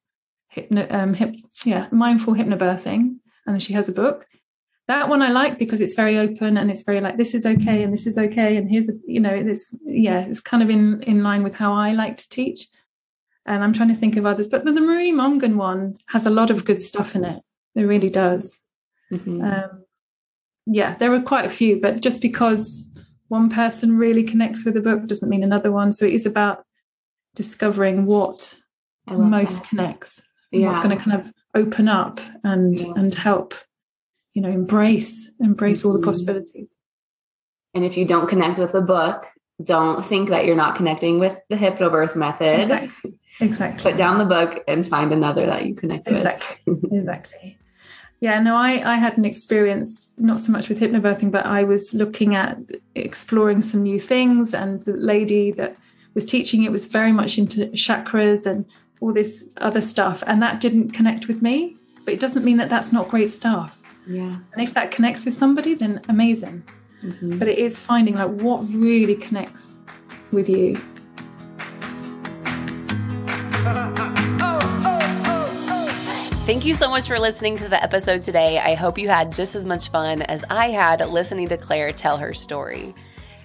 hypno, 0.49 0.87
um, 0.89 1.13
hip, 1.13 1.35
yeah 1.65 1.87
mindful 1.91 2.33
hypnobirthing 2.33 3.17
and 3.45 3.61
she 3.61 3.73
has 3.73 3.87
a 3.87 3.93
book. 3.93 4.27
That 4.87 5.09
one 5.09 5.21
I 5.21 5.29
like 5.29 5.59
because 5.59 5.81
it's 5.81 5.95
very 5.95 6.17
open 6.17 6.57
and 6.57 6.71
it's 6.71 6.83
very 6.83 7.01
like 7.01 7.17
this 7.17 7.33
is 7.33 7.45
okay 7.45 7.83
and 7.83 7.91
this 7.91 8.07
is 8.07 8.17
okay 8.17 8.55
and 8.55 8.69
here's 8.69 8.87
a, 8.87 8.93
you 9.05 9.19
know 9.19 9.33
it's 9.33 9.73
yeah 9.85 10.21
it's 10.21 10.39
kind 10.39 10.63
of 10.63 10.69
in 10.69 11.03
in 11.03 11.23
line 11.23 11.43
with 11.43 11.55
how 11.55 11.73
I 11.73 11.91
like 11.91 12.17
to 12.17 12.29
teach. 12.29 12.67
And 13.45 13.63
I'm 13.63 13.71
trying 13.71 13.89
to 13.89 13.95
think 13.95 14.17
of 14.17 14.25
others, 14.25 14.47
but 14.47 14.65
the, 14.65 14.73
the 14.73 14.81
Marie 14.81 15.13
Mongan 15.13 15.55
one 15.55 15.97
has 16.07 16.25
a 16.25 16.29
lot 16.29 16.51
of 16.51 16.65
good 16.65 16.81
stuff 16.81 17.15
in 17.15 17.23
it. 17.23 17.41
It 17.75 17.83
really 17.83 18.09
does. 18.09 18.59
Mm-hmm. 19.11 19.41
Um, 19.41 19.85
yeah, 20.65 20.95
there 20.95 21.13
are 21.13 21.21
quite 21.21 21.45
a 21.45 21.49
few, 21.49 21.79
but 21.79 22.01
just 22.01 22.21
because 22.21 22.89
one 23.29 23.49
person 23.49 23.97
really 23.97 24.23
connects 24.23 24.65
with 24.65 24.75
a 24.75 24.81
book 24.81 25.07
doesn't 25.07 25.29
mean 25.29 25.43
another 25.43 25.71
one. 25.71 25.91
So 25.93 26.05
it 26.05 26.13
is 26.13 26.25
about 26.25 26.65
discovering 27.35 28.05
what 28.05 28.59
most 29.07 29.61
that. 29.61 29.69
connects, 29.69 30.21
yeah. 30.51 30.67
what's 30.67 30.83
going 30.83 30.97
to 30.97 31.01
kind 31.03 31.21
of 31.21 31.33
open 31.55 31.87
up 31.87 32.19
and 32.43 32.79
yeah. 32.79 32.93
and 32.95 33.13
help 33.13 33.53
you 34.37 34.43
know 34.43 34.49
embrace 34.49 35.31
embrace 35.39 35.83
all 35.83 35.93
the 35.93 35.97
mm-hmm. 35.97 36.09
possibilities. 36.09 36.75
And 37.73 37.83
if 37.83 37.97
you 37.97 38.05
don't 38.05 38.29
connect 38.29 38.59
with 38.59 38.71
the 38.71 38.81
book 38.81 39.25
don't 39.63 40.05
think 40.05 40.29
that 40.29 40.45
you're 40.45 40.55
not 40.55 40.75
connecting 40.75 41.17
with 41.17 41.35
the 41.49 41.55
hypnobirth 41.55 42.15
method. 42.15 42.59
Exactly, 42.61 43.19
exactly. 43.39 43.81
put 43.81 43.97
down 43.97 44.19
the 44.19 44.25
book 44.25 44.63
and 44.67 44.87
find 44.87 45.11
another 45.11 45.47
that 45.47 45.65
you 45.65 45.73
connect 45.73 46.07
exactly. 46.07 46.57
with 46.67 46.93
exactly. 46.93 47.57
Yeah 48.19 48.39
no 48.39 48.55
i 48.55 48.93
i 48.93 48.95
had 48.95 49.17
an 49.17 49.25
experience 49.25 50.13
not 50.17 50.39
so 50.39 50.51
much 50.51 50.69
with 50.69 50.79
hypnobirthing 50.79 51.31
but 51.31 51.47
i 51.47 51.63
was 51.63 51.95
looking 51.95 52.35
at 52.35 52.59
exploring 52.93 53.61
some 53.61 53.81
new 53.81 53.99
things 53.99 54.53
and 54.53 54.83
the 54.83 54.93
lady 54.93 55.51
that 55.53 55.75
was 56.13 56.25
teaching 56.25 56.63
it 56.63 56.71
was 56.71 56.85
very 56.85 57.11
much 57.11 57.39
into 57.39 57.65
chakras 57.85 58.45
and 58.45 58.65
all 59.01 59.13
this 59.13 59.45
other 59.57 59.81
stuff 59.81 60.23
and 60.27 60.43
that 60.43 60.61
didn't 60.61 60.91
connect 60.91 61.27
with 61.27 61.41
me. 61.41 61.75
But 62.05 62.13
it 62.13 62.19
doesn't 62.21 62.45
mean 62.45 62.57
that 62.57 62.69
that's 62.69 62.93
not 62.93 63.09
great 63.09 63.29
stuff 63.29 63.76
yeah 64.07 64.37
and 64.53 64.61
if 64.61 64.73
that 64.73 64.91
connects 64.91 65.25
with 65.25 65.33
somebody 65.33 65.73
then 65.73 66.01
amazing 66.09 66.63
mm-hmm. 67.03 67.37
but 67.37 67.47
it 67.47 67.57
is 67.57 67.79
finding 67.79 68.15
like 68.15 68.29
what 68.41 68.61
really 68.69 69.15
connects 69.15 69.79
with 70.31 70.49
you 70.49 70.79
Thank 76.47 76.63
you 76.63 76.75
so 76.75 76.89
much 76.89 77.07
for 77.07 77.19
listening 77.19 77.57
to 77.57 77.67
the 77.67 77.83
episode 77.83 78.21
today. 78.21 78.57
I 78.57 78.73
hope 78.73 78.97
you 78.97 79.09
had 79.09 79.33
just 79.33 79.53
as 79.53 79.67
much 79.67 79.89
fun 79.89 80.21
as 80.21 80.45
I 80.49 80.69
had 80.69 81.05
listening 81.05 81.49
to 81.49 81.57
Clare 81.57 81.91
tell 81.91 82.17
her 82.17 82.33
story. 82.33 82.95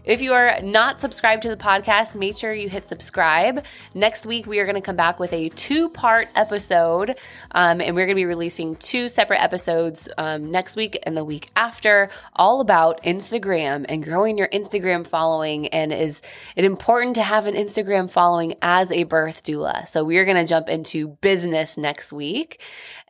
If 0.04 0.20
you 0.20 0.32
are 0.34 0.60
not 0.62 1.00
subscribed 1.00 1.42
to 1.42 1.48
the 1.48 1.56
podcast, 1.56 2.16
make 2.16 2.36
sure 2.36 2.52
you 2.52 2.68
hit 2.68 2.88
subscribe. 2.88 3.64
Next 3.94 4.26
week, 4.26 4.46
we 4.46 4.58
are 4.58 4.64
going 4.64 4.74
to 4.76 4.80
come 4.80 4.96
back 4.96 5.20
with 5.20 5.32
a 5.32 5.48
two 5.50 5.88
part 5.88 6.28
episode, 6.34 7.18
um, 7.53 7.80
and 7.80 7.94
we're 7.94 8.07
going 8.07 8.16
to 8.16 8.20
be 8.20 8.26
releasing 8.26 8.74
two 8.76 9.09
separate 9.09 9.42
episodes 9.42 10.09
um, 10.18 10.50
next 10.50 10.76
week 10.76 10.98
and 11.05 11.16
the 11.16 11.24
week 11.24 11.50
after, 11.57 12.09
all 12.34 12.61
about 12.61 13.03
Instagram 13.05 13.86
and 13.88 14.03
growing 14.03 14.36
your 14.36 14.48
Instagram 14.48 15.07
following. 15.07 15.68
And 15.68 15.92
is 15.92 16.22
it 16.57 16.64
important 16.64 17.14
to 17.14 17.22
have 17.22 17.46
an 17.46 17.55
Instagram 17.55 18.11
following 18.11 18.55
as 18.62 18.90
a 18.90 19.05
birth 19.05 19.42
doula? 19.42 19.86
So, 19.88 20.05
we 20.05 20.18
are 20.18 20.24
going 20.24 20.36
to 20.36 20.46
jump 20.46 20.68
into 20.68 21.09
business 21.20 21.76
next 21.76 22.12
week. 22.12 22.62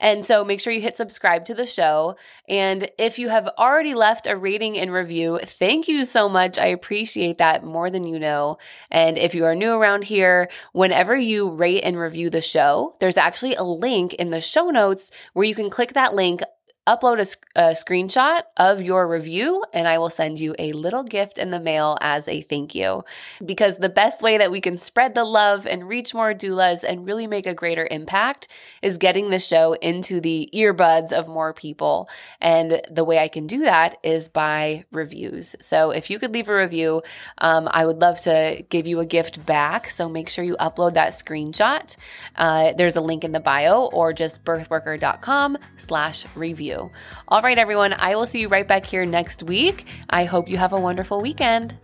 And 0.02 0.24
so 0.24 0.44
make 0.44 0.60
sure 0.60 0.72
you 0.72 0.80
hit 0.80 0.96
subscribe 0.96 1.44
to 1.44 1.54
the 1.54 1.64
show. 1.64 2.16
And 2.48 2.90
if 2.98 3.20
you 3.20 3.28
have 3.28 3.48
already 3.56 3.94
left 3.94 4.26
a 4.26 4.36
rating 4.36 4.76
and 4.76 4.92
review, 4.92 5.38
thank 5.42 5.86
you 5.86 6.04
so 6.04 6.28
much. 6.28 6.58
I 6.58 6.66
appreciate 6.66 7.38
that 7.38 7.64
more 7.64 7.88
than 7.88 8.04
you 8.04 8.18
know. 8.18 8.58
And 8.90 9.16
if 9.16 9.36
you 9.36 9.44
are 9.44 9.54
new 9.54 9.72
around 9.72 10.02
here, 10.02 10.50
whenever 10.72 11.16
you 11.16 11.50
rate 11.50 11.82
and 11.82 11.96
review 11.96 12.30
the 12.30 12.40
show, 12.40 12.94
there's 12.98 13.16
actually 13.16 13.54
a 13.54 13.62
link 13.62 14.16
the 14.32 14.40
show 14.40 14.70
notes 14.70 15.10
where 15.32 15.46
you 15.46 15.54
can 15.54 15.70
click 15.70 15.92
that 15.92 16.14
link 16.14 16.42
upload 16.86 17.18
a, 17.54 17.60
a, 17.60 17.72
screenshot 17.72 18.42
of 18.56 18.82
your 18.82 19.06
review 19.06 19.62
and 19.72 19.86
I 19.86 19.98
will 19.98 20.10
send 20.10 20.40
you 20.40 20.54
a 20.58 20.72
little 20.72 21.04
gift 21.04 21.38
in 21.38 21.52
the 21.52 21.60
mail 21.60 21.96
as 22.00 22.26
a 22.26 22.40
thank 22.40 22.74
you. 22.74 23.04
Because 23.44 23.76
the 23.76 23.88
best 23.88 24.20
way 24.20 24.36
that 24.38 24.50
we 24.50 24.60
can 24.60 24.76
spread 24.76 25.14
the 25.14 25.24
love 25.24 25.64
and 25.64 25.88
reach 25.88 26.12
more 26.12 26.34
doulas 26.34 26.82
and 26.82 27.06
really 27.06 27.28
make 27.28 27.46
a 27.46 27.54
greater 27.54 27.86
impact 27.88 28.48
is 28.82 28.98
getting 28.98 29.30
the 29.30 29.38
show 29.38 29.74
into 29.74 30.20
the 30.20 30.50
earbuds 30.52 31.12
of 31.12 31.28
more 31.28 31.52
people. 31.52 32.08
And 32.40 32.82
the 32.90 33.04
way 33.04 33.20
I 33.20 33.28
can 33.28 33.46
do 33.46 33.60
that 33.60 33.98
is 34.02 34.28
by 34.28 34.84
reviews. 34.90 35.54
So 35.60 35.92
if 35.92 36.10
you 36.10 36.18
could 36.18 36.34
leave 36.34 36.48
a 36.48 36.56
review, 36.56 37.02
um, 37.38 37.68
I 37.70 37.86
would 37.86 38.00
love 38.00 38.20
to 38.22 38.64
give 38.70 38.88
you 38.88 38.98
a 38.98 39.06
gift 39.06 39.46
back. 39.46 39.88
So 39.88 40.08
make 40.08 40.28
sure 40.28 40.44
you 40.44 40.56
upload 40.56 40.94
that 40.94 41.12
screenshot. 41.12 41.94
Uh, 42.34 42.72
there's 42.72 42.96
a 42.96 43.00
link 43.00 43.22
in 43.22 43.30
the 43.30 43.40
bio 43.40 43.84
or 43.92 44.12
just 44.12 44.42
birthworker.com 44.42 45.58
slash 45.76 46.26
review 46.34 46.71
you. 46.72 46.90
All 47.28 47.42
right, 47.42 47.58
everyone, 47.58 47.92
I 47.92 48.14
will 48.16 48.26
see 48.26 48.40
you 48.40 48.48
right 48.48 48.66
back 48.66 48.84
here 48.84 49.04
next 49.04 49.42
week. 49.44 49.86
I 50.10 50.24
hope 50.24 50.48
you 50.48 50.56
have 50.56 50.72
a 50.72 50.80
wonderful 50.80 51.20
weekend. 51.20 51.76